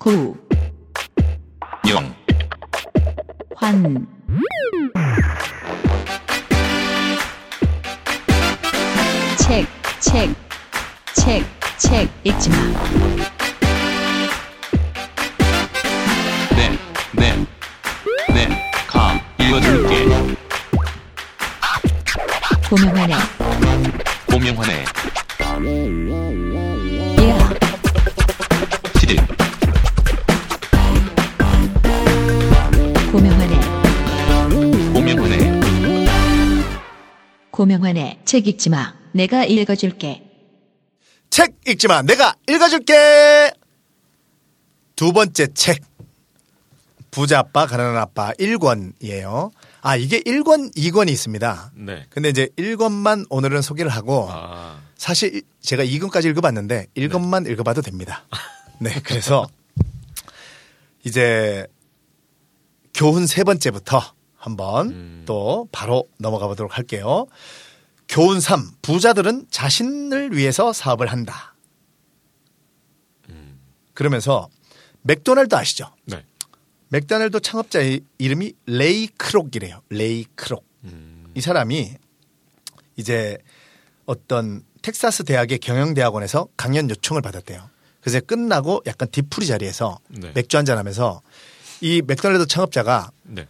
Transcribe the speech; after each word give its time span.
구, 0.00 0.34
영, 1.86 2.14
환, 3.54 4.06
책, 9.36 9.66
책, 10.00 10.34
책, 11.12 11.44
책 11.76 12.10
읽지 12.24 12.48
마. 12.48 12.56
네, 16.56 16.78
네, 17.12 17.46
네, 18.32 18.72
가, 18.86 19.20
읽어줄게. 19.38 20.06
고명환의 22.70 23.16
고명환의 24.30 24.84
책 38.30 38.46
읽지 38.46 38.70
마. 38.70 38.94
내가 39.10 39.44
읽어줄게. 39.44 40.22
책 41.30 41.56
읽지 41.66 41.88
마. 41.88 42.00
내가 42.02 42.36
읽어줄게. 42.48 43.50
두 44.94 45.12
번째 45.12 45.48
책. 45.52 45.82
부자 47.10 47.40
아빠, 47.40 47.66
가난한 47.66 47.96
아빠 47.96 48.30
1권이에요. 48.34 49.50
아, 49.80 49.96
이게 49.96 50.20
1권, 50.20 50.72
2권이 50.76 51.10
있습니다. 51.10 51.72
네. 51.74 52.06
근데 52.08 52.28
이제 52.28 52.46
1권만 52.56 53.26
오늘은 53.30 53.62
소개를 53.62 53.90
하고 53.90 54.28
아, 54.30 54.80
사실 54.94 55.42
제가 55.60 55.84
2권까지 55.84 56.26
읽어봤는데 56.26 56.86
1권만 56.96 57.50
읽어봐도 57.50 57.82
됩니다. 57.82 58.28
네, 58.78 59.00
그래서 59.02 59.48
이제 61.02 61.66
교훈 62.94 63.26
세 63.26 63.42
번째부터 63.42 64.00
한번 64.36 65.24
또 65.26 65.68
바로 65.72 66.08
넘어가 66.18 66.46
보도록 66.46 66.78
할게요. 66.78 67.26
교훈 68.10 68.40
3. 68.40 68.68
부자들은 68.82 69.46
자신을 69.50 70.36
위해서 70.36 70.72
사업을 70.72 71.06
한다. 71.06 71.54
그러면서 73.94 74.48
맥도날드 75.02 75.54
아시죠? 75.54 75.94
네. 76.06 76.24
맥도날드 76.88 77.38
창업자의 77.38 78.00
이름이 78.18 78.52
레이 78.66 79.06
크록이래요. 79.06 79.82
레이 79.90 80.24
크록. 80.34 80.66
이 81.34 81.40
사람이 81.40 81.94
이제 82.96 83.38
어떤 84.06 84.64
텍사스 84.82 85.22
대학의 85.22 85.58
경영대학원에서 85.58 86.48
강연 86.56 86.90
요청을 86.90 87.22
받았대요. 87.22 87.70
그래서 88.00 88.18
끝나고 88.20 88.82
약간 88.86 89.08
뒤풀이 89.08 89.46
자리에서 89.46 90.00
네. 90.08 90.32
맥주 90.34 90.56
한잔 90.56 90.78
하면서 90.78 91.22
이 91.80 92.02
맥도날드 92.04 92.46
창업자가 92.48 93.12
네. 93.22 93.46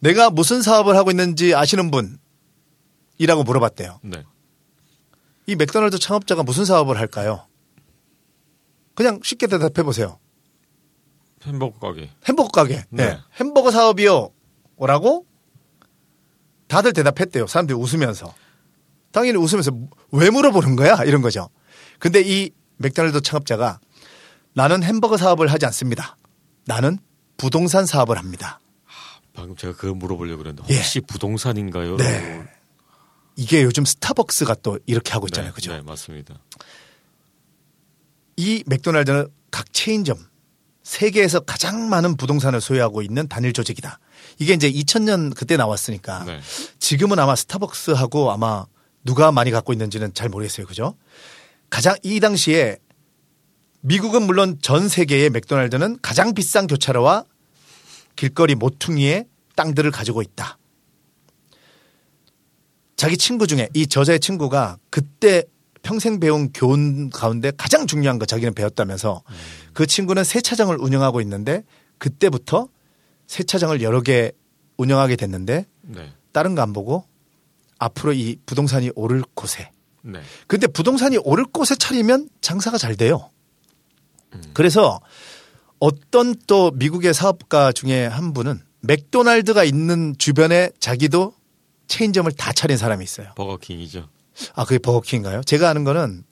내가 0.00 0.28
무슨 0.28 0.60
사업을 0.60 0.96
하고 0.96 1.10
있는지 1.10 1.54
아시는 1.54 1.90
분 1.90 2.18
이라고 3.22 3.44
물어봤대요. 3.44 4.00
네. 4.02 4.24
이 5.46 5.54
맥도날드 5.54 5.96
창업자가 6.00 6.42
무슨 6.42 6.64
사업을 6.64 6.98
할까요? 6.98 7.46
그냥 8.96 9.20
쉽게 9.22 9.46
대답해 9.46 9.84
보세요. 9.84 10.18
햄버거 11.44 11.78
가게. 11.78 12.10
햄버거 12.26 12.48
가게. 12.48 12.84
네. 12.90 13.10
네. 13.10 13.18
햄버거 13.36 13.70
사업이요. 13.70 14.30
라고 14.80 15.24
다들 16.66 16.92
대답했대요. 16.92 17.46
사람들이 17.46 17.78
웃으면서. 17.78 18.34
당연히 19.12 19.38
웃으면서 19.38 19.70
왜 20.10 20.28
물어보는 20.30 20.74
거야? 20.74 21.04
이런 21.04 21.22
거죠. 21.22 21.48
근데 22.00 22.22
이 22.24 22.50
맥도날드 22.78 23.20
창업자가 23.20 23.78
나는 24.54 24.82
햄버거 24.82 25.16
사업을 25.16 25.46
하지 25.46 25.64
않습니다. 25.66 26.16
나는 26.66 26.98
부동산 27.36 27.86
사업을 27.86 28.18
합니다. 28.18 28.58
방금 29.32 29.54
제가 29.54 29.76
그거 29.76 29.94
물어보려고 29.94 30.38
그랬는데 30.38 30.72
예. 30.74 30.78
혹시 30.78 31.00
부동산인가요? 31.00 31.96
네. 31.98 32.48
이게 33.36 33.62
요즘 33.62 33.84
스타벅스가 33.84 34.56
또 34.56 34.78
이렇게 34.86 35.12
하고 35.12 35.26
있잖아요. 35.26 35.50
네, 35.50 35.54
그죠? 35.54 35.72
네, 35.72 35.82
맞습니다. 35.82 36.38
이 38.36 38.62
맥도날드는 38.66 39.28
각 39.50 39.72
체인점 39.72 40.18
세계에서 40.82 41.40
가장 41.40 41.88
많은 41.88 42.16
부동산을 42.16 42.60
소유하고 42.60 43.02
있는 43.02 43.28
단일 43.28 43.52
조직이다. 43.52 43.98
이게 44.38 44.54
이제 44.54 44.70
2000년 44.70 45.34
그때 45.34 45.56
나왔으니까 45.56 46.24
네. 46.24 46.40
지금은 46.78 47.18
아마 47.18 47.36
스타벅스하고 47.36 48.32
아마 48.32 48.66
누가 49.04 49.32
많이 49.32 49.50
갖고 49.50 49.72
있는지는 49.72 50.14
잘 50.14 50.28
모르겠어요. 50.28 50.66
그죠? 50.66 50.96
가장 51.70 51.94
이 52.02 52.20
당시에 52.20 52.78
미국은 53.80 54.22
물론 54.22 54.58
전 54.60 54.88
세계의 54.88 55.30
맥도날드는 55.30 55.98
가장 56.02 56.34
비싼 56.34 56.66
교차로와 56.66 57.24
길거리 58.16 58.54
모퉁이의 58.54 59.26
땅들을 59.56 59.90
가지고 59.90 60.22
있다. 60.22 60.58
자기 62.96 63.16
친구 63.16 63.46
중에 63.46 63.68
이 63.74 63.86
저자의 63.86 64.20
친구가 64.20 64.76
그때 64.90 65.44
평생 65.82 66.20
배운 66.20 66.52
교훈 66.52 67.10
가운데 67.10 67.50
가장 67.56 67.86
중요한 67.86 68.18
거 68.18 68.26
자기는 68.26 68.54
배웠다면서 68.54 69.22
그 69.72 69.86
친구는 69.86 70.22
세차장을 70.22 70.76
운영하고 70.78 71.20
있는데 71.22 71.64
그때부터 71.98 72.68
세차장을 73.26 73.82
여러 73.82 74.00
개 74.00 74.32
운영하게 74.76 75.16
됐는데 75.16 75.66
네. 75.82 76.12
다른 76.32 76.54
거 76.54 76.62
안 76.62 76.72
보고 76.72 77.04
앞으로 77.78 78.12
이 78.12 78.36
부동산이 78.46 78.90
오를 78.94 79.22
곳에 79.34 79.70
네. 80.02 80.20
근데 80.46 80.66
부동산이 80.66 81.18
오를 81.18 81.44
곳에 81.44 81.74
차리면 81.74 82.28
장사가 82.40 82.78
잘 82.78 82.96
돼요. 82.96 83.28
그래서 84.54 85.00
어떤 85.78 86.34
또 86.46 86.70
미국의 86.72 87.12
사업가 87.12 87.72
중에 87.72 88.06
한 88.06 88.32
분은 88.32 88.60
맥도날드가 88.80 89.64
있는 89.64 90.14
주변에 90.16 90.70
자기도 90.80 91.34
체인점을 91.92 92.30
다 92.32 92.52
차린 92.52 92.76
사람이 92.78 93.04
있어요. 93.04 93.28
버거킹이죠. 93.36 94.08
아, 94.54 94.64
그게 94.64 94.78
버거킹인가요? 94.78 95.42
제가 95.42 95.68
아는 95.68 95.84
거는 95.84 96.24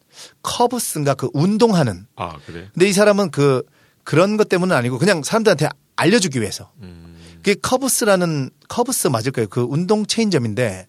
커브스인가 0.43 1.15
그 1.15 1.28
운동하는. 1.34 2.06
아, 2.16 2.37
그래. 2.47 2.69
근데 2.72 2.88
이 2.88 2.93
사람은 2.94 3.31
그 3.31 3.62
그런 4.03 4.37
것 4.38 4.48
때문은 4.48 4.75
아니고 4.75 4.98
그냥 4.98 5.22
사람들한테 5.22 5.69
알려주기 5.97 6.41
위해서. 6.41 6.72
음. 6.81 7.16
그게 7.37 7.54
커브스라는 7.54 8.50
커브스 8.69 9.09
맞을 9.09 9.32
거예요. 9.32 9.48
그 9.48 9.66
운동 9.69 10.06
체인점인데 10.06 10.87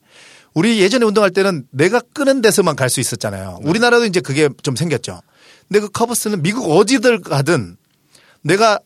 우리 0.54 0.80
예전에 0.82 1.06
운동할 1.06 1.32
때는 1.32 1.66
내가 1.72 2.00
끄는 2.14 2.42
데서만 2.42 2.76
갈 2.78 2.90
수 2.90 3.00
있었잖아요. 3.02 3.60
우리나라도 3.64 4.06
이제 4.06 4.20
그게 4.22 4.50
좀 4.64 4.76
생겼죠. 4.78 5.22
근데 5.68 5.80
그 5.82 5.90
커브스는 5.90 6.42
미국 6.42 6.70
어디들 6.72 7.20
가든 7.22 7.78
내가 8.42 8.80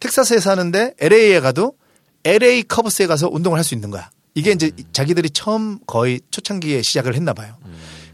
텍사스에 0.00 0.38
사는데 0.40 0.94
LA에 1.00 1.40
가도 1.40 1.74
LA 2.24 2.62
커브스에 2.64 3.06
가서 3.08 3.28
운동을 3.30 3.58
할 3.58 3.64
수 3.64 3.74
있는 3.74 3.90
거야. 3.90 4.10
이게 4.34 4.52
이제 4.52 4.70
자기들이 4.92 5.30
처음 5.30 5.78
거의 5.86 6.20
초창기에 6.30 6.82
시작을 6.82 7.14
했나 7.14 7.32
봐요. 7.32 7.56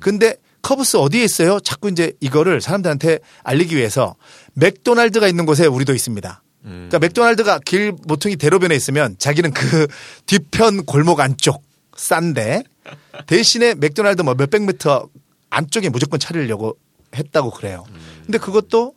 근데 0.00 0.36
커브스 0.62 0.96
어디에 0.96 1.22
있어요? 1.24 1.60
자꾸 1.60 1.88
이제 1.88 2.12
이거를 2.20 2.60
사람들한테 2.60 3.20
알리기 3.44 3.76
위해서 3.76 4.16
맥도날드가 4.54 5.28
있는 5.28 5.46
곳에 5.46 5.66
우리도 5.66 5.94
있습니다. 5.94 6.42
그러니까 6.62 6.98
맥도날드가 6.98 7.60
길 7.64 7.92
모퉁이 8.06 8.36
대로변에 8.36 8.74
있으면 8.74 9.16
자기는 9.18 9.52
그 9.52 9.86
뒤편 10.26 10.84
골목 10.84 11.20
안쪽 11.20 11.62
싼데 11.96 12.64
대신에 13.26 13.74
맥도날드 13.74 14.22
뭐 14.22 14.34
몇백 14.34 14.62
미터 14.62 15.08
안쪽에 15.50 15.88
무조건 15.88 16.18
차리려고 16.18 16.76
했다고 17.14 17.50
그래요. 17.52 17.84
근데 18.24 18.38
그것도 18.38 18.94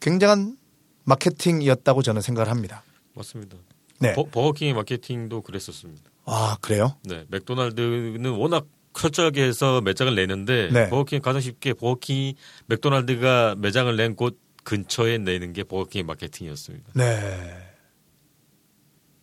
굉장한 0.00 0.56
마케팅이었다고 1.04 2.02
저는 2.02 2.20
생각을 2.20 2.50
합니다. 2.50 2.82
맞습니다. 3.14 3.56
네. 4.00 4.12
버, 4.14 4.24
버거킹의 4.24 4.74
마케팅도 4.74 5.42
그랬었습니다. 5.42 6.09
아, 6.32 6.56
그래요? 6.60 6.96
네. 7.04 7.24
맥도날드는 7.28 8.30
워낙 8.32 8.66
철저하게 8.94 9.42
해서 9.44 9.80
매장을 9.80 10.14
내는데 10.14 10.68
네. 10.72 10.88
버거킹 10.90 11.20
가장 11.22 11.40
쉽게 11.40 11.72
버거킹이 11.74 12.34
맥도날드가 12.66 13.54
매장을 13.58 13.94
낸 13.96 14.14
곳 14.16 14.38
근처에 14.62 15.16
내는 15.18 15.52
게 15.54 15.64
버거킹의 15.64 16.04
마케팅이었습니다. 16.04 16.90
네. 16.94 17.56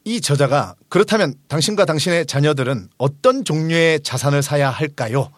이 0.04 0.20
저자가 0.20 0.76
그렇다면 0.90 1.36
당신과 1.48 1.86
당신의 1.86 2.26
자녀들은 2.26 2.90
어떤 2.98 3.44
종류의 3.46 4.00
자산을 4.02 4.42
사야 4.42 4.70
할까요? 4.70 5.32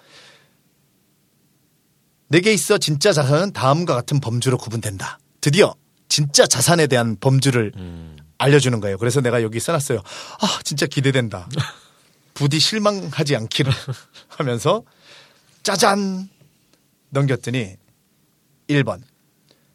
내게 2.30 2.54
있어 2.54 2.78
진짜 2.78 3.12
자산은 3.12 3.52
다음과 3.54 3.94
같은 3.96 4.20
범주로 4.20 4.58
구분된다. 4.58 5.20
드디어 5.42 5.74
진짜 6.08 6.46
자산에 6.46 6.88
대한 6.88 7.18
범주를 7.20 7.74
알려주는 8.40 8.80
거예요. 8.80 8.98
그래서 8.98 9.22
내가 9.22 9.44
여기 9.44 9.60
써놨어요. 9.60 10.00
아, 10.00 10.60
진짜 10.64 10.88
기대된다. 10.88 11.48
부디 12.34 12.60
실망하지 12.60 13.36
않기를 13.36 13.72
하면서 14.30 14.84
짜잔 15.62 16.30
넘겼더니 17.10 17.76
1번. 18.70 19.02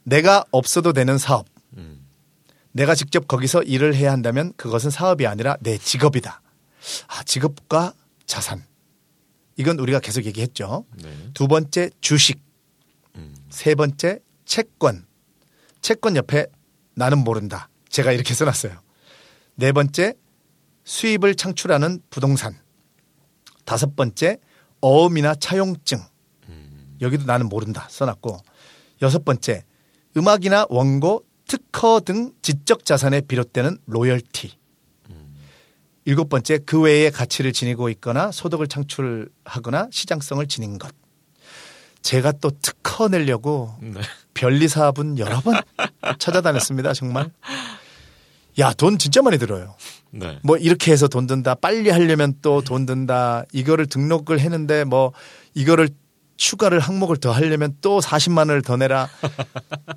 내가 0.02 0.44
없어도 0.50 0.92
되는 0.92 1.16
사업. 1.18 1.46
내가 2.72 2.96
직접 2.96 3.28
거기서 3.28 3.62
일을 3.62 3.94
해야 3.94 4.10
한다면 4.10 4.52
그것은 4.56 4.90
사업이 4.90 5.28
아니라 5.28 5.56
내 5.60 5.78
직업이다. 5.78 6.42
아, 7.06 7.22
직업과 7.22 7.94
자산. 8.26 8.64
이건 9.56 9.78
우리가 9.78 10.00
계속 10.00 10.24
얘기했죠. 10.24 10.84
네. 11.00 11.30
두 11.34 11.46
번째 11.46 11.90
주식. 12.00 12.42
세 13.48 13.76
번째 13.76 14.18
채권. 14.44 15.06
채권 15.82 16.16
옆에 16.16 16.46
나는 16.94 17.18
모른다. 17.18 17.68
제가 17.94 18.10
이렇게 18.10 18.34
써놨어요. 18.34 18.72
네 19.54 19.70
번째, 19.70 20.14
수입을 20.82 21.36
창출하는 21.36 22.00
부동산. 22.10 22.58
다섯 23.64 23.94
번째, 23.94 24.38
어음이나 24.80 25.36
차용증. 25.36 26.00
여기도 27.00 27.24
나는 27.24 27.48
모른다. 27.48 27.86
써놨고. 27.88 28.40
여섯 29.00 29.24
번째, 29.24 29.62
음악이나 30.16 30.66
원고, 30.70 31.24
특허 31.46 32.00
등 32.00 32.32
지적 32.42 32.84
자산에 32.84 33.20
비롯되는 33.20 33.78
로열티. 33.86 34.58
일곱 36.04 36.28
번째, 36.28 36.58
그 36.66 36.80
외의 36.80 37.12
가치를 37.12 37.52
지니고 37.52 37.90
있거나 37.90 38.32
소득을 38.32 38.66
창출하거나 38.66 39.88
시장성을 39.92 40.44
지닌 40.48 40.78
것. 40.78 40.92
제가 42.02 42.32
또 42.32 42.50
특허 42.60 43.06
내려고 43.06 43.76
네. 43.80 44.00
변리 44.34 44.66
사업은 44.66 45.18
여러 45.18 45.40
번 45.40 45.54
찾아다녔습니다. 46.18 46.92
정말. 46.92 47.30
야, 48.58 48.72
돈 48.72 48.98
진짜 48.98 49.20
많이 49.22 49.38
들어요. 49.38 49.74
네. 50.10 50.38
뭐 50.44 50.56
이렇게 50.56 50.92
해서 50.92 51.08
돈 51.08 51.26
든다. 51.26 51.56
빨리 51.56 51.90
하려면 51.90 52.34
또 52.40 52.62
돈 52.62 52.86
든다. 52.86 53.44
이거를 53.52 53.86
등록을 53.86 54.38
했는데 54.40 54.84
뭐 54.84 55.12
이거를 55.54 55.88
추가를 56.36 56.78
항목을 56.80 57.16
더 57.18 57.30
하려면 57.32 57.76
또 57.80 58.00
40만 58.00 58.38
원을 58.38 58.62
더 58.62 58.76
내라. 58.76 59.08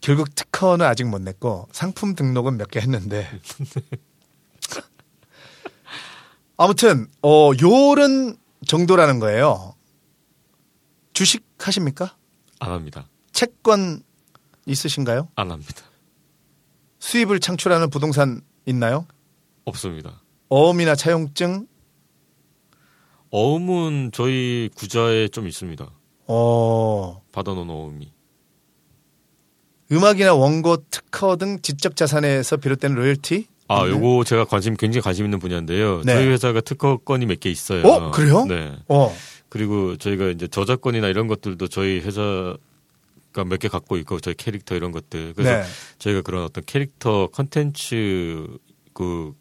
결국 0.00 0.34
특허는 0.34 0.86
아직 0.86 1.04
못 1.04 1.20
냈고 1.20 1.68
상품 1.72 2.14
등록은 2.14 2.56
몇 2.56 2.70
개 2.70 2.80
했는데 2.80 3.28
아무튼 6.56 7.06
어 7.22 7.50
요런 7.60 8.36
정도라는 8.66 9.20
거예요. 9.20 9.74
주식 11.12 11.44
하십니까? 11.58 12.16
안 12.58 12.72
합니다. 12.72 13.06
채권 13.32 14.02
있으신가요? 14.68 15.28
안 15.34 15.50
합니다. 15.50 15.82
수입을 17.00 17.40
창출하는 17.40 17.90
부동산 17.90 18.40
있나요? 18.66 19.06
없습니다. 19.64 20.22
어음이나 20.48 20.94
차용증? 20.94 21.66
어음은 23.30 24.10
저희 24.12 24.70
구자에 24.74 25.28
좀 25.28 25.46
있습니다. 25.46 25.90
어, 26.26 27.22
받아놓은 27.32 27.68
어음이. 27.70 28.12
음악이나 29.90 30.34
원고, 30.34 30.84
특허 30.90 31.36
등 31.36 31.60
지적 31.62 31.96
자산에서 31.96 32.58
비롯되는 32.58 32.94
로열티? 32.96 33.46
아, 33.68 33.84
네. 33.84 33.90
요거 33.90 34.24
제가 34.24 34.44
관심 34.44 34.74
굉장히 34.76 35.02
관심 35.02 35.24
있는 35.26 35.38
분야인데요. 35.38 36.02
네. 36.04 36.14
저희 36.14 36.26
회사가 36.28 36.60
특허권이 36.62 37.26
몇 37.26 37.40
개 37.40 37.50
있어요. 37.50 37.86
어, 37.86 38.10
그래요? 38.10 38.44
네. 38.46 38.74
어, 38.88 39.14
그리고 39.48 39.96
저희가 39.96 40.26
이제 40.28 40.46
저작권이나 40.46 41.08
이런 41.08 41.26
것들도 41.26 41.68
저희 41.68 42.00
회사 42.00 42.54
가몇개 43.38 43.68
갖고 43.68 43.96
있고 43.98 44.20
저희 44.20 44.34
캐릭터 44.34 44.74
이런 44.74 44.92
것들. 44.92 45.34
그래서 45.34 45.62
네. 45.62 45.64
저희가 45.98 46.22
그런 46.22 46.44
어떤 46.44 46.64
캐릭터 46.64 47.28
컨텐츠 47.28 48.58
그 48.92 49.32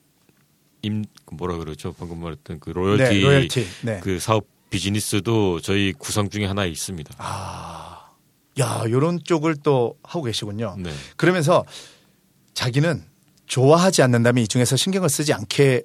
임 0.81 1.03
뭐라 1.31 1.57
그러죠? 1.57 1.93
방금 1.97 2.19
말했던 2.19 2.59
그 2.59 2.69
로열티, 2.69 3.15
네, 3.15 3.21
로열티. 3.21 3.67
네. 3.83 3.99
그 4.01 4.19
사업 4.19 4.45
비즈니스도 4.69 5.59
저희 5.61 5.93
구성 5.93 6.29
중에 6.29 6.45
하나 6.45 6.65
있습니다. 6.65 7.15
아, 7.17 8.11
야, 8.59 8.83
요런 8.89 9.23
쪽을 9.23 9.57
또 9.63 9.97
하고 10.03 10.23
계시군요. 10.23 10.75
네. 10.77 10.91
그러면서 11.15 11.65
자기는 12.53 13.03
좋아하지 13.45 14.01
않는다면 14.01 14.43
이 14.43 14.47
중에서 14.47 14.75
신경을 14.75 15.09
쓰지 15.09 15.33
않게 15.33 15.83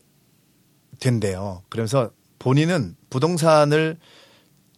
된대요. 1.01 1.63
그러면서 1.69 2.11
본인은 2.39 2.97
부동산을 3.11 3.99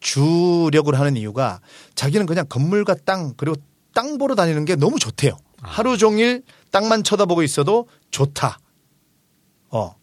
주력을 0.04 0.96
하는 0.98 1.16
이유가 1.16 1.60
자기는 1.94 2.26
그냥 2.26 2.44
건물과 2.48 2.94
땅 3.06 3.32
그리고 3.36 3.56
땅 3.94 4.18
보러 4.18 4.34
다니는 4.34 4.66
게 4.66 4.76
너무 4.76 4.98
좋대요. 4.98 5.36
하루 5.62 5.96
종일 5.96 6.42
땅만 6.70 7.02
쳐다보고 7.04 7.42
있어도 7.42 7.88
좋다. 8.10 8.58
어. 9.70 9.96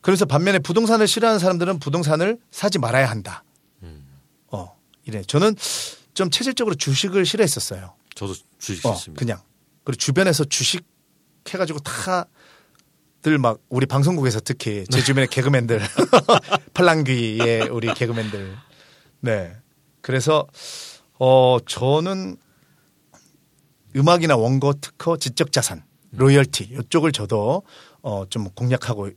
그래서 0.00 0.24
반면에 0.24 0.58
부동산을 0.58 1.06
싫어하는 1.06 1.38
사람들은 1.38 1.80
부동산을 1.80 2.38
사지 2.50 2.78
말아야 2.78 3.10
한다. 3.10 3.44
어. 4.48 4.74
이래. 5.04 5.22
저는 5.22 5.54
좀 6.14 6.30
체질적으로 6.30 6.74
주식을 6.74 7.26
싫어했었어요. 7.26 7.94
저도 8.14 8.34
주식 8.58 8.86
어, 8.86 8.94
있습니다. 8.94 9.18
그냥. 9.18 9.40
그리고 9.84 9.98
주변에서 9.98 10.44
주식 10.44 10.82
해가지고 11.48 11.80
다 11.80 12.26
들 13.24 13.38
막 13.38 13.58
우리 13.70 13.86
방송국에서 13.86 14.38
특히 14.44 14.84
제 14.90 15.02
주변의 15.02 15.28
개그맨들 15.32 15.80
팔랑귀의 16.74 17.70
우리 17.70 17.92
개그맨들. 17.94 18.54
네. 19.24 19.52
그래서 20.00 20.46
어 21.18 21.58
저는 21.66 22.36
음악이나 23.96 24.36
원고 24.36 24.74
특허 24.74 25.16
지적 25.16 25.50
자산 25.52 25.82
로열티 26.12 26.76
이쪽을 26.80 27.12
저도 27.12 27.62
어 28.02 28.26
좀 28.28 28.50
공략하고 28.50 29.10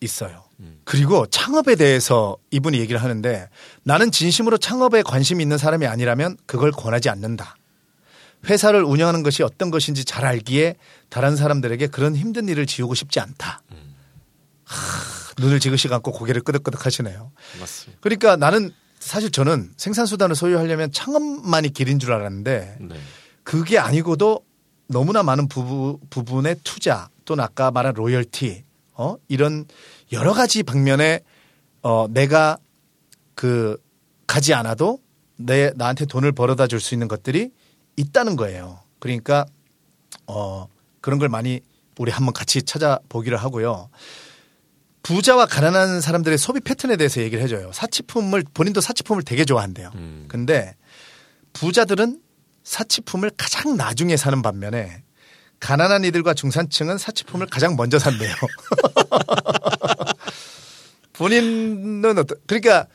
있어요. 0.00 0.44
그리고 0.84 1.24
창업에 1.26 1.76
대해서 1.76 2.36
이분이 2.50 2.78
얘기를 2.78 3.02
하는데 3.02 3.48
나는 3.84 4.10
진심으로 4.10 4.58
창업에 4.58 5.02
관심이 5.02 5.42
있는 5.42 5.56
사람이 5.56 5.86
아니라면 5.86 6.36
그걸 6.46 6.72
권하지 6.72 7.08
않는다. 7.08 7.56
회사를 8.46 8.82
운영하는 8.84 9.22
것이 9.22 9.42
어떤 9.42 9.70
것인지 9.70 10.04
잘 10.04 10.26
알기에 10.26 10.76
다른 11.08 11.36
사람들에게 11.36 11.86
그런 11.86 12.14
힘든 12.16 12.48
일을 12.48 12.66
지우고 12.66 12.94
싶지 12.94 13.20
않다. 13.20 13.62
하, 14.64 15.32
눈을 15.38 15.60
지그시 15.60 15.88
감고 15.88 16.12
고개를 16.12 16.42
끄덕끄덕 16.42 16.84
하시네요. 16.84 17.32
맞습니다. 17.60 17.98
그러니까 18.02 18.36
나는 18.36 18.72
사실 19.04 19.30
저는 19.30 19.70
생산수단을 19.76 20.34
소유하려면 20.34 20.90
창업만이 20.90 21.74
길인 21.74 21.98
줄 21.98 22.12
알았는데 22.12 22.78
네. 22.80 22.96
그게 23.42 23.78
아니고도 23.78 24.40
너무나 24.86 25.22
많은 25.22 25.46
부부, 25.46 26.00
부분의 26.08 26.56
투자 26.64 27.10
또는 27.26 27.44
아까 27.44 27.70
말한 27.70 27.92
로열티 27.94 28.64
어 28.94 29.16
이런 29.28 29.66
여러 30.12 30.32
가지 30.32 30.62
방면에 30.62 31.20
어 31.82 32.06
내가 32.08 32.56
그 33.34 33.76
가지 34.26 34.54
않아도 34.54 35.00
내 35.36 35.70
나한테 35.76 36.06
돈을 36.06 36.32
벌어다 36.32 36.66
줄 36.66 36.80
수 36.80 36.94
있는 36.94 37.06
것들이 37.06 37.50
있다는 37.96 38.36
거예요. 38.36 38.80
그러니까 39.00 39.44
어 40.26 40.66
그런 41.02 41.18
걸 41.18 41.28
많이 41.28 41.60
우리 41.98 42.10
한번 42.10 42.32
같이 42.32 42.62
찾아보기를 42.62 43.36
하고요. 43.36 43.90
부자와 45.04 45.46
가난한 45.46 46.00
사람들의 46.00 46.38
소비 46.38 46.60
패턴에 46.60 46.96
대해서 46.96 47.20
얘기를 47.20 47.42
해줘요. 47.44 47.70
사치품을 47.72 48.44
본인도 48.54 48.80
사치품을 48.80 49.22
되게 49.22 49.44
좋아한대요. 49.44 49.90
음. 49.94 50.24
근데 50.28 50.74
부자들은 51.52 52.20
사치품을 52.64 53.30
가장 53.36 53.76
나중에 53.76 54.16
사는 54.16 54.40
반면에 54.42 55.02
가난한 55.60 56.04
이들과 56.04 56.34
중산층은 56.34 56.98
사치품을 56.98 57.46
가장 57.46 57.76
먼저 57.76 57.98
산대요. 57.98 58.34
본인은 61.12 62.18
어떤 62.18 62.38
그러니까 62.46 62.86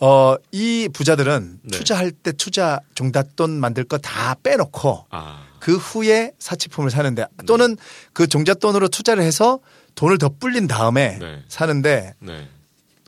어 0.00 0.36
이 0.50 0.88
부자들은 0.92 1.60
네. 1.62 1.78
투자할 1.78 2.10
때 2.10 2.32
투자 2.32 2.80
종잣돈 2.94 3.60
만들 3.60 3.84
거 3.84 3.98
다 3.98 4.34
빼놓고 4.42 5.06
아. 5.10 5.44
그 5.60 5.76
후에 5.76 6.32
사치품을 6.38 6.90
사는데 6.90 7.26
또는 7.46 7.76
그 8.14 8.26
종잣돈으로 8.26 8.88
투자를 8.88 9.22
해서 9.22 9.60
돈을 9.94 10.18
더 10.18 10.28
불린 10.28 10.66
다음에 10.66 11.18
네. 11.18 11.42
사는데 11.48 12.14
네. 12.20 12.48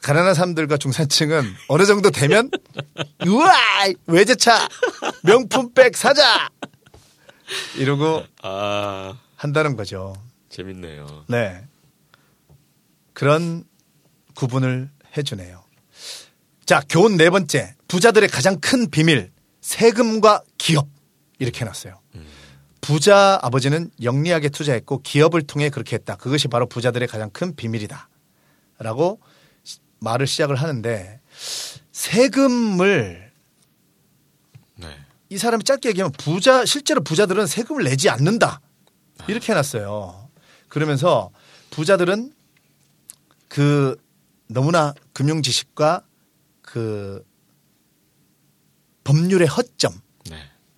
가난한 0.03 0.35
사람들과 0.35 0.77
중산층은 0.77 1.45
어느 1.69 1.87
정도 1.87 2.11
되면 2.11 2.51
우와 3.27 3.53
외제차 4.07 4.69
명품백 5.23 5.97
사자 5.97 6.51
이러고 7.77 8.25
아, 8.43 9.17
한다는 9.37 9.77
거죠. 9.77 10.15
재밌네요. 10.49 11.25
네. 11.29 11.65
그런 13.13 13.65
구분을 14.35 14.91
해주네요. 15.17 15.63
자, 16.67 16.83
교훈 16.89 17.17
네 17.17 17.31
번째. 17.31 17.75
부자들의 17.89 18.29
가장 18.29 18.59
큰 18.61 18.91
비밀. 18.91 19.31
세금과 19.61 20.43
기업. 20.59 20.89
이렇게 21.39 21.61
해놨어요. 21.61 22.02
부자 22.93 23.39
아버지는 23.43 23.91
영리하게 24.03 24.49
투자했고 24.51 25.03
기업을 25.03 25.43
통해 25.43 25.71
그렇게 25.71 25.95
했다. 25.97 26.17
그것이 26.17 26.49
바로 26.49 26.67
부자들의 26.67 27.07
가장 27.09 27.31
큰 27.31 27.55
비밀이다. 27.55 28.09
라고 28.79 29.21
시- 29.63 29.79
말을 30.01 30.27
시작을 30.27 30.57
하는데 30.57 31.21
세금을 31.93 33.31
네. 34.75 34.97
이 35.31 35.39
사람이 35.39 35.63
짧게 35.63 35.91
얘기하면 35.91 36.11
부자 36.19 36.65
실제로 36.67 37.01
부자들은 37.03 37.47
세금을 37.47 37.85
내지 37.85 38.11
않는다 38.11 38.61
이렇게 39.29 39.53
해놨어요. 39.53 40.29
그러면서 40.69 41.31
부자들은 41.71 42.33
그 43.47 43.97
너무나 44.49 44.93
금융 45.13 45.41
지식과 45.43 46.03
그 46.63 47.25
법률의 49.05 49.47
허점 49.47 49.93
네. 49.95 50.01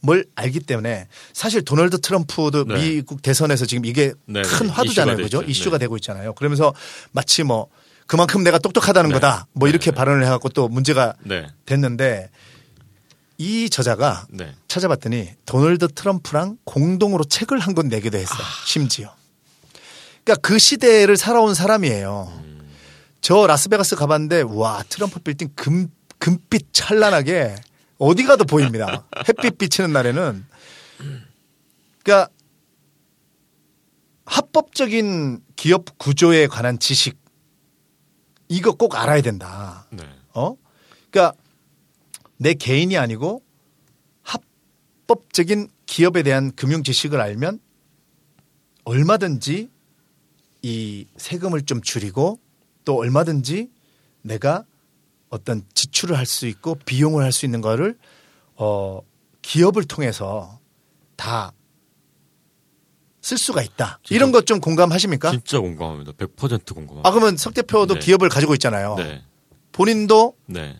뭘 0.04 0.24
알기 0.34 0.60
때문에 0.60 1.08
사실 1.32 1.64
도널드 1.64 2.00
트럼프도 2.00 2.64
네. 2.64 2.74
미국 2.74 3.22
대선에서 3.22 3.64
지금 3.66 3.86
이게 3.86 4.12
네, 4.26 4.42
큰 4.42 4.66
네. 4.66 4.72
화두잖아요. 4.72 5.14
이슈가 5.14 5.24
그죠? 5.24 5.42
이슈가 5.42 5.78
네. 5.78 5.84
되고 5.84 5.96
있잖아요. 5.96 6.34
그러면서 6.34 6.74
마치 7.12 7.42
뭐 7.42 7.68
그만큼 8.06 8.44
내가 8.44 8.58
똑똑하다는 8.58 9.08
네. 9.10 9.14
거다. 9.14 9.46
뭐 9.52 9.66
네, 9.66 9.70
이렇게 9.70 9.90
네. 9.90 9.94
발언을 9.96 10.24
해갖고 10.24 10.50
또 10.50 10.68
문제가 10.68 11.14
네. 11.22 11.46
됐는데 11.64 12.28
이 13.38 13.68
저자가 13.70 14.26
네. 14.30 14.54
찾아봤더니 14.68 15.30
도널드 15.46 15.88
트럼프랑 15.88 16.58
공동으로 16.64 17.24
책을 17.24 17.58
한 17.58 17.74
권 17.74 17.88
내기도 17.88 18.18
했어요. 18.18 18.38
심지어. 18.66 19.12
그러니까 20.22 20.46
그 20.46 20.58
시대를 20.58 21.16
살아온 21.16 21.54
사람이에요. 21.54 22.44
저 23.20 23.46
라스베가스 23.46 23.96
가봤는데 23.96 24.42
와 24.48 24.84
트럼프 24.88 25.18
빌딩 25.20 25.48
금 25.56 25.88
금빛 26.18 26.72
찬란하게 26.72 27.56
어디 28.04 28.24
가도 28.24 28.44
보입니다. 28.44 29.06
햇빛 29.26 29.56
비치는 29.56 29.90
날에는 29.94 30.44
그러니까 32.02 32.30
합법적인 34.26 35.42
기업 35.56 35.96
구조에 35.96 36.46
관한 36.46 36.78
지식 36.78 37.18
이거 38.48 38.72
꼭 38.72 38.96
알아야 38.96 39.22
된다. 39.22 39.86
네. 39.90 40.02
어? 40.34 40.54
그러니까 41.10 41.34
내 42.36 42.52
개인이 42.52 42.94
아니고 42.98 43.42
합법적인 44.20 45.70
기업에 45.86 46.22
대한 46.22 46.54
금융 46.54 46.82
지식을 46.82 47.22
알면 47.22 47.58
얼마든지 48.84 49.70
이 50.60 51.06
세금을 51.16 51.62
좀 51.62 51.80
줄이고 51.80 52.38
또 52.84 52.98
얼마든지 52.98 53.70
내가 54.20 54.66
어떤 55.34 55.62
지출을 55.74 56.16
할 56.16 56.26
수 56.26 56.46
있고 56.46 56.76
비용을 56.86 57.22
할 57.24 57.32
수 57.32 57.44
있는 57.44 57.60
거를 57.60 57.98
어 58.56 59.00
기업을 59.42 59.84
통해서 59.84 60.58
다 61.16 61.52
쓸 63.20 63.38
수가 63.38 63.62
있다. 63.62 64.00
이런 64.10 64.32
것 64.32 64.44
좀 64.44 64.60
공감하십니까? 64.60 65.30
진짜 65.30 65.58
공감합니다. 65.58 66.12
100% 66.12 66.74
공감합니다. 66.74 67.08
아 67.08 67.10
그러면 67.10 67.38
석 67.38 67.54
대표도 67.54 67.94
네. 67.94 68.00
기업을 68.00 68.28
가지고 68.28 68.52
있잖아요. 68.54 68.96
네. 68.98 69.22
본인도 69.72 70.34
네. 70.44 70.78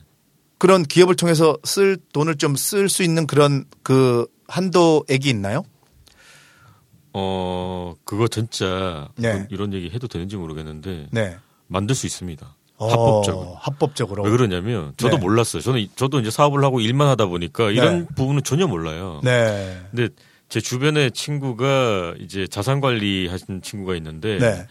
그런 0.58 0.82
기업을 0.82 1.16
통해서 1.16 1.56
쓸 1.64 1.96
돈을 2.12 2.36
좀 2.36 2.52
쓸 2.56 2.90
수 2.90 3.02
있는 3.02 3.26
그런 3.26 3.64
그 3.82 4.26
한도액이 4.48 5.26
있나요? 5.30 5.64
어, 7.14 7.94
그거 8.04 8.28
진짜 8.28 9.08
네. 9.16 9.46
그 9.48 9.54
이런 9.54 9.72
얘기 9.72 9.88
해도 9.90 10.06
되는지 10.06 10.36
모르겠는데 10.36 11.08
네. 11.12 11.36
만들 11.66 11.94
수 11.94 12.06
있습니다. 12.06 12.56
어, 12.76 12.88
합법적으로. 12.88 13.54
합법적으로. 13.60 14.22
왜 14.24 14.30
그러냐면 14.30 14.92
저도 14.96 15.16
네. 15.16 15.22
몰랐어요. 15.22 15.62
저는 15.62 15.80
이- 15.80 15.90
저도 15.94 16.20
이제 16.20 16.30
사업을 16.30 16.64
하고 16.64 16.80
일만 16.80 17.06
하다 17.08 17.26
보니까 17.26 17.70
이런 17.70 18.00
네. 18.00 18.06
부분은 18.16 18.42
전혀 18.42 18.66
몰라요. 18.66 19.20
네. 19.22 19.80
근데 19.92 20.08
제 20.48 20.60
주변에 20.60 21.10
친구가 21.10 22.14
이제 22.20 22.46
자산 22.46 22.80
관리 22.80 23.28
하신 23.28 23.62
친구가 23.62 23.94
있는데 23.96 24.38
네. 24.38 24.66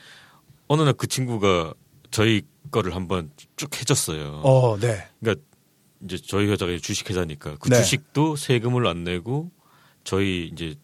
어느 0.68 0.82
날 0.82 0.94
그 0.94 1.08
친구가 1.08 1.74
저희 2.12 2.42
거를 2.72 2.96
한번 2.96 3.32
쭉 3.56 3.74
해줬어요. 3.80 4.42
어, 4.44 4.78
네. 4.80 5.06
그러니까 5.20 5.44
이제 6.04 6.18
저희 6.18 6.48
회사가 6.48 6.72
주식 6.82 7.10
회사니까 7.10 7.56
그 7.60 7.70
네. 7.70 7.78
주식도 7.78 8.36
세금을 8.36 8.86
안 8.88 9.04
내고 9.04 9.50
저희 10.04 10.50
이제 10.54 10.76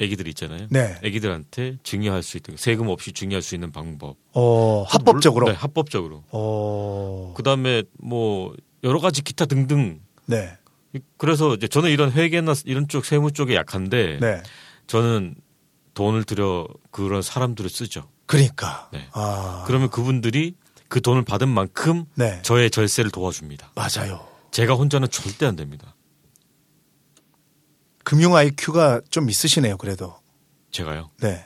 애기들 0.00 0.26
있잖아요. 0.28 0.66
네. 0.70 0.96
애기들한테 1.02 1.78
증여할 1.82 2.22
수 2.22 2.38
있는 2.38 2.56
세금 2.56 2.88
없이 2.88 3.12
증여할 3.12 3.42
수 3.42 3.54
있는 3.54 3.70
방법. 3.70 4.16
어, 4.32 4.84
합법적으로. 4.88 5.46
네, 5.48 5.52
합법적으로. 5.52 6.24
어. 6.30 7.34
그다음에 7.36 7.82
뭐 7.98 8.54
여러 8.82 8.98
가지 8.98 9.22
기타 9.22 9.44
등등. 9.44 10.00
네. 10.26 10.56
그래서 11.18 11.54
이제 11.54 11.68
저는 11.68 11.90
이런 11.90 12.10
회계나 12.10 12.54
이런 12.64 12.88
쪽 12.88 13.04
세무 13.04 13.32
쪽에 13.32 13.54
약한데 13.54 14.18
네. 14.20 14.42
저는 14.86 15.36
돈을 15.94 16.24
들여 16.24 16.66
그런 16.90 17.22
사람들을 17.22 17.68
쓰죠. 17.70 18.08
그러니까. 18.26 18.88
네. 18.92 19.06
아. 19.12 19.64
그러면 19.66 19.90
그분들이 19.90 20.54
그 20.88 21.00
돈을 21.00 21.22
받은 21.24 21.48
만큼 21.48 22.06
네. 22.14 22.40
저의 22.42 22.70
절세를 22.70 23.10
도와줍니다. 23.10 23.72
맞아요. 23.76 24.26
제가 24.50 24.74
혼자는 24.74 25.08
절대 25.10 25.46
안 25.46 25.54
됩니다. 25.54 25.94
금융 28.04 28.34
IQ가 28.36 29.00
좀 29.10 29.28
있으시네요, 29.28 29.76
그래도. 29.76 30.14
제가요. 30.70 31.10
네. 31.20 31.44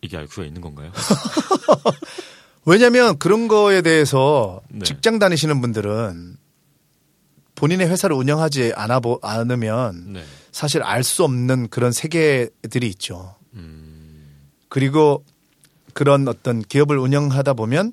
이게 0.00 0.16
IQ가 0.16 0.46
있는 0.46 0.60
건가요? 0.60 0.92
왜냐면 2.64 3.08
하 3.08 3.12
그런 3.14 3.48
거에 3.48 3.82
대해서 3.82 4.60
네. 4.68 4.84
직장 4.84 5.18
다니시는 5.18 5.60
분들은 5.60 6.36
본인의 7.54 7.88
회사를 7.88 8.16
운영하지 8.16 8.72
않아 8.74 9.00
보, 9.00 9.18
않으면 9.22 10.12
네. 10.14 10.24
사실 10.52 10.82
알 10.82 11.02
수 11.02 11.24
없는 11.24 11.68
그런 11.68 11.92
세계들이 11.92 12.88
있죠. 12.88 13.36
음, 13.54 14.48
그리고 14.68 15.24
그런 15.94 16.26
어떤 16.28 16.62
기업을 16.62 16.98
운영하다 16.98 17.54
보면 17.54 17.92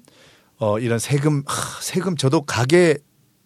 어 0.58 0.80
이런 0.80 1.00
세금 1.00 1.44
하, 1.46 1.82
세금 1.82 2.16
저도 2.18 2.42
가게 2.42 2.98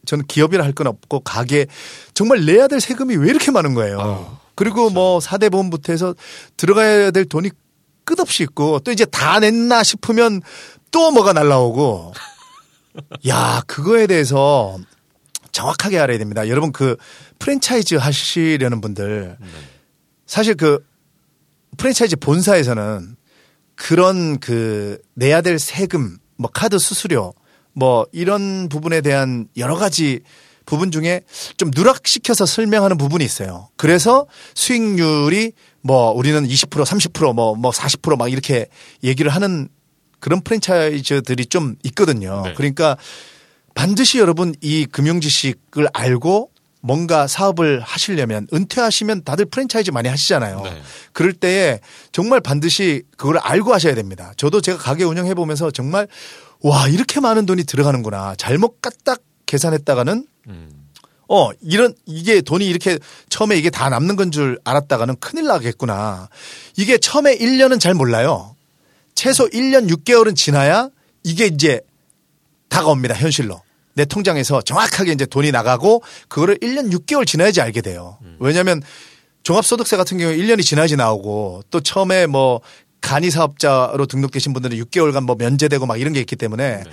저는 0.06 0.26
기업이라 0.28 0.64
할 0.64 0.74
건 0.74 0.88
없고 0.88 1.22
가게 1.22 1.66
정말 2.14 2.46
내야 2.46 2.68
될 2.68 2.80
세금이 2.82 3.16
왜 3.18 3.30
이렇게 3.30 3.52
많은 3.52 3.74
거예요. 3.74 4.00
아유, 4.02 4.26
그리고 4.56 4.90
뭐 4.90 5.20
사대 5.20 5.50
보험부터 5.50 5.94
해서 5.94 6.14
들어가야 6.58 7.12
될 7.12 7.26
돈이 7.26 7.50
끝없이 8.06 8.44
있고 8.44 8.80
또 8.80 8.92
이제 8.92 9.06
다 9.06 9.40
냈나 9.40 9.82
싶으면 9.84 10.42
또 10.92 11.12
뭐가 11.12 11.34
날라오고 11.34 12.14
야 13.28 13.62
그거에 13.68 14.08
대해서 14.08 14.78
정확하게 15.52 16.00
알아야 16.00 16.18
됩니다. 16.18 16.48
여러분 16.50 16.72
그 16.72 16.98
프랜차이즈 17.40 17.96
하시려는 17.96 18.82
분들 18.82 19.38
네. 19.40 19.48
사실 20.26 20.56
그 20.56 20.84
프랜차이즈 21.78 22.16
본사에서는 22.18 23.16
그런 23.76 24.40
그 24.40 25.00
내야 25.16 25.42
될 25.42 25.58
세금, 25.60 26.18
뭐 26.38 26.50
카드 26.52 26.78
수수료, 26.78 27.34
뭐 27.74 28.06
이런 28.12 28.70
부분에 28.70 29.02
대한 29.02 29.48
여러 29.58 29.76
가지 29.76 30.22
부분 30.66 30.92
중에 30.92 31.22
좀 31.58 31.72
누락시켜서 31.76 32.46
설명하는 32.46 32.98
부분이 32.98 33.24
있어요. 33.24 33.70
그래서 33.76 34.28
수익률이 34.56 35.52
뭐 35.82 36.12
우리는 36.12 36.48
20% 36.48 36.86
30%뭐 36.86 37.56
뭐 37.56 37.72
40%막 37.72 38.32
이렇게 38.32 38.68
얘기를 39.04 39.32
하는 39.32 39.68
그런 40.20 40.42
프랜차이즈들이 40.42 41.48
좀 41.48 41.76
있거든요. 41.84 42.44
네. 42.46 42.54
그러니까 42.54 42.98
반드시 43.76 44.20
여러분 44.20 44.56
이 44.62 44.86
금융 44.86 45.20
지식을 45.20 45.90
알고 45.94 46.52
뭔가 46.80 47.28
사업을 47.28 47.80
하시려면 47.82 48.48
은퇴하시면 48.54 49.24
다들 49.24 49.46
프랜차이즈 49.46 49.92
많이 49.92 50.10
하시잖아요. 50.10 50.62
네. 50.64 50.82
그럴 51.12 51.34
때에 51.34 51.80
정말 52.12 52.40
반드시 52.42 53.04
그걸 53.18 53.38
알고 53.38 53.74
하셔야 53.74 53.96
됩니다. 53.96 54.34
저도 54.38 54.62
제가 54.62 54.78
가게 54.78 55.04
운영해 55.04 55.34
보면서 55.34 55.72
정말 55.72 56.08
와 56.64 56.88
이렇게 56.88 57.20
많은 57.20 57.46
돈이 57.46 57.64
들어가는구나. 57.66 58.36
잘못 58.38 58.82
까딱 58.82 59.22
계산했다가는 59.46 60.26
음, 60.48 60.88
어 61.30 61.50
이런 61.62 61.94
이게 62.06 62.42
돈이 62.42 62.66
이렇게 62.68 62.98
처음에 63.30 63.56
이게 63.58 63.70
다 63.70 63.90
남는 63.90 64.16
건 64.16 64.32
줄 64.32 64.60
알았다가는 64.64 65.18
큰일 65.20 65.46
나겠구나. 65.46 66.30
이게 66.78 66.98
처음에 66.98 67.38
1년은 67.38 67.80
잘 67.80 67.94
몰라요. 67.94 68.56
최소 69.16 69.48
1년 69.50 69.90
6개월은 69.90 70.36
지나야 70.36 70.90
이게 71.24 71.46
이제 71.48 71.82
다가옵니다. 72.70 73.14
현실로. 73.16 73.62
내 73.96 74.06
통장에서 74.06 74.62
정확하게 74.64 75.12
이제 75.12 75.26
돈이 75.28 75.52
나가고 75.52 76.02
그거를 76.28 76.58
1년 76.58 76.92
6개월 76.92 77.28
지나야지 77.28 77.62
알게 77.62 77.82
돼요. 77.82 78.18
왜냐하면 78.40 78.82
종합소득세 79.44 79.98
같은 79.98 80.18
경우에 80.18 80.36
1년이 80.38 80.64
지나야지 80.64 80.96
나오고 80.96 81.64
또 81.70 81.80
처음에 81.82 82.26
뭐 82.26 82.62
간이 83.04 83.30
사업자로 83.30 84.06
등록되신 84.08 84.54
분들은 84.54 84.78
6개월간 84.78 85.26
뭐 85.26 85.36
면제되고 85.36 85.86
막 85.86 86.00
이런 86.00 86.14
게 86.14 86.22
있기 86.22 86.36
때문에 86.38 86.84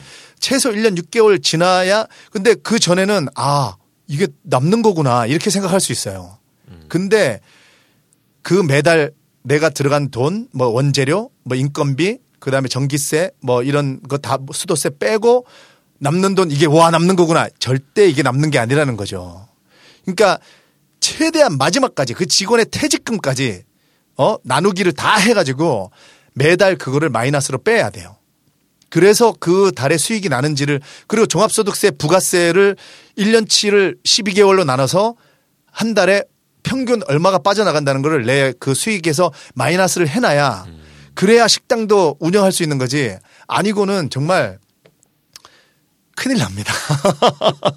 최소 0.40 0.70
1년 0.70 0.98
6개월 0.98 1.42
지나야 1.42 2.06
근데 2.32 2.54
그 2.54 2.78
전에는 2.80 3.28
아 3.36 3.76
이게 4.08 4.26
남는 4.42 4.82
거구나 4.82 5.24
이렇게 5.26 5.50
생각할 5.50 5.80
수 5.80 5.92
있어요. 5.92 6.36
근데 6.88 7.40
그 8.42 8.54
매달 8.54 9.12
내가 9.42 9.70
들어간 9.70 10.10
돈, 10.10 10.48
뭐 10.52 10.66
원재료, 10.66 11.30
뭐 11.44 11.56
인건비, 11.56 12.18
그 12.40 12.50
다음에 12.50 12.68
전기세, 12.68 13.30
뭐 13.40 13.62
이런 13.62 14.00
거 14.02 14.18
다 14.18 14.38
수도세 14.52 14.90
빼고 14.98 15.46
남는 16.00 16.34
돈 16.34 16.50
이게 16.50 16.66
와 16.66 16.90
남는 16.90 17.14
거구나. 17.16 17.48
절대 17.60 18.08
이게 18.08 18.22
남는 18.22 18.50
게 18.50 18.58
아니라는 18.58 18.96
거죠. 18.96 19.46
그러니까 20.04 20.38
최대한 20.98 21.56
마지막까지 21.56 22.14
그 22.14 22.26
직원의 22.26 22.66
퇴직금까지 22.70 23.62
어 24.16 24.36
나누기를 24.44 24.92
다 24.92 25.16
해가지고 25.16 25.90
매달 26.34 26.76
그거를 26.76 27.10
마이너스로 27.10 27.58
빼야 27.58 27.90
돼요. 27.90 28.16
그래서 28.88 29.32
그 29.38 29.70
달에 29.74 29.96
수익이 29.96 30.28
나는지를 30.28 30.80
그리고 31.06 31.26
종합소득세 31.26 31.92
부가세를 31.92 32.76
1년치를 33.16 33.96
12개월로 34.04 34.64
나눠서 34.64 35.14
한 35.70 35.94
달에 35.94 36.24
평균 36.62 37.00
얼마가 37.06 37.38
빠져나간다는 37.38 38.02
거를 38.02 38.26
내 38.26 38.52
그 38.58 38.74
수익에서 38.74 39.32
마이너스를 39.54 40.08
해놔야 40.08 40.66
그래야 41.14 41.46
식당도 41.48 42.16
운영할 42.20 42.52
수 42.52 42.62
있는 42.62 42.78
거지 42.78 43.16
아니고는 43.46 44.10
정말 44.10 44.58
큰일 46.16 46.38
납니다. 46.38 46.74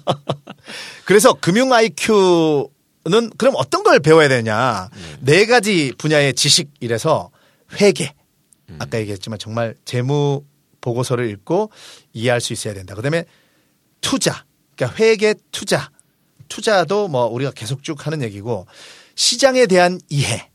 그래서 1.06 1.32
금융 1.34 1.72
IQ 1.72 2.68
는 3.06 3.30
그럼 3.36 3.54
어떤 3.58 3.82
걸 3.82 4.00
배워야 4.00 4.28
되냐 4.28 4.88
네 5.20 5.44
가지 5.44 5.92
분야의 5.98 6.32
지식 6.34 6.70
이래서 6.80 7.30
회계 7.80 8.14
아까 8.78 8.98
얘기했지만 8.98 9.38
정말 9.38 9.74
재무 9.84 10.42
보고서를 10.80 11.28
읽고 11.30 11.70
이해할 12.14 12.40
수 12.40 12.52
있어야 12.54 12.72
된다. 12.74 12.94
그다음에 12.94 13.24
투자, 14.00 14.44
그러니까 14.76 14.98
회계 15.02 15.34
투자, 15.50 15.90
투자도 16.48 17.08
뭐 17.08 17.26
우리가 17.26 17.50
계속 17.52 17.82
쭉 17.82 18.06
하는 18.06 18.22
얘기고 18.22 18.66
시장에 19.16 19.66
대한 19.66 20.00
이해. 20.08 20.50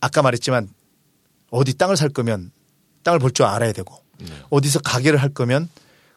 아까 0.00 0.22
말했지만 0.22 0.68
어디 1.50 1.74
땅을 1.74 1.96
살 1.96 2.08
거면 2.08 2.50
땅을 3.04 3.18
볼 3.20 3.30
줄 3.32 3.46
알아야 3.46 3.72
되고 3.72 3.94
네. 4.18 4.32
어디서 4.50 4.80
가게를 4.80 5.20
할 5.20 5.28
거면 5.30 5.68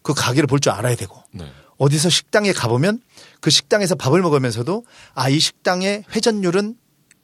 그 0.01 0.13
가게를 0.15 0.47
볼 0.47 0.59
줄 0.59 0.71
알아야 0.71 0.95
되고 0.95 1.21
네. 1.31 1.51
어디서 1.77 2.09
식당에 2.09 2.53
가보면 2.53 3.01
그 3.45 3.51
식당에서 3.51 3.93
밥을 3.93 4.23
먹으면서도 4.23 4.87
아, 5.13 5.29
이 5.29 5.37
식당의 5.39 6.05
회전율은 6.15 6.75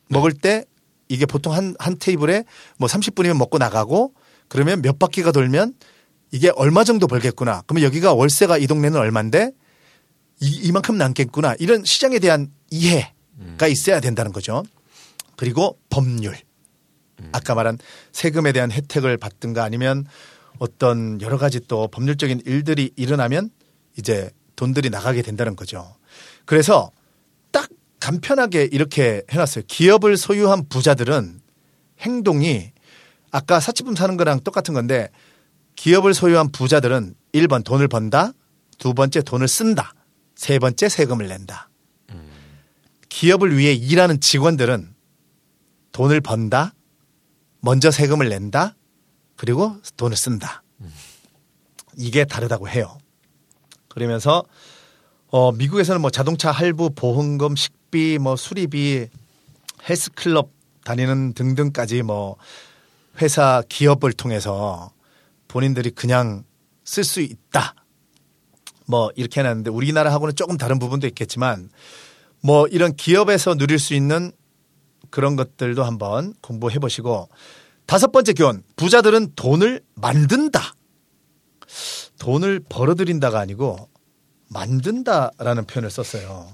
먹을 0.07 0.33
때 0.33 0.65
이게 1.07 1.25
보통 1.25 1.51
한, 1.51 1.73
한 1.79 1.97
테이블에 1.97 2.43
뭐 2.77 2.87
30분이면 2.87 3.37
먹고 3.37 3.57
나가고 3.57 4.13
그러면 4.47 4.83
몇 4.83 4.99
바퀴가 4.99 5.31
돌면 5.31 5.73
이게 6.29 6.51
얼마 6.55 6.83
정도 6.83 7.07
벌겠구나. 7.07 7.63
그러면 7.65 7.85
여기가 7.85 8.13
월세가 8.13 8.59
이 8.59 8.67
동네는 8.67 8.99
얼만데 8.99 9.51
이, 10.41 10.59
이만큼 10.61 10.95
남겠구나. 10.95 11.55
이런 11.57 11.83
시장에 11.85 12.19
대한 12.19 12.51
이해가 12.69 13.65
있어야 13.67 13.99
된다는 13.99 14.31
거죠. 14.31 14.61
그리고 15.37 15.79
법률. 15.89 16.37
아까 17.31 17.55
말한 17.55 17.79
세금에 18.11 18.51
대한 18.51 18.71
혜택을 18.71 19.17
받든가 19.17 19.63
아니면 19.63 20.05
어떤 20.59 21.19
여러 21.19 21.39
가지 21.39 21.61
또 21.61 21.87
법률적인 21.87 22.43
일들이 22.45 22.91
일어나면 22.95 23.49
이제 23.97 24.29
돈들이 24.55 24.91
나가게 24.91 25.23
된다는 25.23 25.55
거죠. 25.55 25.95
그래서 26.51 26.91
딱 27.53 27.69
간편하게 28.01 28.67
이렇게 28.73 29.23
해놨어요. 29.31 29.63
기업을 29.69 30.17
소유한 30.17 30.67
부자들은 30.67 31.39
행동이 32.01 32.73
아까 33.31 33.61
사치품 33.61 33.95
사는 33.95 34.17
거랑 34.17 34.41
똑같은 34.41 34.73
건데 34.73 35.07
기업을 35.77 36.13
소유한 36.13 36.51
부자들은 36.51 37.15
1번 37.31 37.63
돈을 37.63 37.87
번다, 37.87 38.33
두 38.77 38.93
번째 38.93 39.21
돈을 39.21 39.47
쓴다, 39.47 39.93
세 40.35 40.59
번째 40.59 40.89
세금을 40.89 41.29
낸다. 41.29 41.69
기업을 43.07 43.57
위해 43.57 43.71
일하는 43.71 44.19
직원들은 44.19 44.93
돈을 45.93 46.19
번다, 46.19 46.73
먼저 47.61 47.91
세금을 47.91 48.27
낸다, 48.27 48.75
그리고 49.37 49.77
돈을 49.95 50.17
쓴다. 50.17 50.63
이게 51.95 52.25
다르다고 52.25 52.67
해요. 52.67 52.97
그러면서 53.87 54.43
어 55.31 55.53
미국에서는 55.53 56.01
뭐 56.01 56.09
자동차 56.09 56.51
할부, 56.51 56.89
보험금, 56.93 57.55
식비, 57.55 58.19
뭐 58.19 58.35
수리비, 58.35 59.07
헬스클럽 59.87 60.49
다니는 60.83 61.33
등등까지 61.33 62.03
뭐 62.03 62.35
회사 63.21 63.63
기업을 63.69 64.11
통해서 64.11 64.91
본인들이 65.47 65.91
그냥 65.91 66.43
쓸 66.83 67.05
수 67.05 67.21
있다. 67.21 67.75
뭐 68.87 69.09
이렇게 69.15 69.39
해놨는데 69.39 69.69
우리나라하고는 69.69 70.35
조금 70.35 70.57
다른 70.57 70.79
부분도 70.79 71.07
있겠지만 71.07 71.69
뭐 72.41 72.67
이런 72.67 72.93
기업에서 72.93 73.55
누릴 73.55 73.79
수 73.79 73.93
있는 73.93 74.33
그런 75.11 75.37
것들도 75.37 75.81
한번 75.83 76.33
공부해 76.41 76.79
보시고 76.79 77.29
다섯 77.85 78.11
번째 78.11 78.33
교훈 78.33 78.63
부자들은 78.75 79.33
돈을 79.37 79.81
만든다. 79.95 80.75
돈을 82.19 82.59
벌어들인다가 82.67 83.39
아니고 83.39 83.90
만든다라는 84.51 85.65
표현을 85.65 85.89
썼어요. 85.89 86.51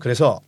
그래서 0.00 0.40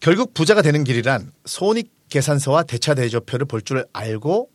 결국 0.00 0.34
부자가 0.34 0.62
되는 0.62 0.84
길이란 0.84 1.32
손익 1.44 1.90
계산서와 2.08 2.62
대차 2.64 2.94
대조표를 2.94 3.46
볼 3.46 3.62
줄 3.62 3.86
알고 3.92 4.50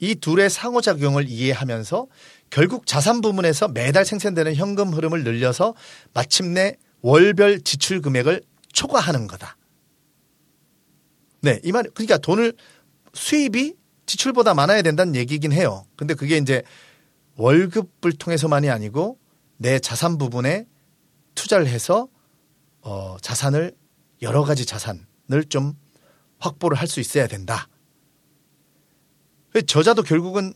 이 0.00 0.14
둘의 0.14 0.50
상호작용을 0.50 1.28
이해하면서 1.28 2.06
결국 2.50 2.86
자산 2.86 3.20
부문에서 3.20 3.68
매달 3.68 4.04
생산되는 4.04 4.54
현금 4.54 4.92
흐름을 4.92 5.24
늘려서 5.24 5.74
마침내 6.14 6.76
월별 7.02 7.60
지출 7.62 8.00
금액을 8.00 8.42
초과하는 8.72 9.26
거다. 9.26 9.56
네, 11.40 11.60
이 11.62 11.72
말, 11.72 11.84
그러니까 11.94 12.18
돈을 12.18 12.52
수입이 13.12 13.74
지출보다 14.06 14.54
많아야 14.54 14.82
된다는 14.82 15.14
얘기긴 15.14 15.52
해요. 15.52 15.84
근데 15.96 16.14
그게 16.14 16.36
이제 16.36 16.62
월급을 17.36 18.12
통해서만이 18.12 18.70
아니고 18.70 19.18
내 19.58 19.78
자산 19.78 20.18
부분에 20.18 20.66
투자를 21.34 21.66
해서 21.66 22.08
어, 22.80 23.16
자산을 23.20 23.76
여러 24.22 24.42
가지 24.44 24.64
자산을 24.64 25.44
좀 25.48 25.74
확보를 26.38 26.78
할 26.78 26.86
수 26.88 27.00
있어야 27.00 27.26
된다. 27.26 27.68
저자도 29.66 30.02
결국은 30.02 30.52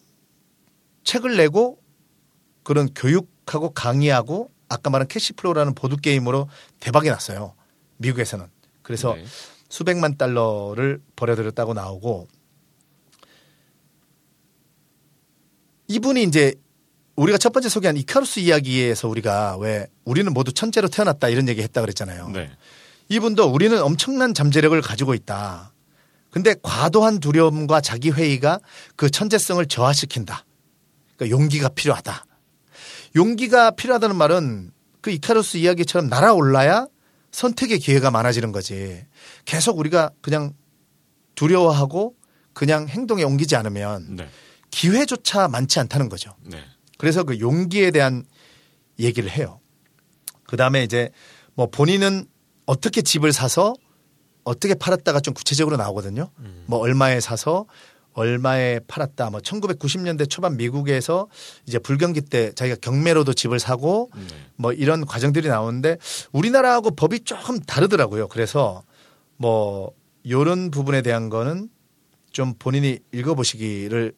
책을 1.04 1.36
내고 1.36 1.82
그런 2.62 2.88
교육하고 2.94 3.70
강의하고 3.70 4.50
아까 4.68 4.90
말한 4.90 5.08
Cashflow라는 5.08 5.74
보드게임으로 5.74 6.48
대박이 6.80 7.08
났어요. 7.08 7.54
미국에서는. 7.96 8.46
그래서 8.82 9.14
네. 9.14 9.24
수백만 9.68 10.16
달러를 10.16 11.02
벌어들였다고 11.16 11.74
나오고 11.74 12.28
이분이 15.88 16.22
이제 16.22 16.54
우리가 17.16 17.38
첫 17.38 17.52
번째 17.52 17.68
소개한 17.68 17.96
이카루스 17.96 18.40
이야기에서 18.40 19.08
우리가 19.08 19.56
왜 19.58 19.86
우리는 20.04 20.32
모두 20.32 20.52
천재로 20.52 20.88
태어났다 20.88 21.28
이런 21.28 21.48
얘기 21.48 21.62
했다 21.62 21.80
그랬잖아요. 21.80 22.28
네. 22.28 22.50
이분도 23.08 23.46
우리는 23.46 23.80
엄청난 23.82 24.32
잠재력을 24.32 24.80
가지고 24.80 25.14
있다. 25.14 25.72
근데 26.30 26.54
과도한 26.62 27.20
두려움과 27.20 27.82
자기 27.82 28.10
회의가 28.10 28.58
그 28.96 29.10
천재성을 29.10 29.64
저하시킨다. 29.66 30.46
그러니까 31.16 31.36
용기가 31.38 31.68
필요하다. 31.68 32.24
용기가 33.16 33.72
필요하다는 33.72 34.16
말은 34.16 34.70
그 35.02 35.10
이카루스 35.10 35.58
이야기처럼 35.58 36.08
날아올라야 36.08 36.86
선택의 37.32 37.78
기회가 37.78 38.10
많아지는 38.10 38.52
거지. 38.52 39.04
계속 39.44 39.78
우리가 39.78 40.10
그냥 40.22 40.54
두려워하고 41.34 42.14
그냥 42.54 42.88
행동에 42.88 43.22
옮기지 43.24 43.56
않으면 43.56 44.16
네. 44.16 44.28
기회조차 44.70 45.48
많지 45.48 45.80
않다는 45.80 46.08
거죠. 46.08 46.34
네. 46.44 46.62
그래서 47.02 47.24
그 47.24 47.40
용기에 47.40 47.90
대한 47.90 48.22
얘기를 49.00 49.28
해요. 49.28 49.58
그 50.44 50.56
다음에 50.56 50.84
이제 50.84 51.10
뭐 51.54 51.66
본인은 51.66 52.26
어떻게 52.64 53.02
집을 53.02 53.32
사서 53.32 53.74
어떻게 54.44 54.74
팔았다가 54.74 55.18
좀 55.18 55.34
구체적으로 55.34 55.76
나오거든요. 55.76 56.30
뭐 56.66 56.78
얼마에 56.78 57.18
사서 57.18 57.66
얼마에 58.12 58.78
팔았다. 58.86 59.30
뭐 59.30 59.40
1990년대 59.40 60.30
초반 60.30 60.56
미국에서 60.56 61.26
이제 61.66 61.80
불경기 61.80 62.20
때 62.20 62.52
자기가 62.52 62.76
경매로도 62.80 63.32
집을 63.32 63.58
사고 63.58 64.08
네. 64.14 64.22
뭐 64.54 64.72
이런 64.72 65.04
과정들이 65.04 65.48
나오는데 65.48 65.96
우리나라하고 66.30 66.92
법이 66.92 67.24
조금 67.24 67.58
다르더라고요. 67.58 68.28
그래서 68.28 68.84
뭐 69.38 69.90
요런 70.28 70.70
부분에 70.70 71.02
대한 71.02 71.30
거는 71.30 71.68
좀 72.30 72.54
본인이 72.60 73.00
읽어보시기를 73.10 74.12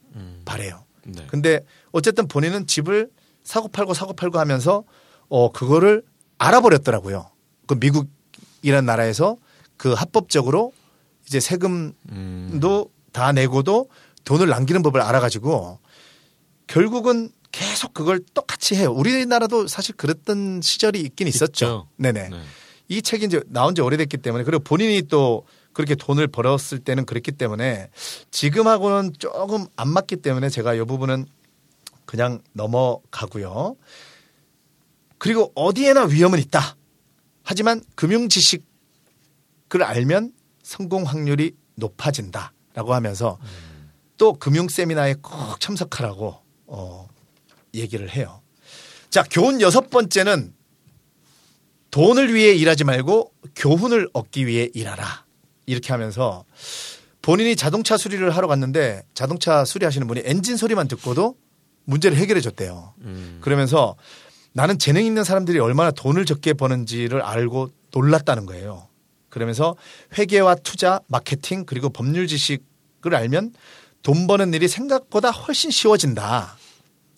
바래요. 0.44 0.84
네. 1.07 1.27
근데 1.29 1.61
어쨌든 1.93 2.27
본인은 2.29 2.67
집을 2.67 3.11
사고 3.43 3.69
팔고 3.69 3.95
사고 3.95 4.12
팔고 4.12 4.38
하면서 4.38 4.85
어 5.29 5.53
그거를 5.53 6.03
알아버렸더라고요. 6.38 7.31
그 7.67 7.75
미국이라는 7.75 8.85
나라에서 8.87 9.37
그 9.77 9.93
합법적으로 9.93 10.73
이제 11.27 11.40
세금도 11.40 11.93
음. 12.11 12.61
다 13.12 13.33
내고도 13.33 13.88
돈을 14.25 14.49
남기는 14.49 14.83
법을 14.83 15.01
알아가지고 15.01 15.79
결국은 16.67 17.31
계속 17.53 17.95
그걸 17.95 18.21
똑같이 18.35 18.75
해요. 18.75 18.93
우리나라도 18.93 19.69
사실 19.69 19.95
그랬던 19.95 20.61
시절이 20.62 21.01
있긴 21.01 21.29
있었죠. 21.29 21.47
있죠. 21.47 21.88
네네. 21.97 22.29
네. 22.31 22.43
이 22.88 23.01
책이 23.01 23.27
이제 23.27 23.40
나온 23.47 23.75
지 23.75 23.81
오래됐기 23.81 24.19
때문에 24.19 24.45
그리고 24.45 24.62
본인이 24.64 25.03
또 25.03 25.47
그렇게 25.75 25.95
돈을 25.95 26.29
벌었을 26.29 26.79
때는 26.79 27.05
그랬기 27.05 27.33
때문에 27.33 27.91
지금하고는 28.31 29.13
조금 29.19 29.67
안 29.77 29.89
맞기 29.89 30.17
때문에 30.17 30.49
제가 30.49 30.75
이 30.75 30.79
부분은 30.85 31.27
그냥 32.07 32.41
넘어가고요. 32.53 33.77
그리고 35.19 35.53
어디에나 35.55 36.05
위험은 36.05 36.39
있다. 36.39 36.77
하지만 37.43 37.83
금융 37.95 38.29
지식을 38.29 38.65
알면 39.83 40.33
성공 40.63 41.05
확률이 41.05 41.53
높아진다라고 41.75 42.95
하면서 42.95 43.39
또 44.17 44.33
금융 44.33 44.69
세미나에 44.69 45.15
꼭 45.21 45.61
참석하라고 45.61 46.39
어, 46.67 47.09
얘기를 47.75 48.09
해요. 48.11 48.41
자, 49.11 49.25
교훈 49.31 49.61
여섯 49.61 49.91
번째는 49.91 50.55
돈을 51.91 52.35
위해 52.35 52.55
일하지 52.55 52.85
말고 52.85 53.33
교훈을 53.55 54.09
얻기 54.13 54.47
위해 54.47 54.69
일하라. 54.75 55.24
이렇게 55.66 55.92
하면서 55.92 56.44
본인이 57.22 57.57
자동차 57.57 57.96
수리를 57.96 58.29
하러 58.31 58.46
갔는데 58.46 59.03
자동차 59.14 59.64
수리하시는 59.64 60.07
분이 60.07 60.22
엔진 60.24 60.57
소리만 60.57 60.88
듣고도 60.88 61.37
문제를 61.85 62.16
해결해 62.16 62.40
줬대요. 62.40 62.94
음. 63.00 63.38
그러면서 63.40 63.96
나는 64.53 64.79
재능 64.79 65.05
있는 65.05 65.24
사람들이 65.24 65.59
얼마나 65.59 65.90
돈을 65.90 66.27
적게 66.27 66.53
버는지를 66.53 67.22
알고 67.22 67.70
놀랐다는 67.92 68.46
거예요. 68.46 68.88
그러면서 69.29 69.74
회계와 70.16 70.57
투자, 70.57 71.00
마케팅 71.09 71.64
그리고 71.64 71.88
법률 71.88 72.27
지식을 72.27 73.14
알면 73.14 73.53
돈 74.03 74.27
버는 74.27 74.55
일이 74.55 74.68
생각보다 74.68 75.31
훨씬 75.31 75.70
쉬워진다. 75.70 76.57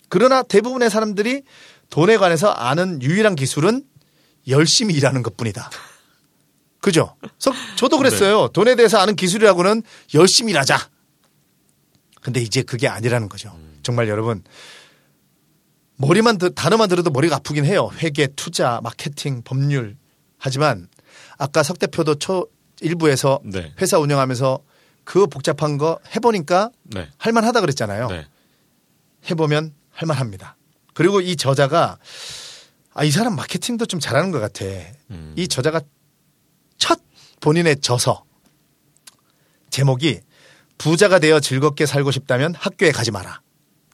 그러나 0.09 0.43
대부분의 0.43 0.89
사람들이 0.89 1.43
돈에 1.91 2.17
관해서 2.17 2.49
아는 2.51 3.03
유일한 3.03 3.35
기술은 3.35 3.85
열심히 4.49 4.95
일하는 4.95 5.23
것 5.23 5.37
뿐이다. 5.37 5.71
그죠? 6.81 7.17
서- 7.39 7.53
저도 7.77 7.99
그랬어요. 7.99 8.49
돈에 8.49 8.77
대해서 8.77 8.99
아는 8.99 9.17
기술이라고는 9.17 9.83
열심히 10.15 10.53
일하자. 10.53 10.79
근데 12.23 12.41
이제 12.41 12.63
그게 12.63 12.89
아니라는 12.89 13.29
거죠. 13.29 13.57
정말 13.83 14.09
여러분 14.09 14.43
머리만 15.97 16.39
들- 16.39 16.55
단어만 16.55 16.89
들어도 16.89 17.11
머리가 17.11 17.37
아프긴 17.37 17.65
해요. 17.65 17.91
회계, 18.03 18.27
투자, 18.29 18.81
마케팅, 18.83 19.43
법률. 19.43 19.97
하지만 20.39 20.89
아까 21.39 21.63
석 21.63 21.79
대표도 21.79 22.17
초 22.17 22.49
일부에서 22.81 23.41
네. 23.45 23.73
회사 23.81 23.99
운영하면서 23.99 24.61
그 25.05 25.27
복잡한 25.27 25.79
거 25.79 25.99
해보니까 26.15 26.71
네. 26.85 27.09
할만하다 27.17 27.61
그랬잖아요. 27.63 28.09
네. 28.09 28.27
해보면 29.31 29.73
할만합니다. 29.93 30.57
그리고 30.95 31.21
이 31.21 31.37
저자가 31.37 31.99
아, 32.93 33.05
이 33.05 33.11
사람 33.11 33.37
마케팅도 33.37 33.87
좀 33.87 34.01
잘하는 34.01 34.31
것 34.31 34.41
같아. 34.41 34.65
음. 35.11 35.33
이 35.37 35.49
저자가 35.49 35.81
첫 36.79 37.01
본인의 37.41 37.81
저서 37.81 38.25
제목이 39.71 40.21
부자가 40.79 41.19
되어 41.19 41.41
즐겁게 41.41 41.87
살고 41.87 42.11
싶다면 42.11 42.55
학교에 42.55 42.93
가지 42.93 43.11
마라. 43.11 43.41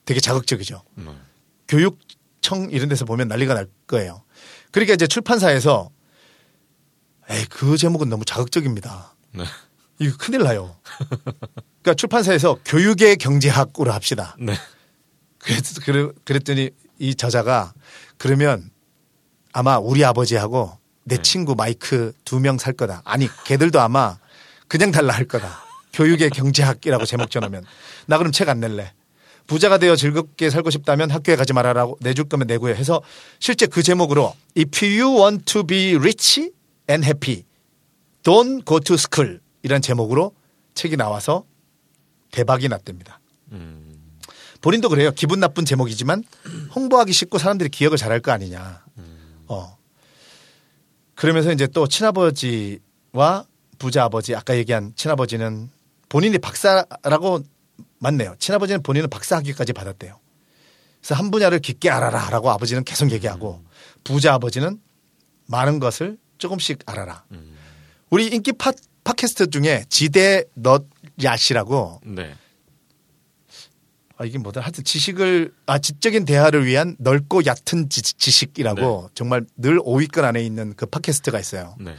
되게 0.05 0.19
자극적이죠. 0.19 0.83
네. 0.95 1.17
교육청 1.67 2.69
이런 2.71 2.89
데서 2.89 3.05
보면 3.05 3.27
난리가 3.29 3.53
날 3.53 3.67
거예요. 3.87 4.23
그러니까 4.71 4.93
이제 4.93 5.07
출판사에서 5.07 5.89
에이, 7.29 7.45
그 7.49 7.77
제목은 7.77 8.09
너무 8.09 8.25
자극적입니다. 8.25 9.15
네. 9.31 9.45
이거 9.99 10.17
큰일 10.17 10.43
나요. 10.43 10.75
그러니까 11.81 11.93
출판사에서 11.95 12.59
교육의 12.65 13.17
경제학으로 13.17 13.93
합시다. 13.93 14.35
네. 14.39 14.53
그랬, 15.39 16.25
그랬더니 16.25 16.71
이 16.99 17.15
저자가 17.15 17.73
그러면 18.17 18.69
아마 19.53 19.77
우리 19.77 20.03
아버지하고 20.03 20.77
내 21.05 21.17
네. 21.17 21.21
친구 21.21 21.55
마이크 21.55 22.13
두 22.25 22.39
명 22.39 22.57
살 22.57 22.73
거다. 22.73 23.01
아니, 23.05 23.27
걔들도 23.45 23.79
아마 23.81 24.17
그냥 24.67 24.91
달라 24.91 25.13
할 25.13 25.25
거다. 25.25 25.63
교육의 25.93 26.29
경제학이라고 26.31 27.05
제목 27.05 27.29
전하면. 27.29 27.63
나 28.07 28.17
그럼 28.17 28.31
책 28.31 28.49
안 28.49 28.59
낼래. 28.59 28.93
부자가 29.45 29.77
되어 29.77 29.95
즐겁게 29.97 30.49
살고 30.49 30.69
싶다면 30.69 31.11
학교에 31.11 31.35
가지 31.35 31.51
말아라고 31.51 31.97
내줄 31.99 32.29
거면 32.29 32.47
내고요 32.47 32.73
해서 32.75 33.01
실제 33.39 33.65
그 33.67 33.83
제목으로 33.83 34.33
If 34.57 34.85
you 34.85 35.19
want 35.19 35.43
to 35.45 35.63
be 35.63 35.95
rich 35.95 36.49
and 36.89 37.05
happy, 37.05 37.43
don't 38.23 38.65
go 38.65 38.79
to 38.79 38.93
school 38.95 39.41
이란 39.61 39.81
제목으로 39.81 40.33
책이 40.75 40.95
나와서 40.95 41.43
대박이 42.31 42.69
났답니다. 42.69 43.19
음. 43.51 43.99
본인도 44.61 44.87
그래요. 44.87 45.11
기분 45.11 45.41
나쁜 45.41 45.65
제목이지만 45.65 46.23
홍보하기 46.73 47.11
쉽고 47.11 47.37
사람들이 47.37 47.69
기억을 47.69 47.97
잘할 47.97 48.21
거 48.21 48.31
아니냐. 48.31 48.81
어. 49.47 49.77
그러면서 51.15 51.51
이제 51.51 51.67
또 51.67 51.87
친아버지와 51.87 53.45
부자 53.77 54.03
아버지 54.05 54.35
아까 54.35 54.55
얘기한 54.55 54.93
친아버지는 54.95 55.69
본인이 56.09 56.37
박사라고 56.37 57.41
맞네요. 57.99 58.35
친아버지는 58.39 58.83
본인은 58.83 59.09
박사 59.09 59.37
학위까지 59.37 59.73
받았대요. 59.73 60.19
그래서 60.99 61.15
한 61.15 61.31
분야를 61.31 61.59
깊게 61.59 61.89
알아라라고 61.89 62.49
아버지는 62.51 62.83
계속 62.83 63.11
얘기하고 63.11 63.61
부자 64.03 64.33
아버지는 64.35 64.79
많은 65.47 65.79
것을 65.79 66.17
조금씩 66.37 66.79
알아라. 66.85 67.23
우리 68.09 68.27
인기 68.27 68.53
팟, 68.53 68.71
팟캐스트 69.03 69.49
중에 69.49 69.85
지대 69.89 70.43
넛 70.53 70.85
야시라고 71.21 72.01
네. 72.05 72.35
아, 74.17 74.25
이게 74.25 74.37
뭐다. 74.37 74.61
하여튼 74.61 74.83
지식을, 74.83 75.53
아, 75.65 75.79
지적인 75.79 76.25
대화를 76.25 76.65
위한 76.65 76.95
넓고 76.99 77.45
얕은 77.45 77.89
지, 77.89 78.01
지식이라고 78.01 79.09
정말 79.15 79.45
늘 79.57 79.79
5위권 79.79 80.23
안에 80.23 80.43
있는 80.43 80.73
그 80.75 80.85
팟캐스트가 80.85 81.39
있어요. 81.39 81.75
네. 81.79 81.95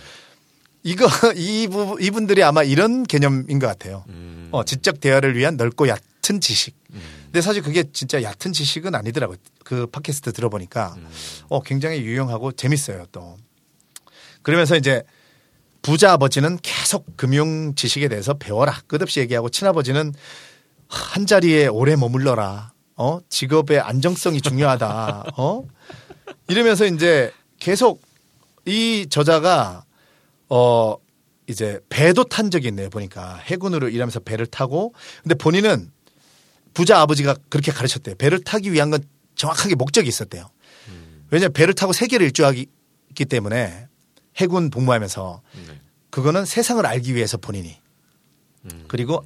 이거, 0.84 1.06
이, 1.34 1.66
부, 1.66 1.96
이분들이 2.00 2.42
아마 2.42 2.62
이런 2.62 3.02
개념인 3.02 3.58
것 3.58 3.66
같아요. 3.66 4.04
음. 4.08 4.48
어, 4.52 4.64
지적 4.64 5.00
대화를 5.00 5.36
위한 5.36 5.56
넓고 5.56 5.88
얕은 5.88 6.40
지식. 6.40 6.76
근데 7.24 7.40
사실 7.40 7.62
그게 7.62 7.82
진짜 7.92 8.22
얕은 8.22 8.52
지식은 8.52 8.94
아니더라고요. 8.94 9.36
그 9.64 9.86
팟캐스트 9.88 10.32
들어보니까. 10.32 10.94
어, 11.48 11.62
굉장히 11.62 12.02
유용하고 12.02 12.52
재밌어요, 12.52 13.06
또. 13.10 13.36
그러면서 14.42 14.76
이제 14.76 15.02
부자 15.82 16.12
아버지는 16.12 16.58
계속 16.62 17.16
금융 17.16 17.74
지식에 17.74 18.06
대해서 18.06 18.34
배워라. 18.34 18.80
끝없이 18.86 19.18
얘기하고 19.20 19.48
친아버지는 19.48 20.14
한 20.88 21.26
자리에 21.26 21.66
오래 21.66 21.96
머물러라. 21.96 22.72
어? 22.96 23.18
직업의 23.28 23.80
안정성이 23.80 24.40
중요하다. 24.40 25.32
어? 25.36 25.64
이러면서 26.48 26.86
이제 26.86 27.32
계속 27.58 28.02
이 28.66 29.06
저자가 29.10 29.84
어 30.48 30.96
이제 31.46 31.80
배도 31.88 32.24
탄 32.24 32.50
적이 32.50 32.68
있네요. 32.68 32.90
보니까 32.90 33.36
해군으로 33.36 33.88
일하면서 33.88 34.20
배를 34.20 34.46
타고 34.46 34.94
근데 35.22 35.34
본인은 35.34 35.90
부자 36.72 37.00
아버지가 37.00 37.36
그렇게 37.48 37.72
가르쳤대요. 37.72 38.16
배를 38.16 38.42
타기 38.42 38.72
위한 38.72 38.90
건 38.90 39.02
정확하게 39.36 39.74
목적이 39.74 40.08
있었대요. 40.08 40.48
왜냐하면 41.30 41.52
배를 41.52 41.74
타고 41.74 41.92
세계를 41.92 42.26
일주하기 42.26 42.66
때문에 43.28 43.88
해군 44.36 44.70
복무하면서 44.70 45.42
네. 45.66 45.80
그거는 46.10 46.44
세상을 46.44 46.84
알기 46.84 47.14
위해서 47.14 47.36
본인이. 47.36 47.76
그리고 48.88 49.24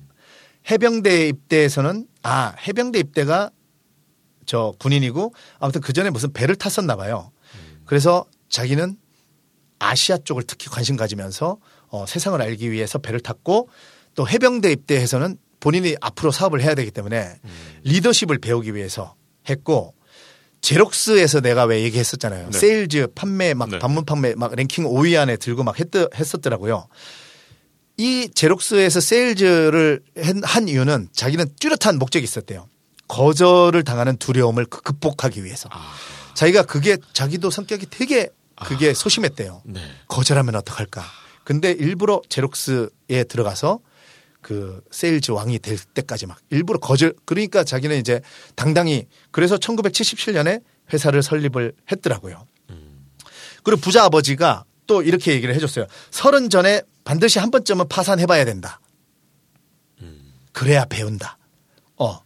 해병대 0.71 1.29
입대에서는 1.29 2.07
아 2.23 2.55
해병대 2.67 2.99
입대가 2.99 3.51
저 4.47 4.75
군인이고 4.79 5.35
아무튼 5.59 5.81
그 5.81 5.93
전에 5.93 6.11
무슨 6.11 6.33
배를 6.33 6.57
탔었나 6.57 6.97
봐요. 6.97 7.33
그래서 7.85 8.25
자기는 8.49 8.97
아시아 9.79 10.19
쪽을 10.19 10.43
특히 10.47 10.69
관심 10.69 10.97
가지면서 10.97 11.59
어, 11.89 12.07
세상을 12.07 12.41
알기 12.41 12.71
위해서 12.71 12.99
배를 12.99 13.21
탔고 13.21 13.69
또 14.15 14.29
해병대 14.29 14.73
입대해서는 14.73 15.39
본인이 15.61 15.97
앞으로 16.01 16.31
사업을 16.31 16.61
해야 16.61 16.75
되기 16.75 16.91
때문에 16.91 17.41
리더십을 17.85 18.39
배우기 18.39 18.75
위해서 18.75 19.15
했고 19.49 19.95
제록스에서 20.61 21.41
내가 21.41 21.65
왜 21.65 21.83
얘기했었잖아요. 21.83 22.51
네. 22.51 22.59
세일즈 22.59 23.09
판매 23.15 23.55
막 23.55 23.71
네. 23.71 23.79
방문 23.79 24.05
판매 24.05 24.35
막 24.35 24.55
랭킹 24.55 24.85
5위 24.85 25.19
안에 25.19 25.37
들고 25.37 25.63
막 25.63 25.79
했, 25.79 25.89
했었더라고요. 25.95 26.89
이 27.99 28.31
제록스에서 28.33 29.01
세일즈를 29.01 30.01
한- 30.23 30.43
한 30.45 30.69
이유는 30.69 31.09
자기는 31.13 31.47
뚜렷한 31.61 31.99
목적이 31.99 32.25
있었대요. 32.25 32.69
거절을 33.09 33.83
당하는 33.85 34.17
두려움을 34.17 34.67
극- 34.67 34.85
극복하기 34.85 35.45
위해서. 35.45 35.69
아. 35.73 35.93
자기가 36.35 36.63
그게 36.63 36.97
자기도 37.13 37.51
성격이 37.51 37.87
되게 37.91 38.29
그게 38.67 38.93
소심했대요. 38.95 39.63
네. 39.67 39.81
거절하면 40.09 40.55
어떡할까. 40.57 41.05
근데 41.45 41.71
일부러 41.73 42.21
제록스에 42.29 43.25
들어가서 43.29 43.81
그 44.43 44.81
세일즈 44.91 45.33
왕이 45.33 45.59
될 45.59 45.79
때까지 45.79 46.27
막 46.27 46.39
일부러 46.51 46.79
거절 46.79 47.15
그러니까 47.25 47.65
자기는 47.65 47.97
이제 47.99 48.21
당당히 48.55 49.07
그래서 49.33 49.57
1977년에 49.57 50.63
회사를 50.93 51.23
설립을 51.23 51.73
했더라고요. 51.91 52.47
그리고 53.65 53.81
부자 53.81 54.05
아버지가 54.05 54.65
또 54.89 55.03
이렇게 55.03 55.33
얘기를 55.33 55.55
해줬어요. 55.55 55.87
서른 56.11 56.51
전에 56.51 56.83
반드시 57.05 57.39
한 57.39 57.53
번쯤은 57.53 57.87
파산해봐야 57.89 58.45
된다. 58.45 58.81
그래야 60.53 60.85
배운다. 60.87 61.39
어. 61.99 62.19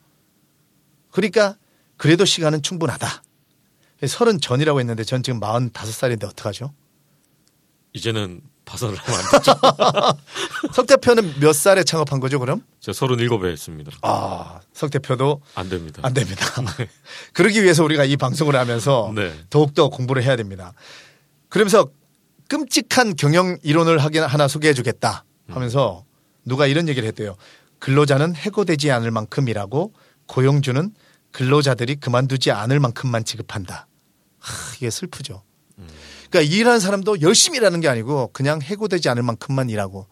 그러니까 1.11 1.57
그래도 1.99 2.25
시간은 2.25 2.63
충분하다. 2.63 3.23
서른 4.09 4.41
전이라고 4.41 4.81
했는데 4.81 5.05
전 5.05 5.23
지금 5.23 5.39
45살인데 5.41 6.25
어떡하죠? 6.25 6.73
이제는 7.93 8.41
파산을 8.65 8.97
하면 8.97 9.21
안 9.21 9.31
되죠. 9.33 10.73
석 10.73 10.87
대표는 10.87 11.41
몇 11.41 11.53
살에 11.53 11.85
창업한 11.85 12.21
거죠, 12.21 12.39
그럼? 12.39 12.65
제가 12.81 12.97
37에 12.97 13.51
했습니다. 13.51 13.93
아, 14.03 14.61
석 14.73 14.91
대표도 14.91 15.43
안 15.55 15.69
됩니다. 15.69 16.01
안 16.03 16.15
됩니다. 16.15 16.47
그러기 17.35 17.63
위해서 17.63 17.85
우리가 17.85 18.05
이 18.05 18.17
방송을 18.17 18.57
하면서 18.57 19.13
네. 19.15 19.33
더욱더 19.51 19.91
공부를 19.91 20.23
해야 20.23 20.37
됩니다. 20.37 20.73
그러면서 21.51 21.91
끔찍한 22.53 23.17
경영 23.17 23.57
이론을 23.63 23.99
하나 23.99 24.47
소개해 24.47 24.75
주겠다 24.75 25.25
하면서 25.49 26.05
누가 26.45 26.67
이런 26.67 26.87
얘기를 26.87 27.09
했대요. 27.09 27.37
근로자는 27.79 28.35
해고되지 28.35 28.91
않을 28.91 29.11
만큼이라고 29.11 29.95
고용주는 30.27 30.95
근로자들이 31.31 31.97
그만두지 31.97 32.51
않을 32.51 32.79
만큼만 32.79 33.25
지급한다. 33.25 33.87
하, 34.39 34.75
이게 34.77 34.91
슬프죠. 34.91 35.43
그러니까 36.29 36.55
일하는 36.55 36.79
사람도 36.79 37.23
열심히 37.23 37.57
일하는 37.57 37.81
게 37.81 37.89
아니고 37.89 38.29
그냥 38.35 38.61
해고되지 38.61 39.09
않을 39.09 39.23
만큼만 39.23 39.71
일하고 39.71 40.09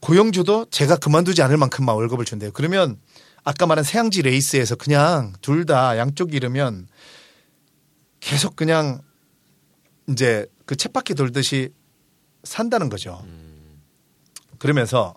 고용주도 0.00 0.66
제가 0.70 0.96
그만두지 0.96 1.42
않을 1.42 1.58
만큼만 1.58 1.94
월급을 1.94 2.24
준대요. 2.24 2.50
그러면 2.54 2.98
아까 3.44 3.66
말한 3.66 3.84
세양지 3.84 4.22
레이스에서 4.22 4.74
그냥 4.74 5.32
둘 5.42 5.64
다 5.64 5.96
양쪽 5.96 6.34
이르면 6.34 6.88
계속 8.18 8.56
그냥 8.56 9.00
이제 10.08 10.46
그 10.66 10.76
쳇바퀴 10.76 11.14
돌듯이 11.14 11.70
산다는 12.44 12.88
거죠. 12.90 13.24
그러면서 14.58 15.14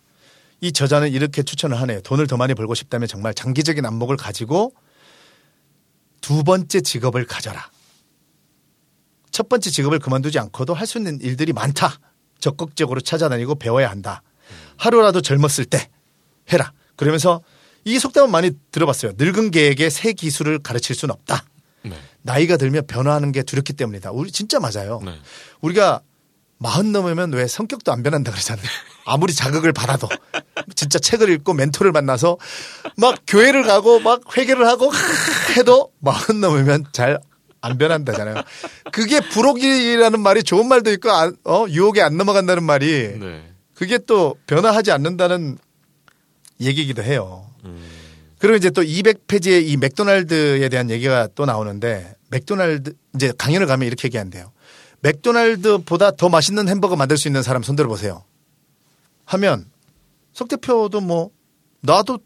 이 0.62 0.72
저자는 0.72 1.12
이렇게 1.12 1.44
추천을 1.44 1.80
하네요. 1.82 2.02
돈을 2.02 2.28
더 2.28 2.38
많이 2.38 2.54
벌고 2.54 2.76
싶다면 2.76 3.08
정말 3.08 3.34
장기적인 3.34 3.86
안목을 3.86 4.18
가지고 4.18 4.74
두 6.22 6.44
번째 6.44 6.82
직업을 6.82 7.26
가져라. 7.26 7.70
첫 9.32 9.48
번째 9.50 9.70
직업을 9.70 10.00
그만두지 10.00 10.38
않고도 10.40 10.74
할 10.74 10.86
수 10.86 10.98
있는 10.98 11.20
일들이 11.22 11.54
많다. 11.54 12.00
적극적으로 12.40 13.00
찾아다니고 13.00 13.56
배워야 13.56 13.90
한다. 13.90 14.22
하루라도 14.78 15.22
젊었을 15.22 15.66
때 15.66 15.90
해라. 16.52 16.74
그러면서 16.96 17.42
이 17.86 17.98
속담은 18.00 18.32
많이 18.32 18.52
들어봤어요. 18.72 19.14
늙은 19.18 19.52
개에게 19.52 19.90
새 19.90 20.14
기술을 20.14 20.60
가르칠 20.60 20.96
수는 20.96 21.14
없다. 21.14 21.46
네. 22.22 22.34
나이가 22.34 22.58
들면 22.58 22.88
변화하는 22.88 23.32
게 23.32 23.44
두렵기 23.44 23.74
때문이다. 23.74 24.12
우리 24.12 24.32
진짜 24.32 24.60
맞아요. 24.60 25.02
네. 25.04 25.14
우리가 25.62 26.02
마흔 26.58 26.92
넘으면 26.92 27.32
왜 27.34 27.48
성격도 27.48 27.92
안 27.94 28.04
변한다 28.04 28.32
그러잖아요. 28.32 28.66
아무리 29.06 29.34
자극을 29.34 29.72
받아도 29.74 30.08
진짜 30.76 31.00
책을 31.00 31.30
읽고 31.30 31.54
멘토를 31.54 31.92
만나서 31.94 32.38
막 32.98 33.18
교회를 33.28 33.64
가고 33.64 34.00
막 34.02 34.22
회개를 34.38 34.68
하고 34.68 34.92
해도 35.58 35.92
마흔 36.00 36.42
넘으면 36.42 36.86
잘 36.92 37.20
안 37.62 37.78
변한다잖아요. 37.78 38.42
그게 38.94 39.20
부록이라는 39.20 40.22
말이 40.22 40.44
좋은 40.44 40.70
말도 40.70 40.94
있고 40.94 41.12
안- 41.12 41.36
어 41.44 41.66
유혹에 41.68 42.02
안 42.02 42.16
넘어간다는 42.16 42.64
말이 42.64 43.18
네. 43.20 43.52
그게 43.76 43.98
또 43.98 44.36
변화하지 44.48 44.94
않는다는 44.94 45.58
얘기이기도 46.62 47.04
해요. 47.04 47.46
음. 47.66 47.86
그리고 48.40 48.56
이제 48.56 48.70
또 48.70 48.82
200페이지에 48.82 49.68
이 49.68 49.78
맥도날드에 49.78 50.68
대한 50.70 50.90
얘기가 50.90 51.28
또 51.36 51.46
나오는데 51.46 52.16
맥도날드 52.30 52.94
이제 53.16 53.34
강연을 53.38 53.68
가면 53.68 53.86
이렇게 53.86 54.08
얘기한대요. 54.08 54.52
맥도날드보다 55.02 56.12
더 56.12 56.30
맛있는 56.30 56.68
햄버거 56.68 56.96
만들 56.96 57.18
수 57.18 57.28
있는 57.28 57.44
사람 57.44 57.64
손들어 57.64 57.88
보세요. 57.88 58.24
하면 59.26 59.66
석 60.34 60.48
대표도 60.48 61.02
뭐 61.02 61.32
나도 61.82 62.20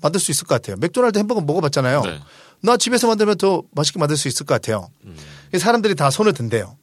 만들 0.00 0.20
수 0.20 0.30
있을 0.30 0.46
것 0.46 0.54
같아요. 0.54 0.76
맥도날드 0.76 1.18
햄버거 1.18 1.40
먹어봤잖아요. 1.40 2.02
네. 2.02 2.20
나 2.62 2.76
집에서 2.76 3.08
만들면 3.08 3.38
더 3.38 3.62
맛있게 3.72 3.98
만들 3.98 4.16
수 4.16 4.28
있을 4.28 4.46
것 4.46 4.54
같아요. 4.54 4.88
음. 5.04 5.16
사람들이 5.56 5.94
다 5.94 6.10
손을 6.10 6.32
든대요. 6.32 6.76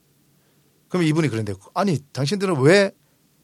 그럼 0.90 1.04
이분이 1.06 1.30
그런데 1.30 1.54
아니 1.74 2.00
당신들은 2.14 2.60
왜 2.62 2.92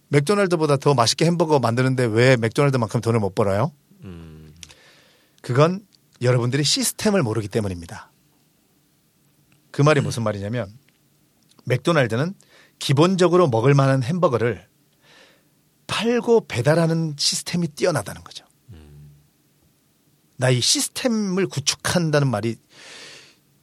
맥도날드보다 0.10 0.78
더 0.78 0.94
맛있게 0.94 1.26
햄버거 1.26 1.60
만드는데 1.60 2.06
왜 2.06 2.38
맥도날드만큼 2.38 3.02
돈을 3.02 3.20
못 3.20 3.36
벌어요? 3.36 3.72
음. 4.04 4.42
그건 5.43 5.86
여러분들이 6.21 6.63
시스템을 6.63 7.21
모르기 7.21 7.49
때문입니다. 7.49 8.12
그 9.71 9.82
말이 9.82 9.99
무슨 9.99 10.23
말이냐면 10.23 10.71
맥도날드는 11.65 12.34
기본적으로 12.79 13.49
먹을 13.49 13.73
만한 13.73 14.03
햄버거를 14.03 14.65
팔고 15.88 16.47
배달하는 16.47 17.15
시스템이 17.17 17.67
뛰어나다는 17.69 18.23
거죠. 18.23 18.45
나 20.38 20.49
이 20.49 20.62
시스템을 20.62 21.47
구축한다는 21.47 22.27
말이 22.29 22.56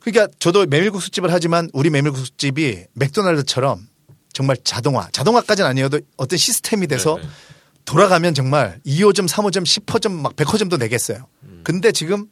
그러니까 0.01 0.29
저도 0.39 0.67
메밀국수 0.67 1.11
집을 1.11 1.33
하지만 1.33 1.69
우리 1.73 1.91
메밀국수 1.91 2.37
집이 2.37 2.85
맥도날드처럼 2.93 3.89
정말 4.33 4.57
자동화, 4.65 5.09
자동화까지는 5.13 5.69
아니어도 5.69 6.01
어떤 6.17 6.39
시스템이 6.39 6.87
돼서 6.87 7.17
네, 7.17 7.23
네. 7.23 7.29
돌아가면 7.85 8.35
정말 8.35 8.81
2호점, 8.87 9.29
3호점, 9.29 9.65
10호점, 9.65 10.13
막 10.13 10.37
100호점도 10.37 10.79
내겠어요. 10.79 11.27
근데 11.65 11.93
지금 11.93 12.27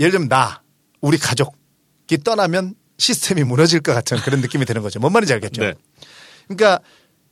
예를 0.00 0.12
들면 0.12 0.28
나, 0.28 0.62
우리 1.00 1.18
가족이 1.18 2.18
떠나면 2.24 2.74
시스템이 2.98 3.44
무너질 3.44 3.80
것 3.80 3.92
같은 3.94 4.16
그런 4.18 4.40
느낌이 4.40 4.64
드는 4.64 4.82
거죠. 4.82 5.00
뭔 5.00 5.12
말인지 5.12 5.32
알겠죠? 5.32 5.62
네. 5.62 5.74
그러니까 6.46 6.80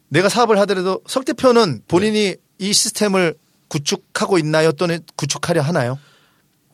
내가 0.09 0.29
사업을 0.29 0.59
하더라도 0.61 1.01
석 1.07 1.25
대표는 1.25 1.83
본인이 1.87 2.37
이 2.59 2.73
시스템을 2.73 3.35
구축하고 3.69 4.39
있나요? 4.39 4.73
또는 4.73 5.01
구축하려 5.17 5.63
하나요? 5.63 5.99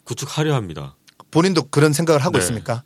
구축하려 0.05 0.55
합니다. 0.55 0.97
본인도 1.31 1.65
그런 1.65 1.93
생각을 1.93 2.25
하고 2.25 2.39
네. 2.39 2.45
있습니까? 2.45 2.83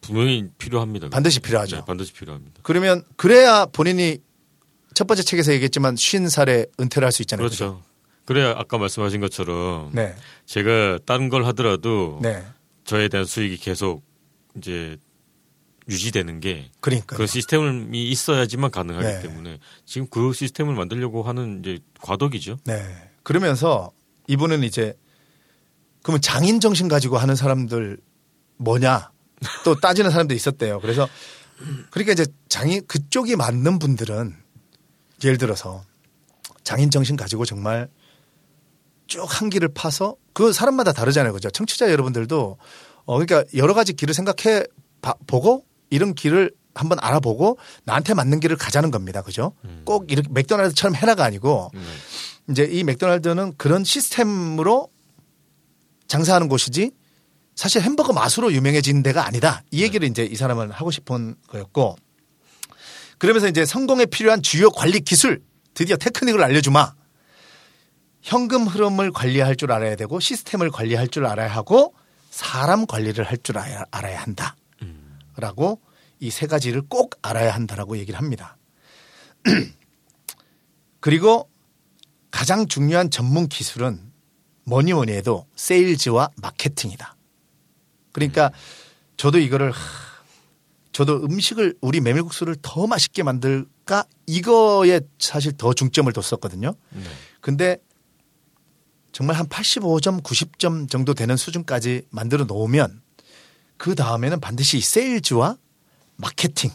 분명히 0.00 0.48
필요합니다. 0.56 1.10
반드시 1.10 1.40
필요하죠. 1.40 1.76
네, 1.76 1.82
반드시 1.86 2.12
필요합니다. 2.14 2.60
그러면 2.62 3.04
그래야 3.16 3.66
본인이 3.66 4.18
첫 4.94 5.06
번째 5.06 5.22
책에서 5.22 5.52
얘기했지만 5.52 5.94
50살에 5.94 6.70
은퇴를 6.80 7.06
할 7.06 7.12
수 7.12 7.22
있잖아요. 7.22 7.46
그렇죠. 7.46 7.82
그래야 8.26 8.50
아까 8.50 8.78
말씀하신 8.78 9.20
것처럼 9.20 9.90
네. 9.92 10.14
제가 10.46 10.98
다른 11.04 11.28
걸 11.28 11.44
하더라도 11.46 12.18
네. 12.22 12.44
저에 12.84 13.08
대한 13.08 13.26
수익이 13.26 13.56
계속 13.56 14.02
이제 14.56 14.96
유지되는 15.88 16.40
게 16.40 16.70
그러니까. 16.80 17.16
그 17.16 17.26
시스템이 17.26 18.08
있어야지만 18.10 18.70
가능하기 18.70 19.06
네. 19.06 19.22
때문에 19.22 19.58
지금 19.84 20.06
그 20.08 20.32
시스템을 20.32 20.74
만들려고 20.74 21.22
하는 21.22 21.60
이제 21.60 21.80
과도기죠. 22.02 22.58
네. 22.64 22.84
그러면서 23.22 23.90
이분은 24.28 24.62
이제 24.62 24.94
그러면 26.02 26.20
장인 26.20 26.60
정신 26.60 26.88
가지고 26.88 27.18
하는 27.18 27.34
사람들 27.34 27.98
뭐냐 28.58 29.10
또 29.64 29.74
따지는 29.74 30.10
사람도 30.10 30.34
있었대요. 30.34 30.80
그래서 30.80 31.08
그러니까 31.90 32.12
이제 32.12 32.26
장인 32.48 32.86
그쪽이 32.86 33.36
맞는 33.36 33.78
분들은 33.78 34.36
예를 35.24 35.38
들어서 35.38 35.82
장인 36.64 36.90
정신 36.90 37.16
가지고 37.16 37.44
정말 37.44 37.88
쭉 39.06 39.24
한 39.26 39.50
길을 39.50 39.70
파서 39.74 40.14
그 40.32 40.52
사람마다 40.52 40.92
다르잖아요. 40.92 41.32
그죠? 41.32 41.50
청취자 41.50 41.90
여러분들도 41.90 42.58
어 43.06 43.18
그러니까 43.18 43.44
여러 43.56 43.74
가지 43.74 43.92
길을 43.92 44.14
생각해 44.14 44.64
봐- 45.02 45.14
보고 45.26 45.64
이런 45.90 46.14
길을 46.14 46.52
한번 46.74 46.98
알아보고 47.00 47.58
나한테 47.84 48.14
맞는 48.14 48.38
길을 48.38 48.56
가자는 48.56 48.92
겁니다. 48.92 49.22
그죠? 49.22 49.52
꼭 49.84 50.12
이렇게 50.12 50.28
맥도날드처럼 50.30 50.94
해라가 50.94 51.24
아니고 51.24 51.70
네. 51.74 51.80
이제 52.50 52.64
이 52.70 52.84
맥도날드는 52.84 53.54
그런 53.56 53.82
시스템으로 53.82 54.88
장사하는 56.06 56.48
곳이지 56.48 56.92
사실 57.56 57.82
햄버거 57.82 58.12
맛으로 58.12 58.52
유명해진 58.52 59.02
데가 59.02 59.26
아니다. 59.26 59.62
이 59.72 59.82
얘기를 59.82 60.08
이제 60.08 60.22
이 60.24 60.36
사람은 60.36 60.70
하고 60.70 60.90
싶은 60.92 61.34
거였고 61.48 61.96
그러면서 63.20 63.48
이제 63.48 63.64
성공에 63.66 64.06
필요한 64.06 64.42
주요 64.42 64.70
관리 64.70 65.00
기술 65.00 65.42
드디어 65.74 65.96
테크닉을 65.96 66.42
알려주마. 66.42 66.94
현금 68.22 68.66
흐름을 68.66 69.12
관리할 69.12 69.56
줄 69.56 69.72
알아야 69.72 69.94
되고 69.94 70.18
시스템을 70.20 70.70
관리할 70.70 71.08
줄 71.08 71.26
알아야 71.26 71.48
하고 71.48 71.94
사람 72.30 72.86
관리를 72.86 73.24
할 73.24 73.38
줄 73.42 73.58
알아야, 73.58 73.84
알아야 73.90 74.20
한다. 74.22 74.56
라고 75.36 75.80
이 76.18 76.30
세 76.30 76.46
가지를 76.46 76.82
꼭 76.88 77.18
알아야 77.22 77.54
한다라고 77.54 77.98
얘기를 77.98 78.18
합니다. 78.18 78.56
그리고 81.00 81.48
가장 82.30 82.68
중요한 82.68 83.10
전문 83.10 83.48
기술은 83.48 84.00
뭐니 84.64 84.92
뭐니 84.92 85.12
해도 85.12 85.46
세일즈와 85.56 86.30
마케팅이다. 86.36 87.16
그러니까 88.12 88.50
저도 89.16 89.38
이거를 89.38 89.70
하, 89.72 90.09
저도 90.92 91.24
음식을 91.24 91.76
우리 91.80 92.00
메밀국수를 92.00 92.56
더 92.62 92.86
맛있게 92.86 93.22
만들까 93.22 94.04
이거에 94.26 95.00
사실 95.18 95.56
더 95.56 95.72
중점을 95.72 96.12
뒀었거든요. 96.12 96.74
네. 96.90 97.02
근데 97.40 97.78
정말 99.12 99.36
한 99.36 99.46
85점, 99.46 100.22
90점 100.22 100.88
정도 100.88 101.14
되는 101.14 101.36
수준까지 101.36 102.02
만들어 102.10 102.44
놓으면 102.44 103.02
그 103.76 103.94
다음에는 103.94 104.40
반드시 104.40 104.78
이 104.78 104.80
세일즈와 104.80 105.56
마케팅. 106.16 106.70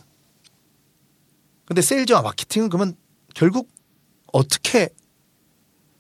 근데 1.66 1.82
세일즈와 1.82 2.22
마케팅은 2.22 2.70
그러면 2.70 2.96
결국 3.34 3.70
어떻게 4.32 4.90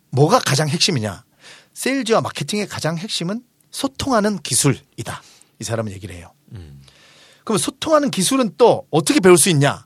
뭐가 0.10 0.40
가장 0.40 0.68
핵심이냐? 0.68 1.24
세일즈와 1.74 2.22
마케팅의 2.22 2.68
가장 2.68 2.98
핵심은 2.98 3.44
소통하는 3.72 4.40
기술이다. 4.40 5.22
이 5.60 5.64
사람은 5.64 5.92
얘기를 5.92 6.16
해요. 6.16 6.34
음. 6.54 6.82
그럼 7.46 7.58
소통하는 7.58 8.12
기술은 8.12 8.56
또 8.58 8.88
어떻게 8.92 9.22
배울 9.22 9.38
수 9.38 9.50
있냐? 9.50 9.86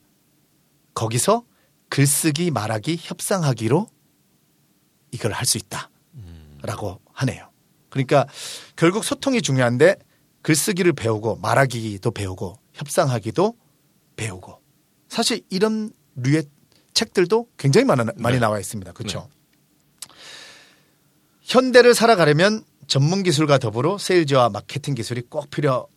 거기서 0.95 1.43
글쓰기, 1.89 2.49
말하기, 2.49 2.97
협상하기로 2.99 3.87
이걸 5.11 5.33
할 5.33 5.45
수 5.45 5.57
있다. 5.57 5.91
라고 6.61 6.99
하네요. 7.13 7.49
그러니까 7.89 8.27
결국 8.75 9.03
소통이 9.03 9.41
중요한데 9.41 9.95
글쓰기를 10.41 10.93
배우고 10.93 11.37
말하기도 11.37 12.11
배우고 12.11 12.59
협상하기도 12.73 13.55
배우고 14.15 14.61
사실 15.07 15.41
이런 15.49 15.91
류의 16.15 16.43
책들도 16.93 17.47
굉장히 17.57 17.85
많아, 17.85 18.05
많이 18.17 18.35
네. 18.35 18.39
나와 18.39 18.59
있습니다. 18.59 18.91
그렇죠? 18.91 19.29
현대를 21.41 21.93
살아가려면 21.93 22.63
전문 22.87 23.23
기술과 23.23 23.57
더불어 23.57 23.97
세일즈와 23.97 24.49
마케팅 24.49 24.95
기술이 24.95 25.21
꼭 25.29 25.49
필요 25.49 25.87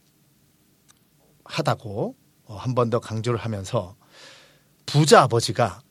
하다고 1.53 2.17
어, 2.45 2.57
한번 2.57 2.91
더 2.91 2.99
강조를 2.99 3.39
하면서 3.39 3.97
부자 4.87 5.23
아버지가 5.23 5.83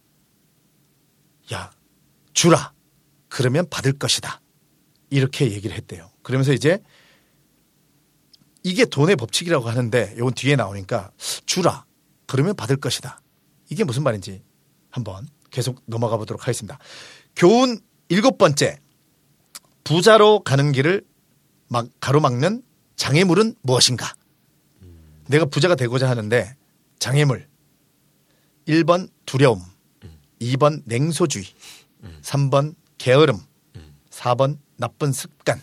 야 1.54 1.72
주라 2.34 2.74
그러면 3.30 3.68
받을 3.70 3.94
것이다 3.94 4.42
이렇게 5.10 5.52
얘기를 5.52 5.76
했대요. 5.76 6.10
그러면서 6.24 6.54
이제 6.54 6.82
이게 8.64 8.86
돈의 8.86 9.16
법칙이라고 9.16 9.70
하는데 9.70 10.14
이건 10.18 10.34
뒤에 10.34 10.56
나오니까 10.56 11.12
주라 11.46 11.86
그러면 12.28 12.56
받을 12.56 12.78
것이다. 12.78 13.22
이게 13.70 13.84
무슨 13.84 14.04
말인지 14.04 14.44
한번 14.90 15.28
계속 15.50 15.82
넘어가 15.86 16.18
보도록 16.18 16.44
하겠습니다. 16.44 16.80
교훈 17.36 17.80
일곱 18.10 18.38
번째 18.38 18.80
부자로 19.84 20.42
가는 20.44 20.72
길을 20.72 21.06
막 21.68 21.88
가로막는 22.00 22.64
장애물은 22.96 23.56
무엇인가? 23.62 24.14
내가 25.32 25.46
부자가 25.46 25.76
되고자 25.76 26.10
하는데 26.10 26.56
장애물 27.00 27.48
1번 28.68 29.10
두려움, 29.26 29.64
2번 30.40 30.82
냉소주의, 30.86 31.46
3번 32.22 32.76
게으름, 32.98 33.40
4번 34.12 34.58
나쁜 34.78 35.12
습관, 35.12 35.62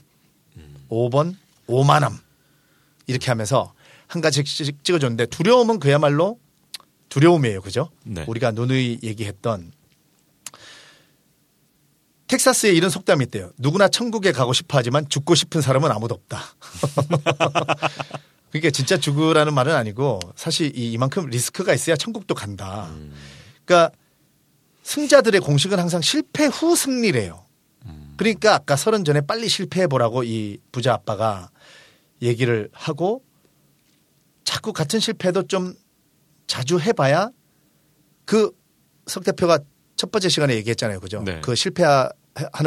5번 0.91 1.37
오만함. 1.67 2.19
이렇게 3.07 3.31
하면서 3.31 3.73
한 4.07 4.21
가지씩 4.21 4.83
찍어줬는데 4.85 5.27
두려움은 5.27 5.79
그야말로 5.79 6.39
두려움이에요. 7.09 7.61
그죠? 7.61 7.91
네. 8.05 8.25
우리가 8.27 8.51
누누이 8.51 9.01
얘기했던 9.03 9.73
텍사스에 12.27 12.73
이런 12.73 12.91
속담이 12.91 13.25
있대요. 13.27 13.53
누구나 13.59 13.89
천국에 13.89 14.33
가고 14.33 14.53
싶어 14.53 14.77
하지만 14.79 15.09
죽고 15.09 15.35
싶은 15.35 15.61
사람은 15.61 15.91
아무도 15.91 16.15
없다. 16.15 16.43
그러니까 18.51 18.71
진짜 18.71 18.97
죽으라는 18.97 19.53
말은 19.55 19.75
아니고 19.75 20.21
사실 20.37 20.77
이- 20.77 20.93
이만큼 20.93 21.27
리스크가 21.27 21.75
있어야 21.75 21.97
천국도 21.97 22.35
간다. 22.35 22.91
그러니까 23.65 23.95
승자들의 24.83 25.41
공식은 25.43 25.79
항상 25.79 26.01
실패 26.01 26.47
후 26.47 26.75
승리래요. 26.75 27.45
그러니까 28.17 28.55
아까 28.55 28.75
설은 28.75 29.05
전에 29.05 29.21
빨리 29.21 29.49
실패해 29.49 29.87
보라고 29.87 30.25
이 30.25 30.59
부자 30.73 30.93
아빠가 30.95 31.51
얘기를 32.23 32.69
하고 32.73 33.23
자꾸 34.45 34.73
같은 34.73 34.99
실패도 34.99 35.47
좀 35.47 35.75
자주 36.47 36.79
해봐야 36.81 37.31
그 38.25 38.51
석 39.07 39.25
대표가 39.25 39.59
첫 39.97 40.11
번째 40.11 40.29
시간에 40.29 40.55
얘기했잖아요. 40.57 41.01
그죠? 41.01 41.23
네. 41.25 41.41
그 41.41 41.55
실패하는 41.55 42.11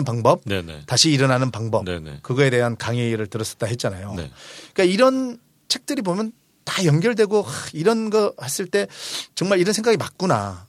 방법, 0.05 0.41
네네. 0.45 0.83
다시 0.87 1.11
일어나는 1.11 1.51
방법, 1.51 1.85
네네. 1.85 2.19
그거에 2.23 2.49
대한 2.49 2.75
강의를 2.77 3.27
들었었다 3.27 3.67
했잖아요. 3.67 4.15
네. 4.15 4.31
그러니까 4.73 4.83
이런 4.91 5.37
책들이 5.71 6.01
보면 6.01 6.33
다 6.65 6.83
연결되고 6.83 7.41
하, 7.41 7.69
이런 7.71 8.09
거 8.09 8.33
했을 8.43 8.67
때 8.67 8.87
정말 9.35 9.59
이런 9.59 9.73
생각이 9.73 9.95
맞구나. 9.95 10.67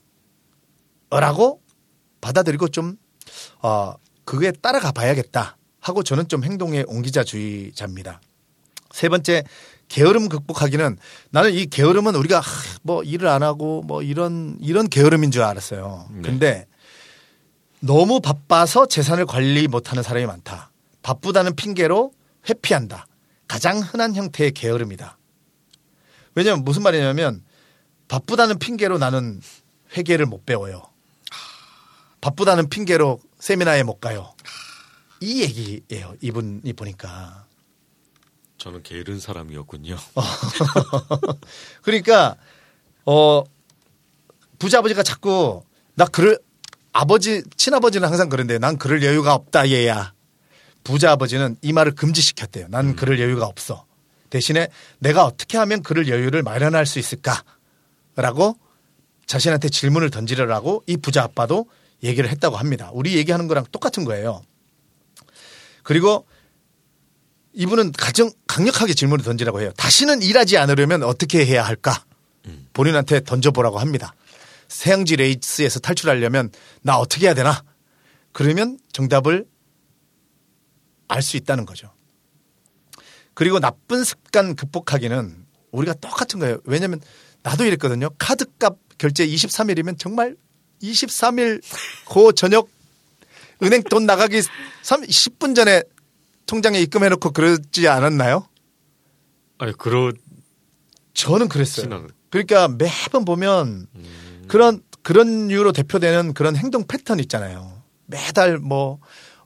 라고 1.09 1.61
받아들이고 2.21 2.69
좀, 2.69 2.97
어, 3.61 3.95
그게 4.23 4.51
따라가 4.51 4.93
봐야겠다 4.93 5.57
하고 5.81 6.03
저는 6.03 6.29
좀 6.29 6.45
행동의 6.45 6.85
옹기자주의자입니다. 6.87 8.21
세 8.91 9.09
번째, 9.09 9.43
게으름 9.89 10.29
극복하기는 10.29 10.97
나는 11.31 11.53
이 11.53 11.65
게으름은 11.65 12.15
우리가 12.15 12.39
하, 12.39 12.51
뭐 12.81 13.03
일을 13.03 13.27
안 13.27 13.43
하고 13.43 13.81
뭐 13.81 14.01
이런, 14.01 14.57
이런 14.61 14.87
게으름인 14.87 15.31
줄 15.31 15.43
알았어요. 15.43 16.07
네. 16.11 16.21
근데 16.21 16.67
너무 17.81 18.21
바빠서 18.21 18.85
재산을 18.85 19.25
관리 19.25 19.67
못하는 19.67 20.01
사람이 20.01 20.25
많다. 20.25 20.71
바쁘다는 21.01 21.55
핑계로 21.57 22.13
회피한다. 22.47 23.05
가장 23.53 23.81
흔한 23.81 24.15
형태의 24.15 24.51
게으름이다. 24.53 25.15
왜냐하면 26.33 26.65
무슨 26.65 26.81
말이냐면 26.81 27.43
바쁘다는 28.07 28.57
핑계로 28.57 28.97
나는 28.97 29.41
회계를 29.95 30.25
못 30.25 30.43
배워요. 30.43 30.81
바쁘다는 32.19 32.67
핑계로 32.69 33.21
세미나에 33.37 33.83
못 33.83 33.99
가요. 33.99 34.33
이 35.19 35.43
얘기예요. 35.43 36.15
이분이 36.19 36.73
보니까. 36.73 37.45
저는 38.57 38.81
게으른 38.81 39.19
사람이었군요. 39.19 39.97
그러니까 41.83 42.35
어 43.05 43.43
부자 44.57 44.79
아버지가 44.79 45.03
자꾸 45.03 45.61
나 45.93 46.05
그럴 46.05 46.39
아버지 46.91 47.43
친아버지는 47.55 48.07
항상 48.07 48.29
그런데 48.29 48.57
난 48.57 48.79
그럴 48.79 49.03
여유가 49.03 49.35
없다 49.35 49.69
얘야. 49.69 50.12
부자 50.83 51.11
아버지는 51.11 51.57
이 51.61 51.73
말을 51.73 51.95
금지시켰대요. 51.95 52.67
난 52.69 52.95
그럴 52.95 53.19
여유가 53.19 53.45
없어. 53.45 53.85
대신에 54.29 54.67
내가 54.99 55.25
어떻게 55.25 55.57
하면 55.57 55.83
그럴 55.83 56.07
여유를 56.07 56.43
마련할 56.43 56.85
수 56.85 56.99
있을까라고 56.99 58.57
자신한테 59.25 59.69
질문을 59.69 60.09
던지려고 60.09 60.83
이 60.87 60.97
부자 60.97 61.23
아빠도 61.23 61.67
얘기를 62.03 62.29
했다고 62.29 62.57
합니다. 62.57 62.89
우리 62.93 63.15
얘기하는 63.15 63.47
거랑 63.47 63.65
똑같은 63.71 64.03
거예요. 64.05 64.41
그리고 65.83 66.25
이분은 67.53 67.91
가장 67.91 68.31
강력하게 68.47 68.93
질문을 68.93 69.23
던지라고 69.23 69.61
해요. 69.61 69.71
다시는 69.77 70.21
일하지 70.21 70.57
않으려면 70.57 71.03
어떻게 71.03 71.45
해야 71.45 71.63
할까? 71.63 72.03
본인한테 72.73 73.21
던져보라고 73.21 73.79
합니다. 73.79 74.15
세양지 74.67 75.17
레이스에서 75.17 75.79
탈출하려면 75.79 76.51
나 76.81 76.97
어떻게 76.97 77.27
해야 77.27 77.33
되나? 77.35 77.63
그러면 78.31 78.79
정답을 78.91 79.45
알 81.13 81.21
수 81.21 81.37
있다는 81.37 81.65
거죠. 81.65 81.91
그리고 83.33 83.59
나쁜 83.59 84.03
습관 84.03 84.55
극복하기는 84.55 85.45
우리가 85.71 85.93
똑같은 85.95 86.39
거예요. 86.39 86.59
왜냐면 86.65 87.01
나도 87.41 87.65
이랬거든요. 87.65 88.09
카드값 88.19 88.77
결제 88.97 89.25
23일이면 89.27 89.97
정말 89.97 90.35
23일 90.81 91.61
그 92.11 92.33
저녁 92.35 92.69
은행 93.61 93.81
돈 93.83 94.05
나가기 94.05 94.41
3, 94.81 95.01
10분 95.01 95.55
전에 95.55 95.83
통장에 96.45 96.79
입금해놓고 96.81 97.31
그러지 97.31 97.87
않았나요? 97.87 98.47
아니 99.57 99.73
그러 99.77 100.11
저는 101.13 101.47
그랬어요. 101.47 101.85
지나가- 101.87 102.07
그러니까 102.29 102.67
매번 102.67 103.25
보면 103.25 103.87
그런 104.47 104.81
그런 105.03 105.49
이유로 105.49 105.71
대표되는 105.71 106.33
그런 106.33 106.55
행동 106.55 106.85
패턴 106.85 107.19
있잖아요. 107.19 107.81
매달 108.05 108.57
뭐 108.57 108.99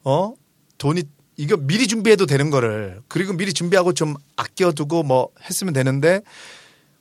어 0.04 0.34
돈이 0.78 1.04
이거 1.38 1.56
미리 1.58 1.88
준비해도 1.88 2.26
되는 2.26 2.50
거를 2.50 3.02
그리고 3.08 3.34
미리 3.34 3.54
준비하고 3.54 3.94
좀 3.94 4.16
아껴두고 4.36 5.04
뭐 5.04 5.30
했으면 5.50 5.74
되는데 5.74 6.22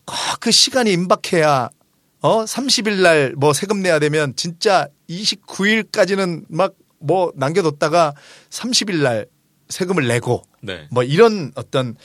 꼭그 0.04 0.50
시간이 0.50 0.92
임박해야 0.92 1.70
어 2.20 2.44
30일 2.44 3.02
날 3.02 3.34
뭐 3.36 3.52
세금 3.52 3.82
내야 3.82 3.98
되면 3.98 4.34
진짜 4.36 4.88
29일까지는 5.08 6.44
막 6.48 6.74
뭐 6.98 7.32
남겨뒀다가 7.36 8.14
30일 8.50 9.02
날 9.02 9.26
세금을 9.68 10.06
내고 10.06 10.44
네. 10.60 10.86
뭐 10.90 11.02
이런 11.02 11.52
어떤 11.54 11.96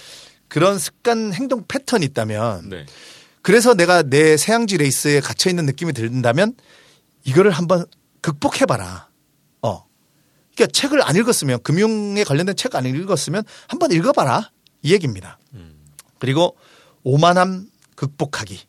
그런 0.48 0.78
습관 0.80 1.34
행동 1.34 1.66
패턴이 1.68 2.06
있다면 2.08 2.70
네. 2.70 2.86
그래서 3.42 3.74
내가 3.74 4.04
내 4.04 4.38
세양지 4.38 4.78
레이스에 4.78 5.20
갇혀 5.20 5.50
있는 5.50 5.66
느낌이 5.66 5.94
든다면 5.94 6.56
이거를 7.24 7.52
한번 7.52 7.86
극복해봐라. 8.22 9.10
어. 10.52 10.56
그러니까 10.56 10.72
책을 10.72 11.02
안 11.02 11.16
읽었으면 11.16 11.62
금융에 11.64 12.24
관련된 12.24 12.56
책 12.56 12.76
안 12.76 12.86
읽었으면 12.86 13.44
한번 13.68 13.92
읽어봐라 13.92 14.52
이 14.84 14.94
얘기입니다. 14.94 15.40
그리고 16.20 16.58
오만함 17.04 17.70
극복하기. 17.96 18.60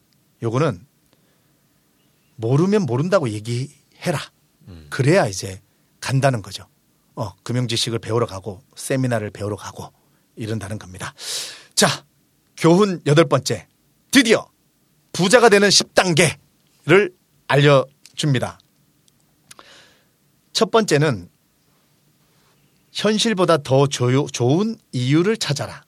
요거는 0.42 0.86
모르면 2.36 2.82
모른다고 2.82 3.28
얘기해라. 3.30 4.18
그래야 4.90 5.26
이제 5.26 5.60
간다는 6.00 6.42
거죠. 6.42 6.66
어, 7.14 7.34
금융 7.42 7.68
지식을 7.68 7.98
배우러 7.98 8.26
가고 8.26 8.62
세미나를 8.74 9.30
배우러 9.30 9.56
가고 9.56 9.92
이런다는 10.36 10.78
겁니다. 10.78 11.14
자, 11.74 12.04
교훈 12.56 13.00
여덟 13.06 13.28
번째. 13.28 13.68
드디어 14.10 14.48
부자가 15.12 15.48
되는 15.48 15.68
10단계를 15.68 17.12
알려줍니다. 17.48 18.58
첫 20.52 20.70
번째는 20.70 21.28
현실보다 22.92 23.58
더 23.58 23.86
조요, 23.86 24.26
좋은 24.26 24.76
이유를 24.92 25.36
찾아라. 25.38 25.82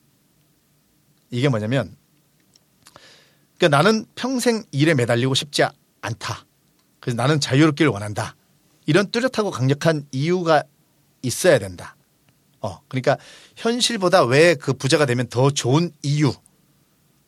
이게 1.29 1.47
뭐냐면, 1.49 1.95
그러니까 3.57 3.77
나는 3.77 4.05
평생 4.15 4.63
일에 4.71 4.93
매달리고 4.93 5.33
싶지 5.35 5.63
않다. 6.01 6.45
그래서 6.99 7.15
나는 7.15 7.39
자유롭기를 7.39 7.91
원한다. 7.91 8.35
이런 8.85 9.09
뚜렷하고 9.11 9.51
강력한 9.51 10.05
이유가 10.11 10.63
있어야 11.21 11.59
된다. 11.59 11.95
어, 12.61 12.81
그러니까 12.87 13.17
현실보다 13.55 14.23
왜 14.25 14.55
그 14.55 14.73
부자가 14.73 15.05
되면 15.05 15.27
더 15.27 15.51
좋은 15.51 15.91
이유, 16.01 16.33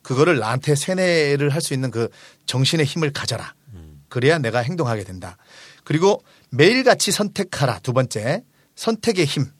그거를 0.02 0.38
나한테 0.38 0.74
세뇌를 0.74 1.50
할 1.50 1.60
수 1.60 1.74
있는 1.74 1.90
그 1.90 2.08
정신의 2.46 2.84
힘을 2.86 3.12
가져라. 3.12 3.54
그래야 4.08 4.38
내가 4.38 4.60
행동하게 4.60 5.04
된다. 5.04 5.36
그리고 5.84 6.22
매일같이 6.50 7.12
선택하라. 7.12 7.80
두 7.80 7.92
번째, 7.92 8.42
선택의 8.74 9.26
힘. 9.26 9.52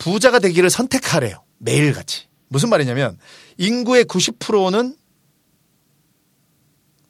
부자가 0.00 0.40
되기를 0.40 0.70
선택하래요. 0.70 1.44
매일같이. 1.58 2.26
무슨 2.48 2.70
말이냐면 2.70 3.16
인구의 3.58 4.06
90%는 4.06 4.96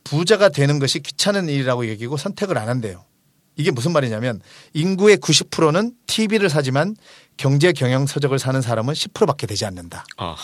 부자가 0.05 0.49
되는 0.49 0.79
것이 0.81 0.99
귀찮은 1.01 1.49
일이라고 1.49 1.89
여기고 1.89 2.17
선택을 2.19 2.59
안 2.59 2.69
한대요. 2.69 3.05
이게 3.57 3.71
무슨 3.71 3.93
말이냐면 3.93 4.41
인구의 4.75 5.19
90%는 5.19 5.95
TV를 6.07 6.51
사지만 6.51 6.97
경제 7.37 7.73
경영 7.73 8.07
서적을 8.07 8.39
사는 8.39 8.61
사람은 8.61 8.93
10%밖에 8.93 9.47
되지 9.47 9.65
않는다. 9.67 10.05
아, 10.17 10.37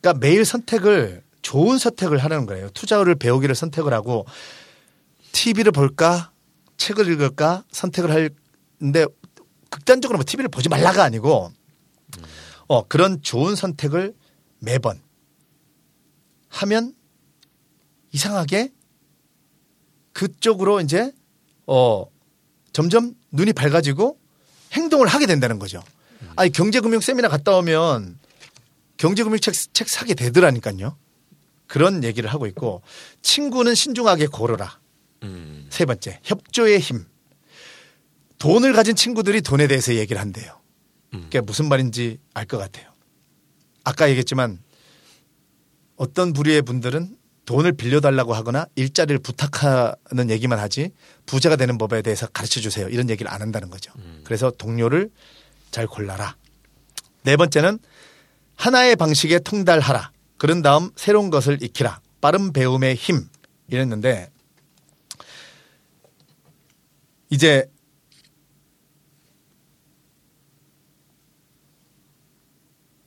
그러니까 0.00 0.20
매일 0.20 0.44
선택을 0.44 1.22
좋은 1.40 1.78
선택을 1.78 2.18
하는 2.18 2.44
거예요. 2.46 2.68
투자를 2.70 3.14
배우기를 3.14 3.54
선택을 3.54 3.94
하고 3.94 4.26
TV를 5.32 5.72
볼까 5.72 6.30
책을 6.76 7.08
읽을까 7.08 7.64
선택을 7.70 8.10
하는데 8.80 9.06
극단적으로 9.72 10.18
뭐 10.18 10.24
TV를 10.24 10.50
보지 10.50 10.68
말라가 10.68 11.02
아니고 11.02 11.50
어 12.68 12.86
그런 12.88 13.22
좋은 13.22 13.56
선택을 13.56 14.14
매번 14.58 15.00
하면 16.48 16.94
이상하게 18.12 18.70
그쪽으로 20.12 20.82
이제 20.82 21.10
어 21.66 22.04
점점 22.74 23.14
눈이 23.30 23.54
밝아지고 23.54 24.18
행동을 24.72 25.06
하게 25.06 25.24
된다는 25.24 25.58
거죠. 25.58 25.82
아니 26.36 26.52
경제금융 26.52 27.00
세미나 27.00 27.28
갔다 27.28 27.56
오면 27.56 28.18
경제금융 28.98 29.38
책, 29.38 29.54
책 29.72 29.88
사게 29.88 30.12
되더라니까요. 30.12 30.96
그런 31.66 32.04
얘기를 32.04 32.28
하고 32.28 32.46
있고 32.46 32.82
친구는 33.22 33.74
신중하게 33.74 34.26
고르라. 34.26 34.78
음. 35.22 35.66
세 35.70 35.86
번째 35.86 36.20
협조의 36.24 36.78
힘. 36.78 37.06
돈을 38.42 38.72
가진 38.72 38.96
친구들이 38.96 39.40
돈에 39.40 39.68
대해서 39.68 39.94
얘기를 39.94 40.20
한대요. 40.20 40.60
그게 41.12 41.40
무슨 41.40 41.68
말인지 41.68 42.18
알 42.34 42.44
것 42.44 42.58
같아요. 42.58 42.90
아까 43.84 44.08
얘기했지만 44.08 44.58
어떤 45.94 46.32
부류의 46.32 46.62
분들은 46.62 47.16
돈을 47.44 47.72
빌려달라고 47.74 48.34
하거나 48.34 48.66
일자리를 48.74 49.20
부탁하는 49.20 50.28
얘기만 50.30 50.58
하지 50.58 50.90
부자가 51.24 51.54
되는 51.54 51.78
법에 51.78 52.02
대해서 52.02 52.26
가르쳐 52.26 52.60
주세요. 52.60 52.88
이런 52.88 53.08
얘기를 53.10 53.30
안 53.30 53.42
한다는 53.42 53.70
거죠. 53.70 53.92
그래서 54.24 54.50
동료를 54.50 55.10
잘 55.70 55.86
골라라. 55.86 56.36
네 57.22 57.36
번째는 57.36 57.78
하나의 58.56 58.96
방식에 58.96 59.38
통달하라. 59.38 60.10
그런 60.36 60.62
다음 60.62 60.90
새로운 60.96 61.30
것을 61.30 61.62
익히라. 61.62 62.00
빠른 62.20 62.52
배움의 62.52 62.96
힘. 62.96 63.28
이랬는데 63.68 64.30
이제 67.30 67.70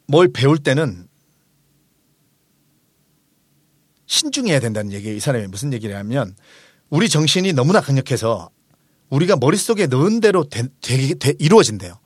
뭘 0.08 0.32
배울 0.32 0.58
때는 0.58 1.08
신중해야 4.08 4.60
된다는 4.60 4.91
얘기, 4.91 5.16
이 5.16 5.20
사람이 5.20 5.47
무슨 5.47 5.74
얘기를 5.74 5.95
하면 5.95 6.36
우리 6.89 7.10
정신이 7.10 7.53
너무나 7.53 7.82
강력해서 7.82 8.49
우리가 9.10 9.36
머릿속에 9.36 9.88
넣은 9.88 10.20
대로 10.20 10.43
되, 10.43 10.64
되, 10.82 11.14
되, 11.16 11.34
이루어진대요. 11.39 11.99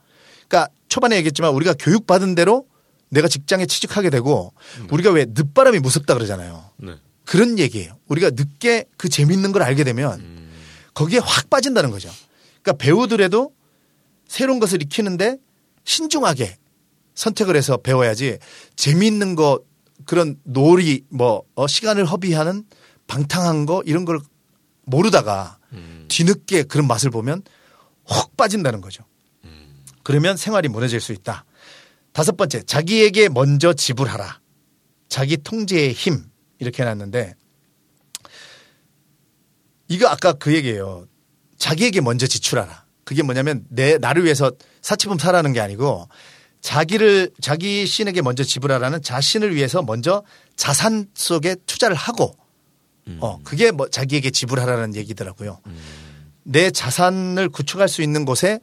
그러니까 0.48 0.72
초반에 0.88 1.18
얘기했지만 1.18 1.54
우리가 1.54 1.74
교육받은 1.74 2.36
대로 2.36 2.68
내가 3.10 3.28
직장에 3.28 3.66
취직하게 3.66 4.10
되고 4.10 4.54
우리가 4.92 5.12
왜 5.12 5.26
늦바람이 5.28 5.80
무섭다 5.80 6.14
그러잖아요. 6.14 6.72
네. 6.78 6.96
그런 7.26 7.60
얘기예요. 7.60 7.98
우리가 8.08 8.32
늦게 8.32 8.86
그 8.98 9.10
재밌는 9.10 9.52
걸 9.52 9.62
알게 9.64 9.84
되면 9.84 10.50
거기에 10.94 11.20
확 11.20 11.50
빠진다는 11.50 11.92
거죠. 11.92 12.10
그러니까 12.62 12.84
배우더라도 12.84 13.54
새로운 14.28 14.60
것을 14.60 14.82
익히는데 14.82 15.38
신중하게 15.84 16.58
선택을 17.20 17.58
해서 17.58 17.76
배워야지 17.76 18.38
재미있는 18.78 19.36
거 19.36 19.62
그런 20.06 20.38
놀이 20.44 21.04
뭐 21.10 21.44
어, 21.56 21.68
시간을 21.68 22.06
허비하는 22.06 22.64
방탕한 23.08 23.66
거 23.66 23.84
이런 23.86 24.06
걸 24.06 24.20
모르다가 24.86 25.60
뒤늦게 26.08 26.64
그런 26.64 26.88
맛을 26.88 27.12
보면 27.12 27.44
확 28.06 28.38
빠진다는 28.38 28.80
거죠. 28.80 29.04
그러면 30.04 30.38
생활이 30.38 30.70
무너질 30.70 31.02
수 31.02 31.12
있다. 31.12 31.46
다섯 32.14 32.38
번째, 32.38 32.64
자기에게 32.64 33.30
먼저 33.30 33.74
지불하라. 33.74 34.40
자기 35.10 35.38
통제의 35.38 35.94
힘. 35.94 36.24
이렇게 36.58 36.82
해놨는데, 36.82 37.36
이거 39.90 40.08
아까 40.08 40.34
그 40.34 40.56
얘기예요. 40.56 41.06
자기에게 41.58 42.02
먼저 42.02 42.26
지출하라. 42.26 42.86
그게 43.04 43.22
뭐냐면, 43.22 43.66
내, 43.70 44.00
나를 44.00 44.24
위해서 44.24 44.52
사치품 44.82 45.20
사라는 45.20 45.54
게 45.54 45.60
아니고, 45.60 46.08
자기를, 46.62 47.32
자기 47.42 47.86
신에게 47.86 48.22
먼저 48.22 48.44
지불하라는 48.44 49.02
자신을 49.02 49.56
위해서 49.56 49.82
먼저 49.82 50.24
자산 50.56 51.08
속에 51.14 51.56
투자를 51.66 51.96
하고, 51.96 52.36
어, 53.20 53.40
그게 53.44 53.72
뭐 53.72 53.88
자기에게 53.90 54.30
지불하라는 54.30 54.96
얘기더라고요. 54.96 55.60
내 56.44 56.70
자산을 56.72 57.50
구축할 57.50 57.88
수 57.88 58.02
있는 58.02 58.26
곳에 58.26 58.60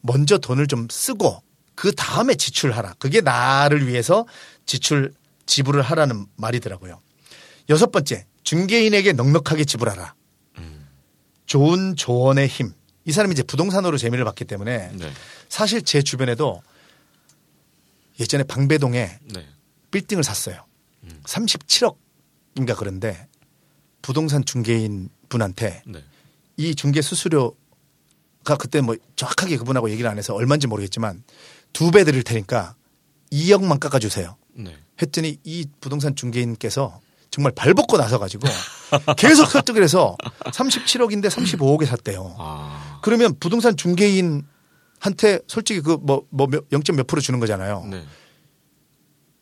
먼저 0.00 0.38
돈을 0.38 0.66
좀 0.66 0.86
쓰고 0.90 1.42
그 1.74 1.92
다음에 1.94 2.34
지출하라. 2.34 2.94
그게 2.98 3.20
나를 3.20 3.86
위해서 3.88 4.26
지출 4.66 5.12
지불을 5.46 5.82
하라는 5.82 6.26
말이더라고요. 6.36 7.00
여섯 7.70 7.90
번째, 7.90 8.26
중개인에게 8.42 9.12
넉넉하게 9.12 9.64
지불하라. 9.64 10.14
좋은 11.46 11.96
조언의 11.96 12.46
힘. 12.46 12.72
이 13.04 13.12
사람이 13.12 13.32
이제 13.32 13.42
부동산으로 13.42 13.96
재미를 13.96 14.24
봤기 14.26 14.44
때문에 14.44 14.90
네. 14.92 15.10
사실 15.48 15.82
제 15.82 16.02
주변에도 16.02 16.62
예전에 18.20 18.44
방배동에 18.44 19.18
네. 19.34 19.46
빌딩을 19.90 20.24
샀어요. 20.24 20.64
37억인가 21.24 22.76
그런데 22.76 23.26
부동산 24.02 24.44
중개인 24.44 25.08
분한테 25.28 25.82
네. 25.86 26.04
이 26.56 26.74
중개 26.74 27.00
수수료가 27.02 28.56
그때 28.58 28.80
뭐 28.80 28.96
정확하게 29.16 29.56
그분하고 29.58 29.90
얘기를 29.90 30.10
안 30.10 30.18
해서 30.18 30.34
얼마인지 30.34 30.66
모르겠지만 30.66 31.22
두 31.72 31.90
배 31.90 32.04
드릴 32.04 32.22
테니까 32.22 32.74
2억만 33.32 33.78
깎아주세요. 33.78 34.36
네. 34.54 34.76
했더니 35.00 35.38
이 35.44 35.66
부동산 35.80 36.16
중개인께서 36.16 37.00
정말 37.30 37.52
발벗고 37.52 37.98
나서가지고 37.98 38.48
계속 39.18 39.46
설득을 39.50 39.82
해서 39.82 40.16
37억인데 40.46 41.26
35억에 41.28 41.84
샀대요. 41.86 42.34
아. 42.38 42.98
그러면 43.02 43.34
부동산 43.38 43.76
중개인 43.76 44.46
한테 45.00 45.40
솔직히 45.46 45.80
그 45.80 45.96
뭐 46.00 46.24
뭐 46.30 46.48
0. 46.72 46.82
몇 46.96 47.06
프로 47.06 47.20
주는 47.20 47.38
거잖아요. 47.40 47.84
네. 47.90 48.04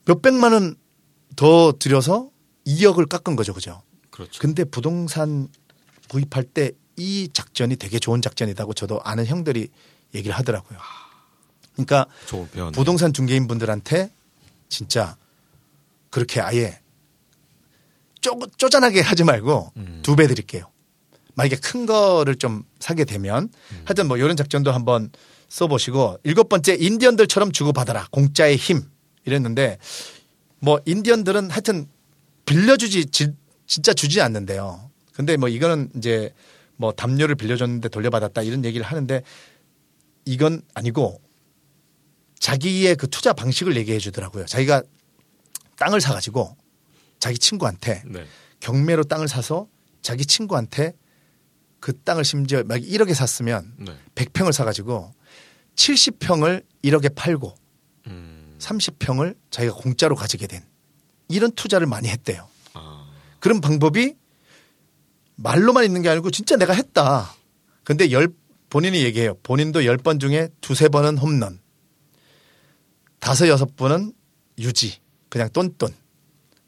몇 0.05 0.23
백만 0.23 0.53
원 0.53 0.77
더 1.37 1.75
들여서 1.79 2.31
2억을 2.67 3.09
깎은 3.09 3.37
거죠. 3.37 3.53
그죠? 3.53 3.83
그렇죠. 4.11 4.41
근데 4.41 4.65
부동산 4.65 5.49
구입할 6.09 6.45
때 6.45 6.73
이 6.99 7.29
작전이 7.33 7.77
되게 7.77 7.99
좋은 7.99 8.23
작전이라고 8.23 8.73
저도 8.73 9.01
아는 9.03 9.27
형들이 9.27 9.69
얘기를 10.15 10.35
하더라고요. 10.37 10.79
그러니까. 11.75 12.07
부동산 12.73 13.13
중개인 13.13 13.47
분들한테 13.47 14.11
진짜 14.71 15.17
그렇게 16.11 16.41
아예 16.41 16.81
쪼, 18.23 18.39
쪼잔하게 18.57 19.03
하지 19.03 19.25
말고 19.25 19.73
음. 19.77 20.01
두배 20.03 20.27
드릴게요. 20.27 20.71
만약에 21.37 21.57
큰 21.57 21.87
거를 21.87 22.35
좀 22.37 22.65
사게 22.81 23.05
되면 23.05 23.45
음. 23.73 23.83
하여튼 23.85 24.09
뭐 24.09 24.17
이런 24.17 24.37
작전도 24.37 24.73
한번 24.73 25.11
써보시고 25.49 26.19
일곱 26.25 26.49
번째 26.49 26.75
인디언들처럼 26.75 27.53
주고받아라 27.53 28.09
공짜의 28.11 28.57
힘 28.57 28.83
이랬는데 29.25 29.79
뭐 30.61 30.81
인디언들은 30.87 31.51
하여튼 31.51 31.87
빌려주지 32.47 33.07
지- 33.07 33.33
진짜 33.67 33.93
주지 33.93 34.21
않는데요. 34.21 34.91
근데 35.13 35.37
뭐 35.37 35.49
이거는 35.49 35.91
이제 35.97 36.33
뭐 36.77 36.93
담요를 36.93 37.35
빌려줬는데 37.35 37.89
돌려받았다 37.91 38.43
이런 38.43 38.65
얘기를 38.65 38.85
하는데 38.87 39.23
이건 40.25 40.63
아니고 40.75 41.21
자기의 42.39 42.97
그 42.97 43.09
투자 43.09 43.33
방식을 43.33 43.77
얘기해 43.77 43.99
주더라고요. 43.99 44.47
자기가 44.47 44.83
땅을 45.79 46.01
사가지고 46.01 46.57
자기 47.19 47.39
친구한테 47.39 48.03
네. 48.07 48.25
경매로 48.61 49.05
땅을 49.05 49.29
사서 49.29 49.69
자기 50.03 50.25
친구한테 50.25 50.95
그 51.87 51.97
땅을 52.03 52.25
심지어 52.25 52.65
막 52.65 52.79
1억에 52.79 53.15
샀으면 53.15 53.73
네. 53.79 53.97
100평을 54.17 54.51
사가지고 54.51 55.15
70평을 55.77 56.65
1억에 56.83 57.15
팔고 57.15 57.55
음. 58.09 58.57
30평을 58.59 59.37
자기가 59.53 59.77
공짜로 59.77 60.17
가지게 60.17 60.49
된 60.49 60.65
이런 61.29 61.53
투자를 61.53 61.87
많이 61.87 62.09
했대요. 62.09 62.49
아. 62.75 63.09
그런 63.39 63.61
방법이 63.61 64.17
말로만 65.37 65.85
있는 65.85 66.03
게 66.03 66.09
아니고 66.09 66.33
진짜 66.33 66.57
내가 66.57 66.73
했다. 66.73 67.33
근데 67.85 68.11
열 68.11 68.31
본인이 68.69 69.05
얘기해요. 69.05 69.35
본인도 69.45 69.85
열번 69.85 70.19
중에 70.19 70.49
두세 70.61 70.89
번은 70.89 71.19
홈런. 71.19 71.61
다섯 73.21 73.47
여섯 73.47 73.77
번은 73.77 74.13
유지. 74.59 74.99
그냥 75.29 75.51
똔똔. 75.53 75.95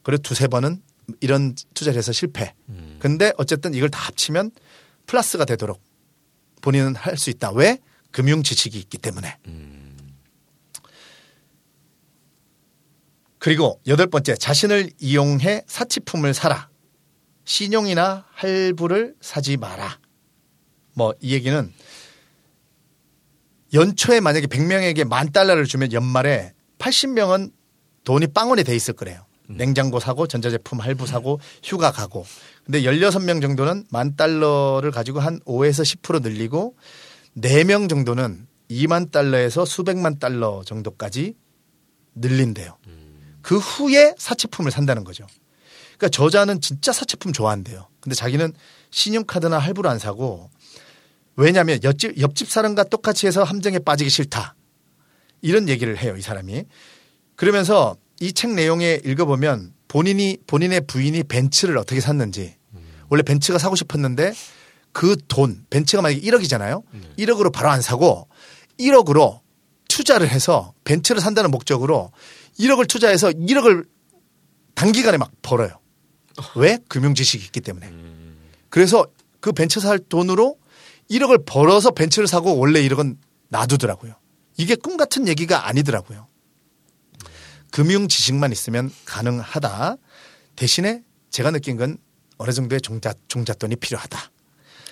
그리고 0.05 0.23
두세 0.23 0.47
번은 0.47 0.81
이런 1.21 1.57
투자를 1.75 1.99
해서 1.99 2.13
실패. 2.13 2.55
음. 2.69 2.99
근데 3.01 3.33
어쨌든 3.37 3.75
이걸 3.75 3.89
다 3.89 3.99
합치면 3.99 4.53
플러스가 5.09 5.45
되도록 5.45 5.83
본인은 6.61 6.95
할 6.95 7.17
수 7.17 7.31
있다. 7.31 7.51
왜? 7.53 7.79
금융 8.13 8.43
지식이 8.43 8.79
있기 8.79 8.99
때문에. 8.99 9.37
음. 9.47 9.97
그리고 13.39 13.81
여덟 13.87 14.07
번째, 14.09 14.35
자신을 14.37 14.91
이용해 15.01 15.65
사치품을 15.67 16.35
사라. 16.35 16.69
신용이나 17.45 18.27
할부를 18.33 19.15
사지 19.21 19.57
마라. 19.57 19.99
뭐, 20.95 21.15
이 21.21 21.33
얘기는 21.33 21.73
연초에 23.73 24.21
만약에 24.21 24.47
100명에게 24.47 25.07
만 25.07 25.31
달러를 25.31 25.65
주면 25.67 25.93
연말에 25.93 26.53
80명은 26.79 27.53
돈이 28.05 28.29
빵원에 28.29 28.63
돼 28.65 28.75
있을 28.75 28.95
거래요. 28.95 29.25
냉장고 29.49 29.99
사고, 30.01 30.27
전자제품 30.27 30.81
할부 30.81 31.07
사고, 31.07 31.41
휴가 31.63 31.91
가고. 31.91 32.25
근데 32.65 32.83
16명 32.83 33.41
정도는 33.41 33.85
만 33.91 34.17
달러를 34.17 34.91
가지고 34.91 35.21
한 35.21 35.41
5에서 35.41 35.83
10% 35.83 36.23
늘리고 36.23 36.77
4명 37.37 37.89
정도는 37.89 38.47
2만 38.71 39.11
달러에서 39.11 39.65
수백만 39.65 40.19
달러 40.19 40.63
정도까지 40.65 41.35
늘린대요. 42.15 42.77
그 43.41 43.59
후에 43.59 44.15
사치품을 44.19 44.71
산다는 44.71 45.05
거죠. 45.05 45.27
그러니까 45.97 46.09
저자는 46.09 46.61
진짜 46.61 46.93
사채품 46.93 47.33
좋아한대요. 47.33 47.89
근데 48.01 48.15
자기는 48.15 48.53
신용카드나 48.91 49.59
할부를 49.59 49.91
안 49.91 49.99
사고 49.99 50.51
왜냐하면 51.37 51.79
옆집, 51.83 52.21
옆집 52.21 52.51
사람과 52.51 52.85
똑같이 52.85 53.27
해서 53.27 53.45
함정에 53.45 53.79
빠지기 53.79 54.11
싫다. 54.11 54.55
이런 55.41 55.69
얘기를 55.69 55.97
해요, 55.97 56.17
이 56.17 56.21
사람이. 56.21 56.65
그러면서 57.37 57.97
이 58.21 58.33
책 58.33 58.53
내용에 58.55 59.01
읽어보면 59.05 59.75
본인이 59.89 60.37
본인의 60.47 60.83
부인이 60.87 61.23
벤츠를 61.25 61.79
어떻게 61.79 62.01
샀는지 62.01 62.57
원래 63.09 63.23
벤츠가 63.23 63.59
사고 63.59 63.77
싶었는데 63.77 64.35
그 64.93 65.17
돈 65.29 65.65
벤츠가 65.71 66.03
만약에 66.03 66.21
1억이잖아요. 66.21 66.83
1억으로 67.19 67.53
바로 67.53 67.71
안 67.71 67.81
사고 67.81 68.29
1억으로 68.81 69.41
투자를 69.89 70.29
해서 70.29 70.73
벤츠를 70.85 71.21
산다는 71.21 71.51
목적으로 71.51 72.11
1억을 72.59 72.89
투자해서 72.89 73.31
1억을 73.31 73.87
단기간에 74.75 75.17
막 75.19 75.31
벌어요. 75.43 75.79
왜? 76.57 76.79
금융 76.89 77.15
지식이 77.15 77.45
있기 77.47 77.61
때문에. 77.61 77.91
그래서 78.69 79.07
그 79.41 79.53
벤츠 79.53 79.81
살 79.81 79.99
돈으로 79.99 80.57
1억을 81.11 81.45
벌어서 81.47 81.91
벤츠를 81.91 82.27
사고 82.29 82.57
원래 82.59 82.81
1억은 82.83 83.17
놔두더라고요. 83.49 84.15
이게 84.57 84.75
꿈 84.75 84.97
같은 84.97 85.27
얘기가 85.29 85.67
아니더라고요. 85.69 86.27
금융 87.71 88.09
지식만 88.09 88.53
있으면 88.53 88.91
가능하다. 89.05 89.97
대신에 90.57 91.03
제가 91.31 91.51
느낀 91.51 91.77
건 91.77 91.99
어느 92.39 92.53
정도의 92.53 92.81
종잣, 92.81 93.17
종잣돈이 93.29 93.77
필요하다. 93.77 94.19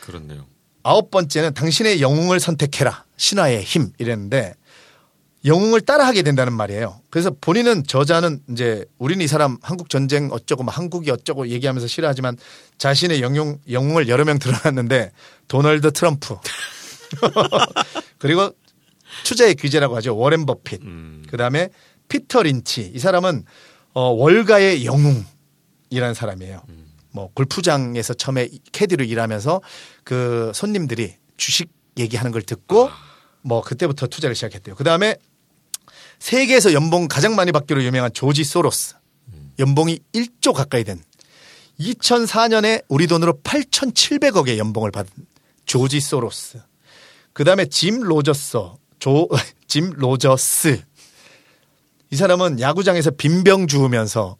그렇네요. 0.01 0.47
아홉 0.83 1.11
번째는 1.11 1.55
당신의 1.55 2.01
영웅을 2.01 2.39
선택해라. 2.39 3.05
신화의 3.16 3.62
힘 3.64 3.93
이랬는데 3.99 4.55
영웅을 5.45 5.81
따라하게 5.81 6.22
된다는 6.22 6.53
말이에요. 6.53 7.01
그래서 7.11 7.31
본인은 7.41 7.85
저자는 7.87 8.43
이제 8.51 8.85
우리는 8.99 9.24
이 9.24 9.29
사람 9.29 9.59
한국 9.62 9.89
전쟁 9.89 10.29
어쩌고 10.33 10.64
막 10.64 10.77
한국이 10.77 11.11
어쩌고 11.11 11.49
얘기하면서 11.49 11.87
싫어하지만 11.87 12.37
자신의 12.79 13.22
영웅 13.22 13.59
영웅을 13.70 14.09
여러 14.09 14.24
명 14.24 14.39
드러났는데 14.39 15.12
도널드 15.49 15.93
트럼프 15.93 16.37
그리고 18.18 18.51
투자의 19.24 19.55
규제라고 19.55 19.97
하죠. 19.97 20.16
워렌 20.16 20.47
버핏. 20.47 20.83
음. 20.83 21.24
그 21.29 21.37
다음에 21.37 21.68
피터 22.09 22.43
린치. 22.43 22.93
이 22.95 22.99
사람은 22.99 23.45
어 23.95 24.09
월가의 24.11 24.85
영웅이라는 24.85 26.15
사람이에요. 26.15 26.63
뭐 27.13 27.31
골프장에서 27.35 28.15
처음에 28.15 28.49
캐디로 28.73 29.05
일하면서 29.05 29.63
그 30.05 30.53
손님들이 30.55 31.15
주식 31.37 31.71
얘기하는 31.99 32.31
걸 32.31 32.43
듣고 32.43 32.91
뭐 33.43 33.63
그때부터 33.63 34.07
투자를 34.07 34.35
시작했대요. 34.35 34.75
그 34.75 34.85
다음에 34.85 35.17
세계에서 36.19 36.73
연봉 36.73 37.09
가장 37.09 37.35
많이 37.37 37.53
받기로 37.53 37.83
유명한 37.83 38.13
조지 38.13 38.45
소로스. 38.45 38.97
연봉이 39.59 39.99
1조 40.13 40.53
가까이 40.53 40.85
된 40.85 41.03
2004년에 41.81 42.85
우리 42.89 43.07
돈으로 43.07 43.41
8,700억의 43.43 44.59
연봉을 44.59 44.91
받은 44.91 45.11
조지 45.65 46.01
소로스. 46.01 46.61
그 47.33 47.45
다음에 47.45 47.67
짐 47.67 48.01
로저스. 48.01 48.59
조, 48.99 49.29
짐 49.67 49.91
로저스. 49.91 50.83
이 52.11 52.17
사람은 52.17 52.61
야구장에서 52.61 53.11
빈병 53.13 53.67
주우면서 53.67 54.37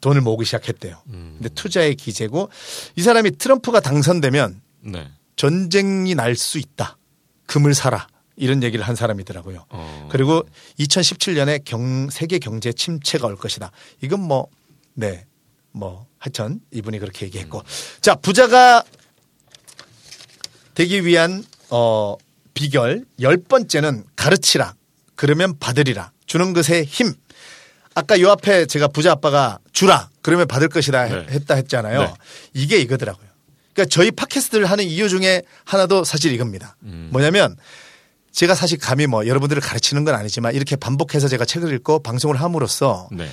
돈을 0.00 0.20
모으기 0.20 0.44
시작했대요. 0.44 1.02
근데 1.10 1.48
투자의 1.50 1.94
기재고 1.94 2.50
이 2.96 3.02
사람이 3.02 3.32
트럼프가 3.38 3.80
당선되면 3.80 4.60
네. 4.82 5.08
전쟁이 5.36 6.14
날 6.14 6.36
수 6.36 6.58
있다. 6.58 6.98
금을 7.46 7.74
사라. 7.74 8.06
이런 8.36 8.62
얘기를 8.62 8.84
한 8.86 8.94
사람이더라고요. 8.96 9.64
어. 9.70 10.08
그리고 10.12 10.42
2017년에 10.78 11.62
경, 11.64 12.10
세계 12.10 12.38
경제 12.38 12.72
침체가 12.72 13.26
올 13.26 13.36
것이다. 13.36 13.70
이건 14.02 14.20
뭐, 14.20 14.48
네. 14.92 15.24
뭐, 15.72 16.06
하여튼 16.18 16.60
이분이 16.70 16.98
그렇게 16.98 17.24
얘기했고. 17.26 17.62
자, 18.02 18.14
부자가 18.14 18.84
되기 20.74 21.06
위한, 21.06 21.44
어, 21.70 22.16
비결. 22.52 23.06
열 23.20 23.38
번째는 23.38 24.04
가르치라. 24.16 24.74
그러면 25.16 25.58
받으리라. 25.58 26.12
주는 26.26 26.52
것에 26.52 26.84
힘. 26.84 27.14
아까 27.94 28.20
요 28.20 28.30
앞에 28.30 28.66
제가 28.66 28.88
부자 28.88 29.12
아빠가 29.12 29.58
주라. 29.72 30.10
그러면 30.22 30.46
받을 30.46 30.68
것이다 30.68 31.04
네. 31.06 31.26
했다 31.30 31.54
했잖아요. 31.54 32.02
네. 32.02 32.14
이게 32.52 32.78
이거더라고요. 32.78 33.26
그러니까 33.72 33.90
저희 33.90 34.10
팟캐스트를 34.10 34.66
하는 34.66 34.84
이유 34.84 35.08
중에 35.08 35.42
하나도 35.64 36.04
사실 36.04 36.32
이겁니다. 36.32 36.76
음. 36.82 37.08
뭐냐면 37.12 37.56
제가 38.32 38.54
사실 38.54 38.78
감히 38.78 39.06
뭐 39.06 39.26
여러분들을 39.26 39.62
가르치는 39.62 40.04
건 40.04 40.14
아니지만 40.14 40.54
이렇게 40.54 40.76
반복해서 40.76 41.28
제가 41.28 41.46
책을 41.46 41.72
읽고 41.74 42.00
방송을 42.00 42.40
함으로써 42.40 43.08
네. 43.12 43.28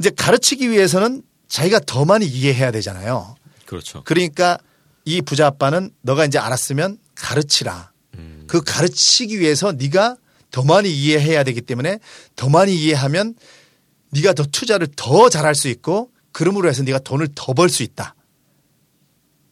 이제 0.00 0.10
가르치기 0.10 0.70
위해서는 0.70 1.22
자기가 1.48 1.80
더 1.86 2.04
많이 2.04 2.26
이해해야 2.26 2.72
되잖아요. 2.72 3.36
그렇죠. 3.66 4.02
그러니까 4.04 4.58
이 5.04 5.22
부자 5.22 5.46
아빠는 5.46 5.90
너가 6.02 6.24
이제 6.24 6.38
알았으면 6.38 6.98
가르치라. 7.14 7.92
음. 8.16 8.44
그 8.48 8.62
가르치기 8.62 9.38
위해서 9.38 9.72
네가 9.72 10.16
더 10.50 10.62
많이 10.62 10.90
이해해야 10.90 11.44
되기 11.44 11.60
때문에 11.60 11.98
더 12.36 12.48
많이 12.48 12.74
이해하면 12.74 13.34
네가 14.10 14.32
더 14.32 14.44
투자를 14.44 14.88
더 14.96 15.28
잘할 15.28 15.54
수 15.54 15.68
있고 15.68 16.10
그러므로 16.32 16.68
해서 16.68 16.82
네가 16.82 17.00
돈을 17.00 17.28
더 17.34 17.54
벌 17.54 17.68
수 17.68 17.82
있다. 17.82 18.14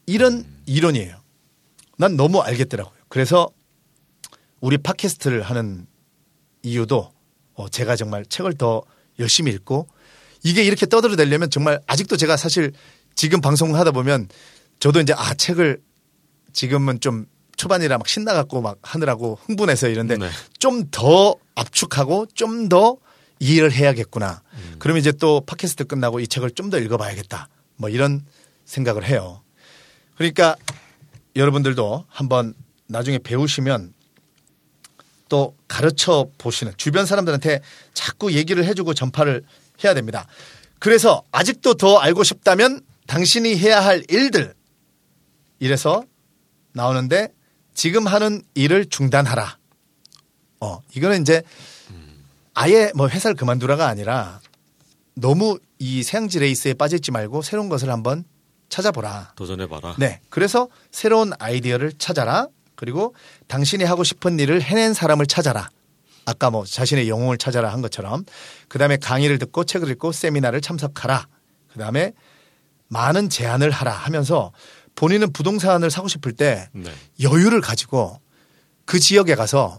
이런 0.07 0.45
이론이에요. 0.67 1.17
난 1.99 2.17
너무 2.17 2.41
알겠더라고요. 2.41 2.95
그래서 3.09 3.51
우리 4.61 4.79
팟캐스트를 4.79 5.43
하는 5.43 5.87
이유도 6.63 7.13
어, 7.55 7.69
제가 7.69 7.97
정말 7.97 8.25
책을 8.25 8.55
더 8.55 8.83
열심히 9.19 9.53
읽고 9.53 9.89
이게 10.45 10.63
이렇게 10.63 10.87
떠들어내려면 10.87 11.51
정말 11.51 11.81
아직도 11.87 12.17
제가 12.17 12.37
사실 12.37 12.73
지금 13.15 13.41
방송을 13.41 13.79
하다 13.79 13.91
보면 13.91 14.29
저도 14.81 15.01
이제 15.01 15.13
아 15.17 15.35
책을 15.35 15.83
지금은 16.53 17.01
좀 17.01 17.27
초반이라 17.59 17.99
막 17.99 18.09
신나갖고 18.09 18.63
막 18.63 18.79
하느라고 18.83 19.39
흥분해서 19.45 19.89
이런데 19.89 20.17
네. 20.17 20.31
좀더 20.59 21.37
압축하고 21.55 22.27
좀 22.35 22.69
더 22.71 22.97
이해를 23.41 23.71
해야겠구나. 23.73 24.43
그러면 24.79 25.01
이제 25.01 25.13
또 25.13 25.41
팟캐스트 25.43 25.85
끝나고 25.85 26.19
이 26.21 26.27
책을 26.27 26.51
좀 26.53 26.71
더 26.71 26.79
읽어봐야겠다. 26.79 27.49
뭐 27.77 27.89
이런 27.89 28.25
생각을 28.65 29.05
해요. 29.05 29.43
그러니까 30.17 30.57
여러분들도 31.37 32.05
한번 32.09 32.55
나중에 32.89 33.19
배우시면 33.19 33.95
또 35.29 35.55
가르쳐 35.69 36.29
보시는 36.39 36.73
주변 36.77 37.07
사람들한테 37.07 37.61
자꾸 37.95 38.33
얘기를 38.33 38.65
해주고 38.65 38.95
전파를 38.95 39.45
해야 39.85 39.95
됩니다. 39.95 40.27
그래서 40.79 41.23
아직도 41.31 41.75
더 41.75 41.99
알고 41.99 42.25
싶다면 42.25 42.81
당신이 43.07 43.57
해야 43.57 43.85
할 43.85 44.03
일들 44.09 44.55
이래서 45.61 46.03
나오는데 46.73 47.33
지금 47.79 48.09
하는 48.09 48.43
일을 48.55 48.87
중단하라. 48.87 49.57
어, 50.59 50.83
이거는 50.97 51.23
이제 51.23 51.45
아예 52.53 52.91
뭐 52.97 53.09
회사를 53.09 53.37
그만두라가 53.37 53.87
아니라 53.87 54.41
너무 55.15 55.61
이 55.79 56.03
새양지 56.03 56.41
레이스에 56.41 56.75
빠져있지 56.75 57.13
말고 57.13 57.43
새로운 57.43 57.69
것을 57.69 57.89
한번 57.91 58.25
찾아보라. 58.69 59.35
도전해봐라. 59.37 59.95
네. 59.97 60.21
그래서 60.29 60.69
새로운 60.91 61.31
아이디어를 61.39 61.93
찾아라. 61.99 62.49
그리고 62.75 63.15
당신이 63.47 63.85
하고 63.85 64.03
싶은 64.03 64.41
일을 64.41 64.61
해낸 64.61 64.93
사람을 64.93 65.27
찾아라. 65.27 65.71
아까 66.25 66.51
뭐 66.51 66.65
자신의 66.65 67.09
영웅을 67.09 67.39
찾아라 67.39 67.73
한 67.73 67.81
것처럼. 67.81 68.25
그 68.67 68.81
다음에 68.81 68.97
강의를 68.97 69.39
듣고 69.39 69.63
책을 69.63 69.89
읽고 69.91 70.11
세미나를 70.11 70.63
참석하라. 70.63 71.29
그 71.73 71.79
다음에 71.79 72.13
많은 72.89 73.29
제안을 73.29 73.71
하라 73.71 73.93
하면서 73.93 74.51
본인은 74.99 75.33
부동산을 75.33 75.93
사고 75.93 76.09
싶을 76.09 76.33
때 76.33 76.69
네. 76.73 76.91
여유를 77.23 77.61
가지고 77.61 78.21
그 78.85 78.99
지역에 78.99 79.37
가서 79.37 79.79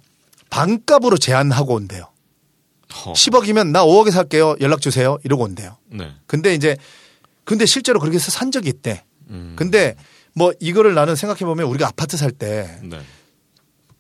반값으로 0.50 1.18
제안하고 1.18 1.76
온대요. 1.76 2.10
어. 3.06 3.12
10억이면 3.14 3.72
나 3.72 3.84
5억에 3.84 4.12
살게요. 4.12 4.56
연락 4.62 4.80
주세요. 4.80 5.18
이러고 5.26 5.44
온대요. 5.44 5.76
네. 5.88 6.14
근데 6.26 6.56
이제 6.56 6.78
근데 7.44 7.66
실제로 7.66 8.00
그렇게 8.00 8.16
해서 8.16 8.32
산 8.32 8.50
적이 8.50 8.70
있대. 8.70 9.04
음. 9.30 9.56
근데 9.58 9.96
뭐 10.36 10.54
이거를 10.62 10.94
나는 10.94 11.18
생각해 11.18 11.40
보면 11.40 11.68
우리가 11.68 11.90
아파트 11.90 12.16
살때 12.16 12.80
네. 12.84 13.02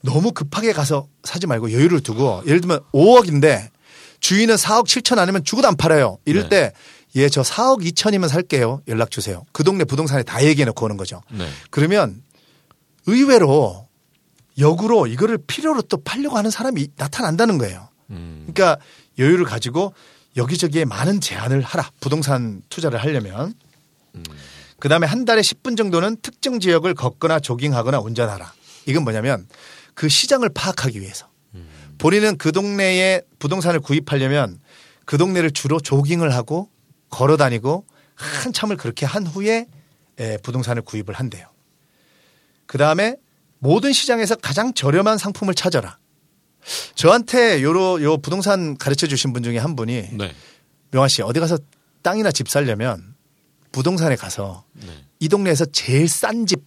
너무 0.01 0.31
급하게 0.31 0.71
가서 0.71 1.09
사지 1.25 1.47
말고 1.47 1.73
여유를 1.73 1.99
두고 1.99 2.43
예를 2.45 2.61
들면 2.61 2.79
5억인데 2.93 3.67
주인은 4.21 4.55
4억 4.55 4.85
7천 4.85 5.19
아니면 5.19 5.43
죽어도 5.43 5.67
안 5.67 5.75
팔아요. 5.75 6.17
이럴 6.23 6.43
네. 6.43 6.49
때 6.49 6.73
예, 7.15 7.29
저 7.29 7.41
4억 7.41 7.83
2천이면 7.83 8.27
살게요. 8.27 8.83
연락 8.87 9.11
주세요. 9.11 9.43
그 9.51 9.63
동네 9.63 9.83
부동산에 9.83 10.23
다 10.23 10.43
얘기해 10.43 10.65
놓고 10.65 10.85
오는 10.85 10.97
거죠. 10.97 11.21
네. 11.31 11.49
그러면 11.71 12.21
의외로 13.07 13.87
역으로 14.57 15.07
이거를 15.07 15.39
필요로 15.39 15.83
또 15.83 15.97
팔려고 15.97 16.37
하는 16.37 16.51
사람이 16.51 16.89
나타난다는 16.95 17.57
거예요. 17.57 17.89
음. 18.11 18.47
그러니까 18.53 18.77
여유를 19.17 19.45
가지고 19.45 19.93
여기저기에 20.37 20.85
많은 20.85 21.21
제안을 21.21 21.61
하라. 21.61 21.89
부동산 21.99 22.61
투자를 22.69 23.01
하려면. 23.01 23.53
그 24.79 24.87
다음에 24.87 25.07
한 25.07 25.25
달에 25.25 25.41
10분 25.41 25.77
정도는 25.77 26.17
특정 26.21 26.59
지역을 26.59 26.93
걷거나 26.93 27.39
조깅하거나 27.39 27.99
운전하라. 27.99 28.53
이건 28.85 29.03
뭐냐면 29.03 29.47
그 29.93 30.07
시장을 30.07 30.49
파악하기 30.49 31.01
위해서. 31.01 31.27
본인은 31.97 32.37
그 32.37 32.51
동네에 32.51 33.21
부동산을 33.39 33.81
구입하려면 33.81 34.59
그 35.05 35.17
동네를 35.17 35.51
주로 35.51 35.79
조깅을 35.79 36.33
하고 36.33 36.69
걸어 37.09 37.37
다니고 37.37 37.85
한참을 38.15 38.77
그렇게 38.77 39.05
한 39.05 39.25
후에 39.25 39.67
에, 40.19 40.37
부동산을 40.37 40.81
구입을 40.81 41.13
한대요. 41.13 41.47
그 42.65 42.77
다음에 42.77 43.15
모든 43.59 43.93
시장에서 43.93 44.35
가장 44.35 44.73
저렴한 44.73 45.17
상품을 45.17 45.53
찾아라. 45.53 45.97
저한테 46.95 47.63
요로 47.63 48.01
요 48.03 48.17
부동산 48.17 48.77
가르쳐 48.77 49.07
주신 49.07 49.33
분 49.33 49.43
중에 49.43 49.57
한 49.57 49.75
분이 49.75 50.09
네. 50.13 50.33
명화 50.91 51.07
씨 51.07 51.21
어디 51.21 51.39
가서 51.39 51.57
땅이나 52.01 52.31
집 52.31 52.49
살려면 52.49 53.15
부동산에 53.71 54.15
가서 54.15 54.65
네. 54.73 54.87
이 55.19 55.29
동네에서 55.29 55.65
제일 55.65 56.07
싼 56.09 56.45
집 56.45 56.63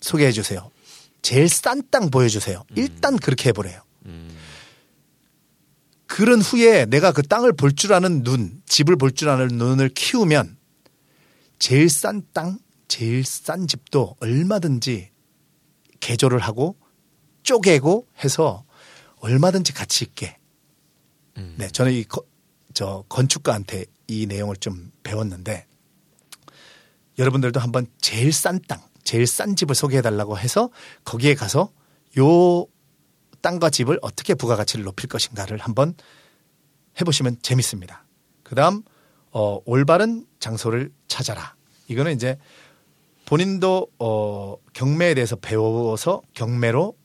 소개해 0.00 0.32
주세요. 0.32 0.70
제일 1.22 1.48
싼 1.48 1.82
땅 1.90 2.10
보여주세요. 2.10 2.64
일단 2.76 3.16
그렇게 3.18 3.48
해보래요. 3.48 3.80
음. 4.06 4.37
그런 6.18 6.40
후에 6.40 6.84
내가 6.86 7.12
그 7.12 7.22
땅을 7.22 7.52
볼 7.52 7.70
줄 7.76 7.92
아는 7.92 8.24
눈, 8.24 8.60
집을 8.66 8.96
볼 8.96 9.12
줄 9.14 9.28
아는 9.28 9.46
눈을 9.56 9.90
키우면 9.90 10.56
제일 11.60 11.88
싼 11.88 12.22
땅, 12.32 12.58
제일 12.88 13.24
싼 13.24 13.68
집도 13.68 14.16
얼마든지 14.18 15.10
개조를 16.00 16.40
하고 16.40 16.76
쪼개고 17.44 18.08
해서 18.24 18.64
얼마든지 19.20 19.72
가치 19.72 20.04
있게. 20.06 20.36
음. 21.36 21.54
네, 21.56 21.68
저는 21.68 21.92
이 21.92 22.02
거- 22.02 22.24
저 22.74 23.04
건축가한테 23.08 23.84
이 24.08 24.26
내용을 24.26 24.56
좀 24.56 24.90
배웠는데 25.04 25.66
여러분들도 27.18 27.60
한번 27.60 27.86
제일 28.00 28.32
싼 28.32 28.60
땅, 28.66 28.80
제일 29.04 29.28
싼 29.28 29.54
집을 29.54 29.76
소개해 29.76 30.02
달라고 30.02 30.36
해서 30.36 30.70
거기에 31.04 31.34
가서 31.36 31.70
요 32.18 32.66
땅과 33.40 33.70
집을 33.70 33.98
어떻게 34.02 34.34
부가가치를 34.34 34.84
높일 34.84 35.08
것인가를 35.08 35.58
한번 35.58 35.94
해보시면 37.00 37.38
재밌습니다. 37.42 38.04
그 38.42 38.54
다음, 38.54 38.82
어, 39.30 39.60
올바른 39.64 40.26
장소를 40.40 40.92
찾아라. 41.06 41.54
이거는 41.88 42.12
이제 42.14 42.38
본인도, 43.26 43.88
어, 43.98 44.56
경매에 44.72 45.14
대해서 45.14 45.36
배워서 45.36 46.22
경매로 46.34 46.96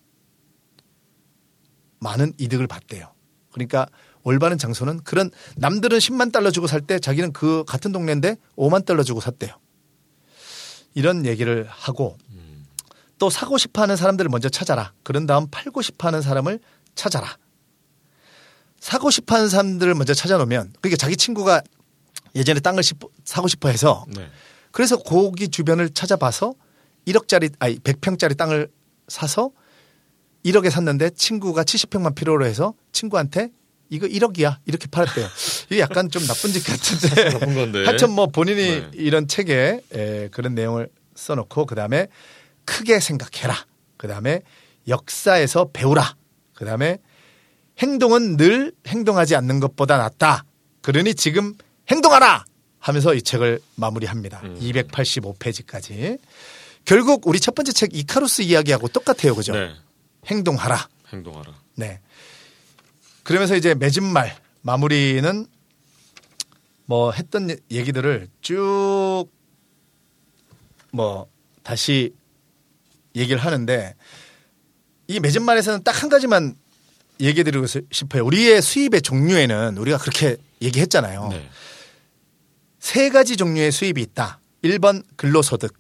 많은 2.00 2.34
이득을 2.38 2.68
봤대요. 2.68 3.14
그러니까 3.52 3.88
올바른 4.24 4.58
장소는 4.58 5.04
그런 5.04 5.30
남들은 5.58 5.98
10만 6.00 6.32
달러 6.32 6.50
주고 6.50 6.68
살 6.68 6.82
때 6.82 6.98
자기는 6.98 7.34
그 7.34 7.64
같은 7.68 7.92
동네인데 7.92 8.38
5만 8.56 8.86
달러 8.86 9.04
주고 9.04 9.20
샀대요. 9.20 9.52
이런 10.96 11.26
얘기를 11.26 11.66
하고 11.70 12.18
또 13.24 13.30
사고 13.30 13.58
싶어 13.58 13.82
하는 13.82 13.96
사람들을 13.96 14.28
먼저 14.30 14.50
찾아라. 14.50 14.92
그런 15.02 15.26
다음 15.26 15.48
팔고 15.50 15.82
싶어 15.82 16.10
하는 16.10 16.22
사람을 16.22 16.60
찾아라. 16.94 17.38
사고 18.82 19.10
싶어 19.12 19.36
하는 19.36 19.48
사람들을 19.48 19.96
먼저 19.96 20.14
찾아놓으면 20.14 20.74
그러니까 20.82 20.98
자기 20.98 21.16
친구가 21.16 21.62
예전에 22.36 22.60
땅을 22.60 22.84
싶- 22.84 23.00
사고 23.24 23.48
싶어 23.48 23.70
해서 23.70 24.04
네. 24.10 24.28
그래서 24.74 24.98
거기 24.98 25.48
주변을 25.48 25.92
찾아봐서 25.92 26.54
1억짜리 27.08 27.54
아니 27.60 27.78
100평짜리 27.80 28.36
땅을 28.36 28.68
사서 29.08 29.52
1억에 30.44 30.70
샀는데 30.70 31.12
친구가 31.12 31.64
70평만 31.64 32.16
필요로 32.16 32.46
해서 32.46 32.74
친구한테 32.92 33.52
이거 33.90 34.06
1억이야 34.06 34.58
이렇게 34.66 34.88
팔았대요. 34.88 35.30
이게 35.68 35.80
약간 35.80 36.10
좀 36.10 36.28
나쁜 36.28 36.52
짓 36.52 36.62
같은데. 36.66 37.30
나쁜 37.40 37.56
건데. 37.56 37.86
하여튼 37.86 38.12
뭐 38.12 38.28
본인이 38.28 38.82
네. 38.82 38.90
이런 38.96 39.30
책에 39.30 39.80
에, 39.94 40.28
그런 40.28 40.56
내용을 40.56 40.90
써놓고 41.16 41.68
그 41.68 41.76
다음에 41.76 42.08
크게 42.66 43.00
생각해라. 43.00 43.66
그 43.98 44.08
다음에 44.08 44.42
역사에서 44.88 45.70
배우라. 45.72 46.16
그 46.54 46.66
다음에 46.66 46.98
행동은 47.80 48.38
늘 48.38 48.74
행동하지 48.88 49.36
않는 49.36 49.60
것보다 49.60 49.98
낫다. 49.98 50.46
그러니 50.82 51.16
지금 51.16 51.56
행동하라! 51.90 52.46
하면서 52.80 53.14
이 53.14 53.22
책을 53.22 53.62
마무리합니다. 53.76 54.42
음. 54.44 54.60
285페이지까지. 54.60 56.20
결국 56.86 57.28
우리 57.28 57.40
첫 57.40 57.56
번째 57.56 57.72
책 57.72 57.96
이카루스 57.96 58.42
이야기하고 58.42 58.90
똑같아요. 58.90 59.36
그죠? 59.36 59.54
네. 59.54 59.74
행동하라. 60.26 60.90
행동하라. 61.14 61.54
네. 61.76 62.02
그러면서 63.24 63.56
이제 63.56 63.74
맺은 63.74 64.04
말 64.04 64.36
마무리는 64.62 65.48
뭐 66.86 67.12
했던 67.12 67.56
얘기들을 67.72 68.28
쭉 68.42 69.30
뭐 70.94 71.28
다시 71.64 72.14
얘기를 73.16 73.40
하는데 73.42 73.96
이 75.08 75.20
맺은 75.20 75.44
말에서는 75.44 75.84
딱 75.84 76.02
한 76.04 76.10
가지만 76.10 76.56
얘기해 77.22 77.44
드리고 77.44 77.66
싶어요. 77.92 78.26
우리의 78.26 78.62
수입의 78.62 79.02
종류에는 79.02 79.78
우리가 79.78 79.98
그렇게 79.98 80.38
얘기했잖아요. 80.62 81.28
네. 81.30 81.50
세 82.80 83.10
가지 83.10 83.38
종류의 83.38 83.72
수입이 83.72 84.02
있다. 84.02 84.40
1번 84.64 85.04
근로소득. 85.16 85.74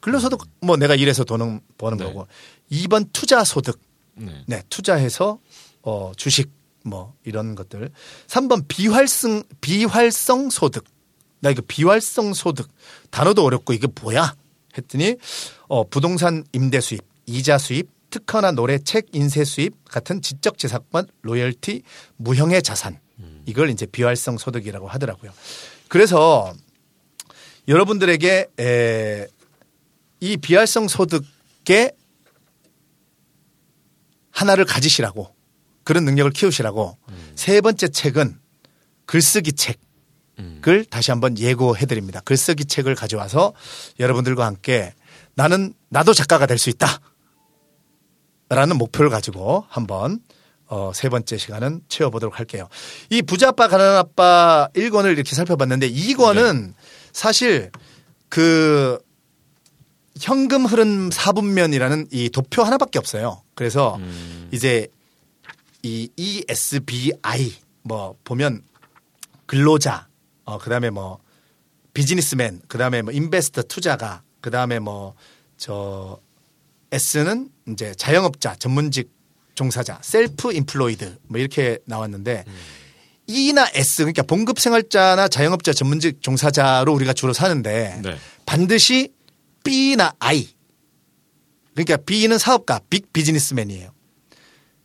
근로소득 0.00 0.40
뭐 0.60 0.76
내가 0.76 0.94
일해서 0.94 1.24
돈은 1.24 1.60
버는 1.78 1.98
네. 1.98 2.04
거고. 2.04 2.26
2번 2.70 3.08
투자소득. 3.12 3.80
네. 4.14 4.44
네, 4.46 4.62
투자해서 4.70 5.38
어 5.82 6.12
주식 6.16 6.50
뭐 6.84 7.14
이런 7.24 7.54
것들. 7.54 7.90
3번 8.28 8.66
비활성 8.68 9.42
비활성 9.60 10.50
소득. 10.50 10.84
나 11.40 11.50
이거 11.50 11.62
비활성 11.66 12.32
소득 12.32 12.68
단어도 13.10 13.44
어렵고 13.44 13.72
이게 13.72 13.86
뭐야? 14.00 14.34
했더니 14.78 15.16
어 15.68 15.88
부동산 15.88 16.44
임대 16.52 16.80
수입, 16.80 17.02
이자 17.26 17.58
수입, 17.58 17.88
특허나 18.10 18.52
노래, 18.52 18.78
책 18.78 19.06
인쇄 19.12 19.44
수입 19.44 19.74
같은 19.84 20.22
지적 20.22 20.58
재산권, 20.58 21.08
로열티, 21.22 21.82
무형의 22.16 22.62
자산. 22.62 22.98
이걸 23.46 23.70
이제 23.70 23.86
비활성 23.86 24.38
소득이라고 24.38 24.88
하더라고요. 24.88 25.32
그래서 25.88 26.52
여러분들에게 27.68 28.46
에, 28.60 29.26
이 30.20 30.36
비활성 30.36 30.88
소득의 30.88 31.92
하나를 34.30 34.64
가지시라고 34.64 35.34
그런 35.84 36.04
능력을 36.04 36.30
키우시라고 36.32 36.98
세 37.36 37.60
번째 37.60 37.88
책은 37.88 38.38
글쓰기 39.06 39.52
책을 39.52 40.84
다시 40.90 41.10
한번 41.10 41.38
예고해 41.38 41.86
드립니다. 41.86 42.20
글쓰기 42.24 42.66
책을 42.66 42.94
가져와서 42.94 43.54
여러분들과 43.98 44.44
함께 44.44 44.92
나는 45.36 45.74
나도 45.90 46.12
작가가 46.14 46.46
될 46.46 46.58
수 46.58 46.70
있다. 46.70 46.98
라는 48.48 48.76
목표를 48.78 49.10
가지고 49.10 49.64
한번 49.68 50.20
어, 50.68 50.92
세 50.94 51.08
번째 51.08 51.36
시간은 51.36 51.82
채워보도록 51.88 52.38
할게요. 52.38 52.68
이 53.10 53.22
부자 53.22 53.48
아빠 53.48 53.68
가난한 53.68 53.96
아빠 53.96 54.68
1권을 54.74 55.12
이렇게 55.12 55.34
살펴봤는데 55.34 55.90
2권은 55.90 56.74
사실 57.12 57.70
그 58.28 58.98
현금 60.20 60.64
흐름 60.64 61.10
4분면이라는 61.10 62.08
이 62.12 62.30
도표 62.30 62.62
하나밖에 62.62 62.98
없어요. 62.98 63.42
그래서 63.54 63.98
이제 64.52 64.86
이 65.82 66.08
ESBI 66.16 67.52
뭐 67.82 68.16
보면 68.24 68.62
근로자 69.46 70.08
어 70.44 70.58
그다음에 70.58 70.90
뭐 70.90 71.18
비즈니스맨 71.94 72.62
그다음에 72.68 73.02
뭐 73.02 73.12
인베스터 73.12 73.62
투자가 73.64 74.22
그 74.46 74.50
다음에 74.52 74.78
뭐 74.78 75.14
저 75.56 76.20
S는 76.92 77.50
이제 77.68 77.94
자영업자 77.94 78.56
전문직 78.56 79.10
종사자 79.54 79.98
셀프 80.02 80.52
인플로이드 80.52 81.18
뭐 81.28 81.40
이렇게 81.40 81.78
나왔는데 81.86 82.44
E나 83.26 83.68
S 83.74 84.02
그러니까 84.02 84.22
봉급 84.22 84.60
생활자나 84.60 85.28
자영업자 85.28 85.72
전문직 85.72 86.22
종사자로 86.22 86.92
우리가 86.92 87.12
주로 87.12 87.32
사는데 87.32 88.00
네. 88.02 88.16
반드시 88.44 89.12
B나 89.64 90.14
I 90.18 90.48
그러니까 91.74 91.96
B는 91.96 92.38
사업가 92.38 92.80
빅 92.88 93.12
비즈니스맨이에요. 93.12 93.90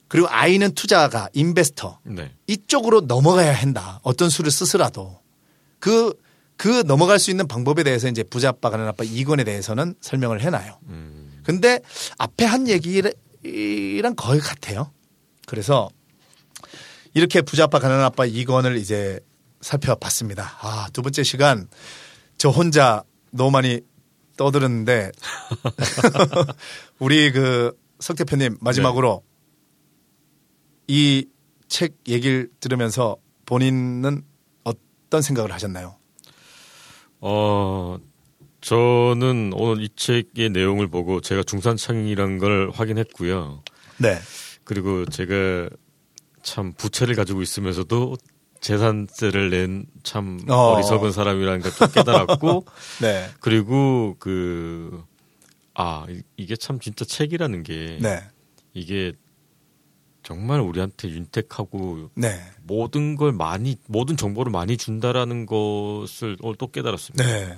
그리고 0.07 0.27
I는 0.27 0.73
투자가 0.73 1.29
인베스터 1.33 1.99
네. 2.03 2.33
이쪽으로 2.47 3.01
넘어가야 3.01 3.53
한다. 3.53 4.01
어떤 4.03 4.29
수를 4.29 4.51
쓰더라도 4.51 5.21
그, 5.79 6.13
그 6.61 6.83
넘어갈 6.83 7.17
수 7.17 7.31
있는 7.31 7.47
방법에 7.47 7.83
대해서 7.83 8.07
이제 8.07 8.21
부자 8.23 8.49
아빠 8.49 8.69
가난 8.69 8.87
아빠 8.87 9.03
2권에 9.03 9.43
대해서는 9.45 9.95
설명을 9.99 10.41
해놔요. 10.41 10.79
음. 10.89 11.41
근데 11.43 11.79
앞에 12.19 12.45
한 12.45 12.67
얘기랑 12.67 14.15
거의 14.15 14.39
같아요. 14.39 14.91
그래서 15.47 15.89
이렇게 17.15 17.41
부자 17.41 17.63
아빠 17.63 17.79
가난 17.79 18.01
아빠 18.01 18.25
2권을 18.25 18.77
이제 18.77 19.19
살펴봤습니다. 19.61 20.57
아, 20.61 20.87
두 20.93 21.01
번째 21.01 21.23
시간 21.23 21.67
저 22.37 22.49
혼자 22.49 23.03
너무 23.31 23.49
많이 23.51 23.81
떠들었는데 24.37 25.11
우리 26.99 27.31
그 27.31 27.81
석 28.01 28.15
대표님 28.15 28.57
마지막으로 28.61 29.23
이책 30.87 31.95
얘기를 32.07 32.49
들으면서 32.59 33.15
본인은 33.45 34.23
어떤 34.63 35.21
생각을 35.21 35.51
하셨나요? 35.51 35.97
어, 37.21 37.97
저는 38.61 39.51
오늘 39.55 39.83
이 39.83 39.89
책의 39.95 40.49
내용을 40.51 40.87
보고 40.87 41.21
제가 41.21 41.43
중산층이라는 41.43 42.37
걸 42.37 42.71
확인했고요. 42.73 43.63
네. 43.97 44.17
그리고 44.63 45.05
제가 45.05 45.69
참 46.43 46.73
부채를 46.73 47.15
가지고 47.15 47.41
있으면서도 47.41 48.17
재산세를 48.59 49.49
낸 49.49 49.85
참 50.03 50.39
어. 50.49 50.53
어. 50.73 50.77
리석은 50.77 51.11
사람이라는 51.11 51.61
걸 51.61 51.71
좀 51.71 51.87
깨달았고 51.91 52.65
네. 53.01 53.27
그리고 53.39 54.15
그 54.19 55.03
아, 55.73 56.05
이- 56.09 56.21
이게 56.37 56.55
참 56.55 56.79
진짜 56.79 57.05
책이라는 57.05 57.63
게 57.63 57.97
네. 58.01 58.21
이게 58.73 59.13
정말 60.23 60.59
우리한테 60.59 61.09
윤택하고 61.09 62.09
네. 62.15 62.39
모든 62.63 63.15
걸 63.15 63.31
많이 63.31 63.77
모든 63.87 64.15
정보를 64.17 64.51
많이 64.51 64.77
준다라는 64.77 65.45
것을 65.45 66.37
오늘 66.41 66.55
또 66.57 66.67
깨달았습니다. 66.67 67.25
네. 67.25 67.57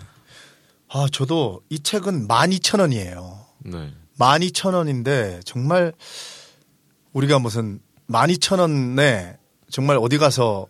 아, 0.90 1.08
저도 1.12 1.62
이 1.70 1.80
책은 1.80 2.28
12,000원이에요. 2.28 3.38
네. 3.66 3.92
12,000원인데 4.20 5.44
정말 5.46 5.92
우리가 7.14 7.40
무슨 7.40 7.80
12,000원에 8.10 9.38
정말 9.70 9.98
어디 10.00 10.18
가서 10.18 10.68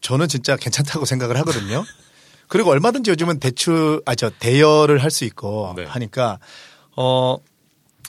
저는 0.00 0.28
진짜 0.28 0.56
괜찮다고 0.56 1.04
생각을 1.04 1.36
하거든요. 1.38 1.84
그리고 2.48 2.70
얼마든지 2.70 3.10
요즘은 3.10 3.38
대출, 3.40 4.02
아, 4.04 4.14
저, 4.14 4.30
대여를 4.30 5.02
할 5.02 5.10
수 5.10 5.24
있고 5.24 5.72
네. 5.76 5.84
하니까, 5.84 6.38
어, 6.96 7.38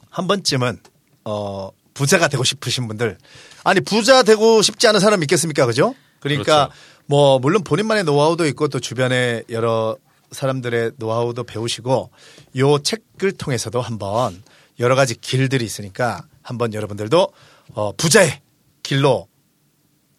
한 0.10 0.28
번쯤은, 0.28 0.80
어, 1.24 1.70
부자가 1.94 2.28
되고 2.28 2.44
싶으신 2.44 2.88
분들. 2.88 3.18
아니, 3.64 3.82
부자 3.82 4.24
되고 4.24 4.62
싶지 4.62 4.88
않은 4.88 5.00
사람 5.00 5.22
있겠습니까? 5.24 5.66
그죠? 5.66 5.96
그러니까 6.20 6.68
그렇죠. 6.68 6.74
뭐, 7.06 7.40
물론 7.40 7.64
본인만의 7.64 8.04
노하우도 8.04 8.46
있고 8.48 8.68
또 8.68 8.80
주변에 8.80 9.44
여러 9.50 9.98
사람들의 10.32 10.94
노하우도 10.98 11.44
배우시고 11.44 12.12
요 12.58 12.80
책을 12.80 13.34
통해서도 13.34 13.82
한번 13.82 14.42
여러 14.80 14.96
가지 14.96 15.16
길들이 15.16 15.64
있으니까 15.64 16.24
한번 16.42 16.74
여러분들도 16.74 17.28
어, 17.76 17.92
부자의 17.96 18.42
길로 18.82 19.28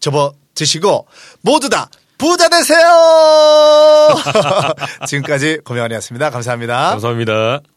접어 0.00 0.32
드시고 0.54 1.06
모두 1.42 1.68
다 1.68 1.90
부자 2.16 2.48
되세요! 2.48 2.86
지금까지 5.06 5.58
고명환이었습니다. 5.64 6.30
감사합니다. 6.30 6.90
감사합니다. 6.90 7.73